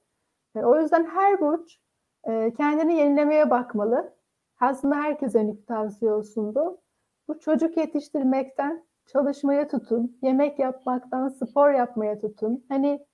E, 0.55 0.59
o 0.59 0.79
yüzden 0.81 1.05
her 1.05 1.41
burç 1.41 1.79
e, 2.23 2.53
kendini 2.53 2.93
yenilemeye 2.95 3.49
bakmalı. 3.49 4.13
Aslında 4.59 4.95
herkese 4.95 5.39
yönelik 5.39 5.67
tavsiye 5.67 6.11
olsun 6.11 6.55
bu. 6.55 6.81
Bu 7.27 7.39
çocuk 7.39 7.77
yetiştirmekten 7.77 8.83
çalışmaya 9.05 9.67
tutun, 9.67 10.17
yemek 10.21 10.59
yapmaktan 10.59 11.29
spor 11.29 11.71
yapmaya 11.71 12.19
tutun. 12.19 12.65
Hani 12.69 13.06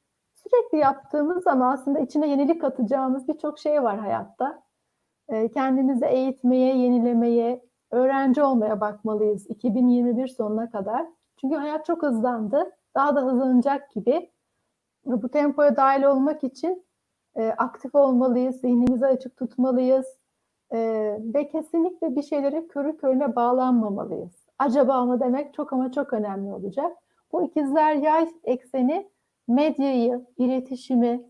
sürekli 0.44 0.78
yaptığımız 0.78 1.48
ama 1.48 1.72
aslında 1.72 2.00
içine 2.00 2.28
yenilik 2.30 2.62
katacağımız 2.62 3.28
birçok 3.28 3.60
şey 3.60 3.84
var 3.84 4.00
hayatta. 4.00 4.64
Ee, 5.30 5.52
kendimizi 5.52 6.06
eğitmeye, 6.06 6.78
yenilemeye, 6.78 7.66
öğrenci 7.92 8.44
olmaya 8.44 8.82
bakmalıyız 8.82 9.50
2021 9.50 10.28
sonuna 10.28 10.70
kadar. 10.70 11.06
Çünkü 11.42 11.56
hayat 11.56 11.86
çok 11.86 12.04
hızlandı. 12.04 12.72
Daha 12.96 13.16
da 13.16 13.22
hızlanacak 13.22 13.92
gibi. 13.92 14.32
Bu 15.06 15.30
tempoya 15.30 15.76
dahil 15.76 16.04
olmak 16.04 16.44
için 16.44 16.86
e, 17.36 17.50
aktif 17.50 17.96
olmalıyız, 17.96 18.56
zihnimizi 18.56 19.06
açık 19.06 19.38
tutmalıyız 19.38 20.06
e, 20.72 20.80
ve 21.34 21.48
kesinlikle 21.48 22.16
bir 22.16 22.22
şeylere 22.22 22.68
körü 22.68 22.98
körüne 22.98 23.36
bağlanmamalıyız. 23.36 24.46
Acaba 24.60 25.06
mı 25.06 25.20
demek 25.20 25.54
çok 25.54 25.74
ama 25.74 25.92
çok 25.92 26.14
önemli 26.14 26.54
olacak. 26.54 26.98
Bu 27.32 27.44
ikizler 27.44 27.96
yay 27.96 28.30
ekseni 28.44 29.10
medyayı, 29.48 30.26
iletişimi, 30.38 31.22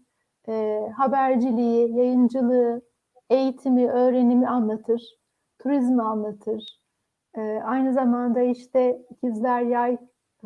e, 0.48 0.81
haberciliği, 0.98 1.98
yayıncılığı, 1.98 2.81
eğitimi, 3.30 3.91
öğrenimi 3.91 4.48
anlatır, 4.48 5.02
turizmi 5.60 6.03
anlatır. 6.03 6.80
E, 7.38 7.41
aynı 7.41 7.94
zamanda 7.94 8.41
işte 8.41 9.02
ikizler 9.10 9.61
yay 9.61 9.98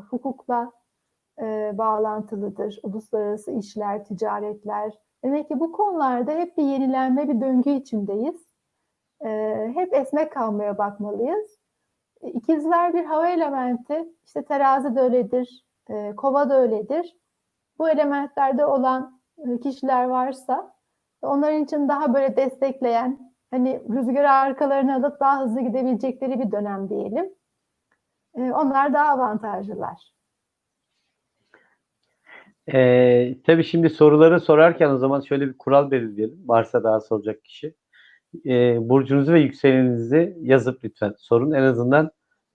hukukla 0.09 0.71
e, 1.41 1.71
bağlantılıdır. 1.77 2.79
Uluslararası 2.83 3.51
işler, 3.51 4.05
ticaretler. 4.05 4.93
Demek 5.23 5.47
ki 5.47 5.59
bu 5.59 5.71
konularda 5.71 6.31
hep 6.31 6.57
bir 6.57 6.63
yenilenme, 6.63 7.29
bir 7.29 7.41
döngü 7.41 7.69
içindeyiz. 7.69 8.47
E, 9.25 9.29
hep 9.75 9.93
esnek 9.93 10.31
kalmaya 10.31 10.77
bakmalıyız. 10.77 11.57
E, 12.21 12.29
İkizler 12.29 12.93
bir 12.93 13.05
hava 13.05 13.29
elementi. 13.29 14.13
İşte 14.25 14.45
terazi 14.45 14.95
de 14.95 15.01
öyledir, 15.01 15.65
e, 15.89 16.15
kova 16.15 16.49
da 16.49 16.59
öyledir. 16.61 17.17
Bu 17.79 17.89
elementlerde 17.89 18.65
olan 18.65 19.21
e, 19.37 19.59
kişiler 19.59 20.03
varsa 20.03 20.75
onların 21.21 21.63
için 21.63 21.87
daha 21.87 22.13
böyle 22.13 22.37
destekleyen, 22.37 23.33
hani 23.51 23.81
rüzgarı 23.89 24.31
arkalarına 24.31 24.95
alıp 24.95 25.19
daha 25.19 25.41
hızlı 25.41 25.61
gidebilecekleri 25.61 26.39
bir 26.39 26.51
dönem 26.51 26.89
diyelim. 26.89 27.33
E, 28.35 28.41
onlar 28.51 28.93
daha 28.93 29.09
avantajlılar. 29.09 30.17
Ee, 32.73 33.37
tabii 33.45 33.63
şimdi 33.63 33.89
soruları 33.89 34.39
sorarken 34.39 34.89
o 34.89 34.97
zaman 34.97 35.21
şöyle 35.21 35.47
bir 35.47 35.57
kural 35.57 35.91
belirleyelim. 35.91 36.47
Varsa 36.47 36.83
daha 36.83 36.99
soracak 37.01 37.43
kişi. 37.43 37.75
Ee, 38.45 38.77
burcunuzu 38.89 39.33
ve 39.33 39.39
yükseleninizi 39.39 40.37
yazıp 40.41 40.83
lütfen 40.85 41.13
sorun. 41.17 41.51
En 41.51 41.63
azından 41.63 42.11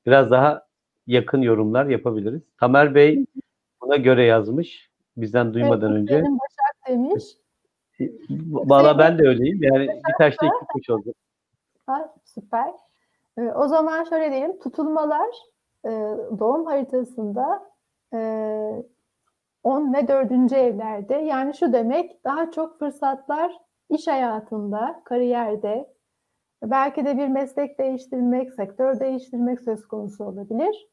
biraz 0.07 0.31
daha 0.31 0.67
yakın 1.07 1.43
yorumlar 1.43 1.87
yapabiliriz. 1.87 2.43
Tamer 2.61 2.95
Bey 2.95 3.27
buna 3.83 3.97
göre 3.97 4.25
yazmış. 4.25 4.92
Bizden 5.17 5.55
duymadan 5.55 5.93
Evet, 5.93 6.01
önce. 6.01 6.23
Başak 6.23 6.89
demiş. 6.89 7.25
Valla 8.51 8.99
ben 8.99 9.19
de 9.19 9.23
öyleyim. 9.29 9.59
Yani 9.63 9.89
bir 9.89 10.15
taşta 10.19 10.47
iki 10.47 10.67
kuş 10.73 10.91
oldu. 10.91 11.13
Ha, 11.87 12.15
süper. 12.25 12.73
Ee, 13.39 13.43
o 13.43 13.69
zaman 13.69 14.05
şöyle 14.05 14.31
diyelim. 14.31 14.59
Tutulmalar 14.59 15.29
e, 15.85 15.91
doğum 16.39 16.67
haritasında 16.67 17.73
e, 18.15 18.19
10 19.63 19.95
ve 19.95 20.09
4. 20.09 20.53
evlerde. 20.53 21.15
Yani 21.15 21.55
şu 21.55 21.73
demek 21.73 22.25
daha 22.25 22.51
çok 22.51 22.79
fırsatlar 22.79 23.53
iş 23.91 24.07
hayatında, 24.07 25.03
kariyerde, 25.05 25.93
belki 26.63 27.05
de 27.05 27.19
bir 27.19 27.29
meslek 27.29 27.79
değiştirmek, 27.79 28.53
sektör 28.53 29.01
değiştirmek 29.01 29.61
söz 29.61 29.89
konusu 29.89 30.25
olabilir. 30.25 30.89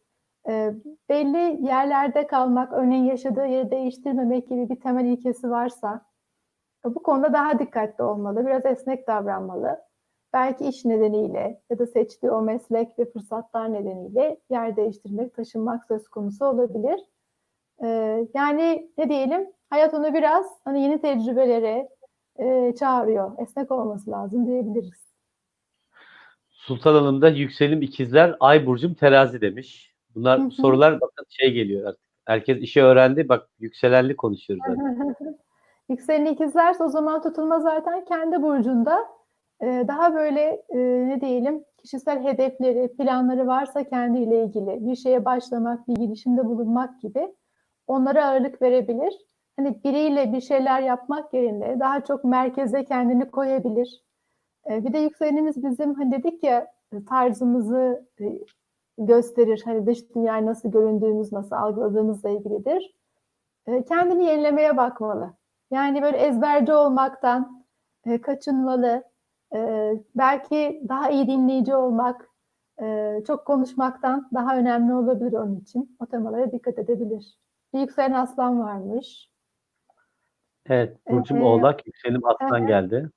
E, 0.50 0.74
belli 1.10 1.66
yerlerde 1.68 2.28
kalmak, 2.28 2.74
örneğin 2.74 3.04
yaşadığı 3.04 3.46
yeri 3.46 3.72
değiştirmemek 3.72 4.50
gibi 4.50 4.70
bir 4.70 4.80
temel 4.80 5.06
ilkesi 5.06 5.50
varsa 5.50 6.06
bu 6.86 7.04
konuda 7.04 7.34
daha 7.34 7.60
dikkatli 7.60 8.04
olmalı, 8.04 8.46
biraz 8.46 8.66
esnek 8.66 9.08
davranmalı. 9.08 9.80
Belki 10.34 10.66
iş 10.68 10.86
nedeniyle 10.86 11.62
ya 11.70 11.80
da 11.80 11.88
seçtiği 11.88 12.32
o 12.32 12.42
meslek 12.42 13.00
ve 13.00 13.12
fırsatlar 13.12 13.74
nedeniyle 13.74 14.40
yer 14.50 14.76
değiştirmek, 14.76 15.36
taşınmak 15.36 15.86
söz 15.86 16.08
konusu 16.08 16.46
olabilir. 16.46 17.00
Ee, 17.84 18.28
yani 18.34 18.92
ne 18.98 19.10
diyelim, 19.10 19.48
hayat 19.70 19.94
onu 19.94 20.14
biraz 20.14 20.46
hani 20.64 20.82
yeni 20.82 21.02
tecrübelere 21.02 21.90
e, 22.40 22.76
çağırıyor. 22.76 23.32
Esnek 23.38 23.72
olması 23.72 24.12
lazım 24.12 24.48
diyebiliriz. 24.48 25.10
Sultan 26.50 26.94
Hanım 26.94 27.22
da 27.22 27.30
yükselim 27.30 27.82
ikizler, 27.82 28.36
ay 28.40 28.66
burcum 28.66 28.94
terazi 28.94 29.42
demiş. 29.42 29.96
Bunlar 30.20 30.40
Hı 30.40 30.44
hı. 30.44 30.52
sorular 30.52 31.02
bakın 31.02 31.26
şey 31.30 31.52
geliyor 31.54 31.88
artık. 31.88 32.02
Herkes 32.26 32.58
işi 32.58 32.84
öğrendi. 32.84 33.30
Bak 33.30 33.50
yükselenli 33.60 34.16
konuşuyoruz 34.16 34.64
zaten. 34.68 35.16
Yükselen 35.90 36.26
ikizlerse 36.26 36.84
o 36.84 36.88
zaman 36.88 37.22
tutulma 37.22 37.60
zaten 37.60 38.06
kendi 38.06 38.42
burcunda 38.42 39.00
e, 39.62 39.86
daha 39.88 40.16
böyle 40.16 40.42
e, 40.70 40.78
ne 41.10 41.22
diyelim 41.22 41.64
kişisel 41.78 42.24
hedefleri, 42.24 42.96
planları 42.98 43.48
varsa 43.48 43.84
kendiyle 43.84 44.44
ilgili 44.44 44.88
bir 44.88 44.96
şeye 44.96 45.26
başlamak, 45.26 45.88
bir 45.88 45.96
girişimde 45.96 46.46
bulunmak 46.46 47.02
gibi 47.02 47.34
onlara 47.88 48.26
ağırlık 48.26 48.62
verebilir. 48.62 49.14
Hani 49.58 49.84
biriyle 49.84 50.34
bir 50.34 50.42
şeyler 50.42 50.82
yapmak 50.82 51.34
yerine 51.34 51.80
daha 51.80 52.02
çok 52.02 52.24
merkeze 52.24 52.86
kendini 52.86 53.32
koyabilir. 53.32 54.04
E, 54.70 54.86
bir 54.86 54.94
de 54.94 54.98
yükselenimiz 55.00 55.64
bizim 55.64 55.94
hani 55.94 56.12
dedik 56.12 56.44
ya 56.44 56.68
tarzımızı 57.10 58.08
e, 58.20 58.26
gösterir. 59.00 59.62
Hani 59.66 59.86
dış 59.86 60.16
dünyayı 60.16 60.46
nasıl 60.46 60.72
göründüğümüz, 60.72 61.32
nasıl 61.32 61.56
algıladığımızla 61.56 62.30
ilgilidir. 62.30 62.96
E, 63.68 63.86
kendini 63.86 64.26
yenilemeye 64.26 64.78
bakmalı. 64.78 65.34
Yani 65.72 66.02
böyle 66.02 66.18
ezberci 66.18 66.74
olmaktan 66.74 67.66
e, 68.06 68.22
kaçınmalı. 68.22 69.04
E, 69.56 69.92
belki 70.16 70.84
daha 70.90 71.10
iyi 71.10 71.28
dinleyici 71.28 71.76
olmak, 71.76 72.30
e, 72.82 73.18
çok 73.28 73.46
konuşmaktan 73.46 74.30
daha 74.34 74.58
önemli 74.58 74.94
olabilir 74.94 75.34
onun 75.34 75.56
için. 75.60 75.98
O 76.00 76.06
temalara 76.06 76.52
dikkat 76.52 76.80
edebilir. 76.80 77.38
Bir 77.74 77.80
yükselen 77.80 78.14
aslan 78.14 78.60
varmış. 78.60 79.30
Evet, 80.66 80.98
burcum 81.10 81.38
Ee, 81.38 81.44
oğlak, 81.44 81.88
yükselim 81.88 82.22
aslan 82.26 82.60
evet. 82.60 82.68
geldi. 82.68 83.10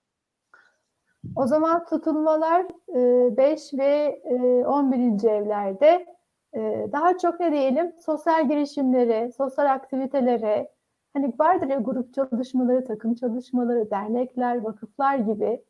O 1.37 1.47
zaman 1.47 1.85
tutulmalar 1.85 2.67
5 2.89 3.75
ve 3.75 4.21
e, 4.25 4.67
11. 4.67 5.29
evlerde 5.29 6.07
e, 6.55 6.89
daha 6.93 7.19
çok 7.19 7.41
ne 7.41 7.53
diyelim 7.53 7.93
sosyal 8.01 8.49
girişimlere, 8.49 9.33
sosyal 9.33 9.67
aktivitelere, 9.67 10.71
hani 11.13 11.33
vardır 11.39 11.69
ya 11.69 11.79
grup 11.79 12.15
çalışmaları, 12.15 12.85
takım 12.85 13.15
çalışmaları, 13.15 13.91
dernekler, 13.91 14.63
vakıflar 14.63 15.17
gibi 15.17 15.65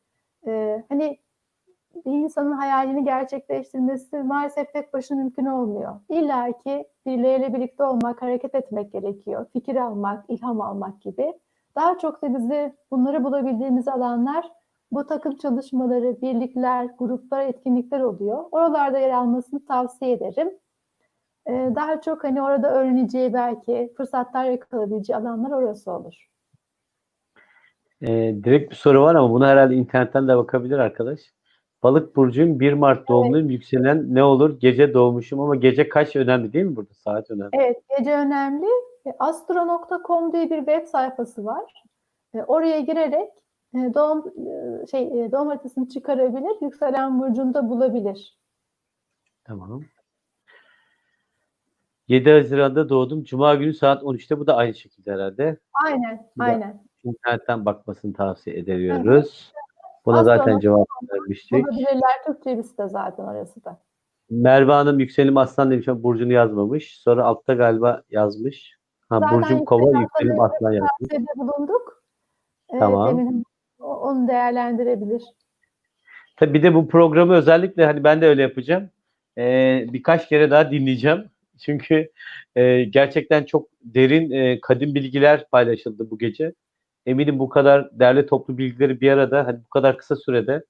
e, 0.47 0.83
hani 0.89 1.19
bir 2.07 2.12
insanın 2.12 2.53
hayalini 2.53 3.05
gerçekleştirmesi 3.05 4.16
maalesef 4.16 4.73
tek 4.73 4.93
başına 4.93 5.19
mümkün 5.19 5.47
olmuyor. 5.47 5.95
İlla 6.09 6.53
ki 6.53 6.89
birileriyle 7.07 7.55
birlikte 7.55 7.85
olmak, 7.85 8.23
hareket 8.23 8.55
etmek 8.55 8.93
gerekiyor. 8.93 9.47
Fikir 9.53 9.77
almak, 9.77 10.24
ilham 10.29 10.61
almak 10.61 11.03
gibi. 11.03 11.33
Daha 11.77 11.99
çok 11.99 12.23
da 12.23 12.35
bizi 12.35 12.74
bunları 12.91 13.24
bulabildiğimiz 13.24 13.89
alanlar 13.89 14.51
bu 14.93 15.06
takım 15.06 15.36
çalışmaları, 15.36 16.20
birlikler, 16.23 16.89
gruplar, 16.98 17.47
etkinlikler 17.47 18.01
oluyor. 18.01 18.44
Oralarda 18.52 18.98
yer 18.98 19.10
almasını 19.10 19.66
tavsiye 19.66 20.12
ederim. 20.12 20.51
Ee, 21.48 21.70
daha 21.74 22.01
çok 22.01 22.24
hani 22.24 22.43
orada 22.43 22.74
öğreneceği 22.74 23.32
belki 23.32 23.93
fırsatlar 23.97 24.44
yakalayabileceği 24.44 25.16
alanlar 25.16 25.51
orası 25.51 25.93
olur. 25.93 26.28
Ee, 28.02 28.35
direkt 28.44 28.70
bir 28.70 28.77
soru 28.77 29.02
var 29.02 29.14
ama 29.14 29.31
buna 29.31 29.48
herhalde 29.48 29.74
internetten 29.74 30.28
de 30.28 30.36
bakabilir 30.36 30.78
arkadaş. 30.78 31.20
Balık 31.82 32.16
burcuyum 32.16 32.60
1 32.60 32.73
Mart 32.73 33.09
doğumluyum. 33.09 33.51
Yükselen 33.51 34.14
ne 34.14 34.23
olur? 34.23 34.60
Gece 34.60 34.94
doğmuşum 34.94 35.40
ama 35.40 35.56
gece 35.56 35.89
kaç 35.89 36.16
önemli 36.16 36.52
değil 36.52 36.64
mi 36.64 36.77
burada? 36.77 36.94
Saat 36.94 37.31
önemli. 37.31 37.51
Evet, 37.52 37.82
gece 37.98 38.12
önemli. 38.12 38.66
Astro.com 39.19 40.32
diye 40.32 40.51
bir 40.51 40.56
web 40.56 40.86
sayfası 40.86 41.44
var. 41.44 41.85
E, 42.35 42.43
Oraya 42.43 42.81
girerek 42.81 43.31
doğum 43.74 44.24
e, 44.82 44.86
şey 44.86 45.24
e, 45.24 45.32
doğum 45.32 45.49
haritasını 45.49 45.89
çıkarabilir, 45.89 46.62
yükselen 46.62 47.20
burcunda 47.20 47.69
bulabilir. 47.69 48.39
Tamam. 49.44 49.82
7 52.09 52.31
Haziran'da 52.31 52.89
doğdum. 52.89 53.24
Cuma 53.24 53.55
günü 53.55 53.74
saat 53.74 54.03
13'te. 54.03 54.39
Bu 54.39 54.47
da 54.47 54.57
aynı 54.57 54.74
şekilde 54.74 55.12
herhalde. 55.12 55.59
Aynen, 55.85 56.31
aynen. 56.39 56.85
İnternetten 57.05 57.65
bakmasını 57.66 58.12
tavsiye 58.12 58.59
ediyoruz. 58.59 59.53
Buna 60.07 60.19
Astro 60.19 60.36
zaten 60.36 60.59
cevap 60.59 60.89
vermiştik. 61.12 61.53
Bulabilirler 61.66 62.24
Türkçe 62.27 62.59
bir 62.59 62.62
site 62.62 62.89
zaten 62.89 63.24
orası 63.24 63.65
da. 63.65 63.78
Merve 64.31 64.73
Hanım 64.73 65.01
yükselim 65.01 65.36
aslan 65.36 65.70
demiş 65.70 65.89
ama 65.89 66.03
burcunu 66.03 66.32
yazmamış. 66.32 67.01
Sonra 67.01 67.24
altta 67.24 67.55
galiba 67.55 68.03
yazmış. 68.11 68.78
Ha, 69.09 69.19
Zaten 69.20 69.39
burcum 69.39 69.65
kova 69.65 70.01
yükselim 70.01 70.40
aslan 70.40 70.73
yazmış. 70.73 71.36
bulunduk. 71.36 72.03
Tamam. 72.78 73.19
o- 73.19 73.43
onu 73.82 74.28
değerlendirebilir. 74.28 75.22
Tabii 76.36 76.54
bir 76.54 76.62
de 76.62 76.74
bu 76.74 76.88
programı 76.88 77.34
özellikle 77.34 77.84
hani 77.84 78.04
ben 78.04 78.20
de 78.20 78.26
öyle 78.26 78.42
yapacağım. 78.42 78.90
Ee, 79.38 79.86
birkaç 79.92 80.28
kere 80.28 80.50
daha 80.50 80.70
dinleyeceğim. 80.70 81.24
Çünkü 81.59 82.10
e, 82.56 82.84
gerçekten 82.84 83.44
çok 83.44 83.68
derin 83.80 84.30
e, 84.30 84.60
kadim 84.60 84.94
bilgiler 84.94 85.48
paylaşıldı 85.50 86.10
bu 86.10 86.18
gece. 86.18 86.52
Eminim 87.06 87.38
bu 87.38 87.48
kadar 87.48 87.98
değerli 87.98 88.26
toplu 88.26 88.59
bilgileri 88.59 89.00
bir 89.00 89.10
arada 89.10 89.46
hani 89.46 89.59
bu 89.64 89.68
kadar 89.68 89.98
kısa 89.98 90.16
sürede 90.16 90.64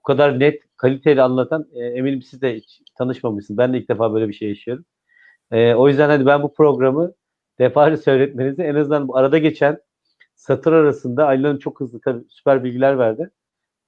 bu 0.00 0.02
kadar 0.02 0.40
net, 0.40 0.62
kaliteli 0.76 1.22
anlatan 1.22 1.66
e, 1.74 1.84
eminim 1.84 2.22
siz 2.22 2.42
de 2.42 2.56
hiç 2.56 2.82
tanışmamışsınız. 2.98 3.58
Ben 3.58 3.72
de 3.72 3.78
ilk 3.78 3.88
defa 3.88 4.14
böyle 4.14 4.28
bir 4.28 4.34
şey 4.34 4.48
yaşıyorum. 4.48 4.84
E, 5.52 5.74
o 5.74 5.88
yüzden 5.88 6.08
hani 6.08 6.26
ben 6.26 6.42
bu 6.42 6.54
programı 6.54 7.12
defalarca 7.58 7.96
seyretmenizi 8.02 8.62
en 8.62 8.74
azından 8.74 9.08
bu 9.08 9.16
arada 9.16 9.38
geçen 9.38 9.78
satır 10.36 10.72
arasında 10.72 11.26
Aylin 11.26 11.44
Hanım 11.44 11.58
çok 11.58 11.80
hızlı 11.80 12.00
tabii 12.00 12.24
süper 12.28 12.64
bilgiler 12.64 12.98
verdi. 12.98 13.30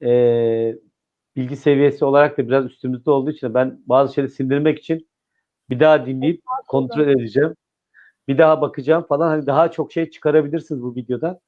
E, 0.03 0.11
bilgi 1.37 1.57
seviyesi 1.57 2.05
olarak 2.05 2.39
da 2.39 2.49
biraz 2.49 2.67
üstümüzde 2.67 3.11
olduğu 3.11 3.31
için 3.31 3.55
ben 3.55 3.81
bazı 3.87 4.15
şeyleri 4.15 4.33
sindirmek 4.33 4.79
için 4.79 5.09
bir 5.71 5.81
daha 5.81 6.07
dinleyip 6.07 6.43
kontrol 6.69 7.09
edeceğim. 7.09 7.55
Bir 8.29 8.39
daha 8.39 8.61
bakacağım 8.61 9.03
falan. 9.03 9.29
Hani 9.29 9.47
daha 9.47 9.71
çok 9.71 9.93
şey 9.93 10.11
çıkarabilirsiniz 10.11 10.83
bu 10.83 10.95
videodan. 10.95 11.39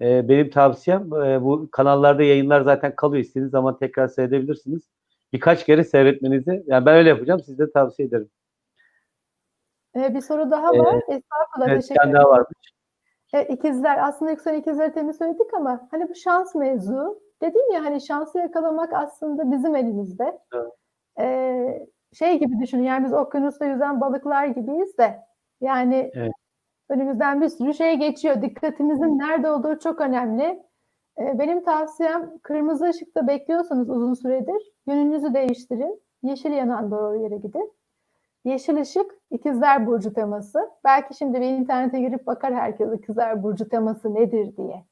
Ee, 0.00 0.28
benim 0.28 0.50
tavsiyem 0.50 1.02
e, 1.14 1.42
bu 1.42 1.68
kanallarda 1.72 2.22
yayınlar 2.22 2.60
zaten 2.60 2.96
kalıyor. 2.96 3.24
İstediğiniz 3.24 3.50
zaman 3.50 3.78
tekrar 3.78 4.08
seyredebilirsiniz. 4.08 4.88
Birkaç 5.32 5.66
kere 5.66 5.84
seyretmenizi, 5.84 6.64
yani 6.66 6.86
ben 6.86 6.96
öyle 6.96 7.08
yapacağım. 7.08 7.40
Size 7.40 7.58
de 7.58 7.72
tavsiye 7.72 8.08
ederim. 8.08 8.30
E, 9.96 10.14
bir 10.14 10.20
soru 10.20 10.50
daha 10.50 10.74
Ee, 10.74 10.78
var. 10.78 10.94
Estağfurullah. 10.94 11.68
Evet, 11.68 11.82
teşekkür 11.82 12.00
tane 12.00 12.12
daha 12.12 12.28
varmış. 12.28 12.75
E, 13.36 13.42
ikizler 13.42 14.08
aslında 14.08 14.30
yükselen 14.30 14.58
ikizleri 14.58 14.92
temin 14.92 15.12
söyledik 15.12 15.54
ama 15.54 15.88
hani 15.90 16.08
bu 16.08 16.14
şans 16.14 16.54
mevzu 16.54 17.20
dedin 17.42 17.72
ya 17.72 17.84
hani 17.84 18.00
şansı 18.00 18.38
yakalamak 18.38 18.92
aslında 18.92 19.52
bizim 19.52 19.76
elimizde. 19.76 20.38
Evet. 20.54 20.72
E, 21.20 21.86
şey 22.12 22.38
gibi 22.38 22.60
düşünün 22.60 22.82
yani 22.82 23.04
biz 23.04 23.12
okyanusta 23.12 23.64
yüzen 23.64 24.00
balıklar 24.00 24.46
gibiyiz 24.46 24.98
de 24.98 25.20
yani 25.60 26.10
Evet. 26.14 26.32
önümüzden 26.88 27.40
bir 27.40 27.48
sürü 27.48 27.74
şey 27.74 27.96
geçiyor. 27.96 28.42
Dikkatimizin 28.42 29.18
nerede 29.18 29.50
olduğu 29.50 29.78
çok 29.78 30.00
önemli. 30.00 30.62
E, 31.18 31.38
benim 31.38 31.64
tavsiyem 31.64 32.38
kırmızı 32.42 32.84
ışıkta 32.84 33.26
bekliyorsanız 33.26 33.90
uzun 33.90 34.14
süredir 34.14 34.72
yönünüzü 34.86 35.34
değiştirin. 35.34 36.02
Yeşil 36.22 36.52
yanan 36.52 36.90
doğru 36.90 37.16
yere 37.22 37.36
gidin. 37.36 37.72
Yeşil 38.46 38.80
ışık 38.80 39.14
ikizler 39.30 39.86
burcu 39.86 40.12
teması. 40.12 40.70
Belki 40.84 41.14
şimdi 41.16 41.40
bir 41.40 41.46
internete 41.46 42.00
girip 42.00 42.26
bakar 42.26 42.54
herkes 42.54 42.92
ikizler 42.92 43.42
burcu 43.42 43.68
teması 43.68 44.14
nedir 44.14 44.56
diye. 44.56 44.84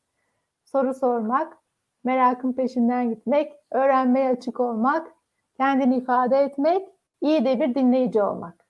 Soru 0.64 0.94
sormak, 0.94 1.56
merakın 2.04 2.52
peşinden 2.52 3.10
gitmek, 3.10 3.52
öğrenmeye 3.70 4.28
açık 4.28 4.60
olmak, 4.60 5.12
kendini 5.56 5.96
ifade 5.96 6.36
etmek, 6.36 6.88
iyi 7.20 7.44
de 7.44 7.60
bir 7.60 7.74
dinleyici 7.74 8.22
olmak. 8.22 8.66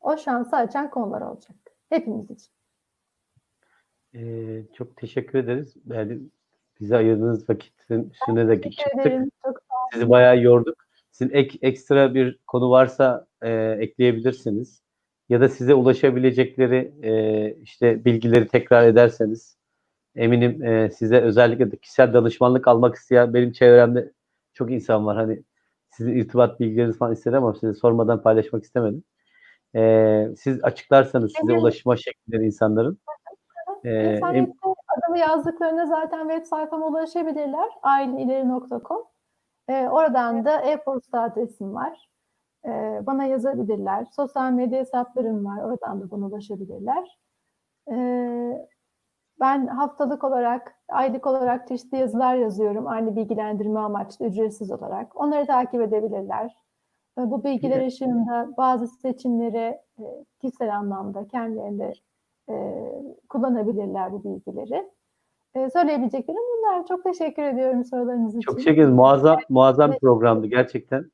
O 0.00 0.16
şansı 0.16 0.56
açan 0.56 0.90
konular 0.90 1.20
olacak. 1.20 1.56
Hepimiz 1.88 2.30
için. 2.30 2.52
Ee, 4.14 4.62
çok 4.72 4.96
teşekkür 4.96 5.38
ederiz. 5.38 5.76
Yani 5.86 6.20
bize 6.80 6.96
ayırdığınız 6.96 7.50
vakitin 7.50 8.10
üstüne 8.10 8.48
de 8.48 8.70
çıktık. 8.70 8.96
ederim. 8.96 9.30
Sizi 9.92 10.10
bayağı 10.10 10.40
yorduk. 10.40 10.83
Sizin 11.14 11.34
ek, 11.34 11.58
ekstra 11.62 12.14
bir 12.14 12.38
konu 12.46 12.70
varsa 12.70 13.26
e, 13.42 13.50
ekleyebilirsiniz. 13.80 14.82
Ya 15.28 15.40
da 15.40 15.48
size 15.48 15.74
ulaşabilecekleri 15.74 16.92
e, 17.02 17.12
işte 17.62 18.04
bilgileri 18.04 18.48
tekrar 18.48 18.86
ederseniz 18.86 19.56
eminim 20.16 20.62
e, 20.64 20.90
size 20.90 21.20
özellikle 21.20 21.72
de 21.72 21.76
kişisel 21.76 22.12
danışmanlık 22.12 22.68
almak 22.68 22.94
isteyen 22.94 23.34
benim 23.34 23.52
çevremde 23.52 24.12
çok 24.54 24.70
insan 24.70 25.06
var. 25.06 25.16
Hani 25.16 25.42
sizin 25.90 26.12
irtibat 26.12 26.60
bilgilerinizi 26.60 26.98
falan 26.98 27.12
istedim 27.12 27.38
ama 27.38 27.54
size 27.54 27.74
sormadan 27.74 28.22
paylaşmak 28.22 28.64
istemedim. 28.64 29.04
E, 29.76 30.28
siz 30.38 30.64
açıklarsanız 30.64 31.32
size 31.32 31.48
Benim- 31.48 31.60
ulaşma 31.60 31.96
şekilleri 31.96 32.46
insanların. 32.46 32.98
E, 33.84 34.14
İnternette 34.16 34.52
adımı 34.98 35.18
yazdıklarında 35.18 35.86
zaten 35.86 36.28
web 36.28 36.44
sayfama 36.46 36.86
ulaşabilirler. 36.86 37.68
ailenileri.com. 37.82 39.13
Ee, 39.68 39.88
oradan 39.88 40.44
da 40.44 40.60
e-posta 40.60 41.22
adresim 41.22 41.74
var. 41.74 42.08
Ee, 42.66 43.02
bana 43.06 43.24
yazabilirler. 43.24 44.06
Sosyal 44.16 44.52
medya 44.52 44.80
hesaplarım 44.80 45.44
var. 45.44 45.62
Oradan 45.64 46.00
da 46.00 46.10
bana 46.10 46.26
ulaşabilirler. 46.26 47.18
Ee, 47.92 48.68
ben 49.40 49.66
haftalık 49.66 50.24
olarak, 50.24 50.74
aylık 50.88 51.26
olarak 51.26 51.68
çeşitli 51.68 51.98
yazılar 51.98 52.34
yazıyorum. 52.36 52.86
Aynı 52.86 53.16
bilgilendirme 53.16 53.80
amaçlı, 53.80 54.26
ücretsiz 54.26 54.72
olarak. 54.72 55.16
Onları 55.20 55.46
takip 55.46 55.80
edebilirler. 55.82 56.56
Ee, 57.18 57.30
Bu 57.30 57.44
bilgiler 57.44 57.76
Evet. 57.80 57.92
ışığında 57.92 58.50
bazı 58.56 58.86
seçimleri 58.88 59.80
e, 59.98 60.04
kişisel 60.40 60.76
anlamda 60.76 61.28
kendilerinde 61.28 61.92
e, 62.50 62.54
kullanabilirler 63.28 64.12
bu 64.12 64.24
bilgileri. 64.24 64.90
E, 65.56 65.70
söyleyebileceklerim 65.70 66.40
bunlar. 66.40 66.86
Çok 66.86 67.04
teşekkür 67.04 67.42
ediyorum 67.42 67.84
sorularınız 67.84 68.30
için. 68.30 68.40
Çok 68.40 68.56
teşekkür 68.56 68.82
ederim. 68.82 68.94
Muazzam, 68.94 69.38
muazzam 69.48 69.92
bir 69.92 69.98
programdı 69.98 70.46
gerçekten. 70.46 71.10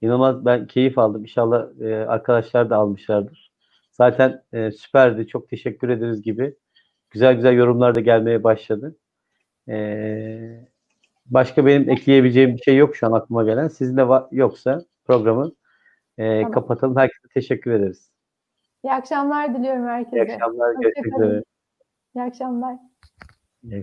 İnanılmaz 0.00 0.44
ben 0.44 0.66
keyif 0.66 0.98
aldım. 0.98 1.22
İnşallah 1.22 1.80
e, 1.80 1.94
arkadaşlar 1.94 2.70
da 2.70 2.76
almışlardır. 2.76 3.52
Zaten 3.90 4.42
e, 4.52 4.70
süperdi. 4.70 5.26
Çok 5.26 5.48
teşekkür 5.48 5.88
ederiz 5.88 6.22
gibi. 6.22 6.54
Güzel 7.10 7.34
güzel 7.34 7.54
yorumlar 7.54 7.94
da 7.94 8.00
gelmeye 8.00 8.44
başladı. 8.44 8.96
E, 9.68 10.68
başka 11.26 11.66
benim 11.66 11.90
ekleyebileceğim 11.90 12.54
bir 12.54 12.62
şey 12.62 12.76
yok 12.76 12.96
şu 12.96 13.06
an 13.06 13.12
aklıma 13.12 13.44
gelen. 13.44 13.68
Sizin 13.68 13.96
de 13.96 14.06
yoksa 14.30 14.84
programı 15.04 15.52
e, 16.18 16.40
Tamam. 16.40 16.52
kapatalım. 16.52 16.96
Herkese 16.96 17.28
teşekkür 17.34 17.70
ederiz. 17.70 18.10
İyi 18.84 18.92
akşamlar 18.92 19.54
diliyorum 19.54 19.86
herkese. 19.86 20.16
İyi 20.16 20.34
akşamlar. 20.34 20.74
Görüşmek 20.80 21.06
üzere. 21.06 21.42
İyi 22.16 22.22
akşamlar. 22.22 22.89
İyi 23.62 23.82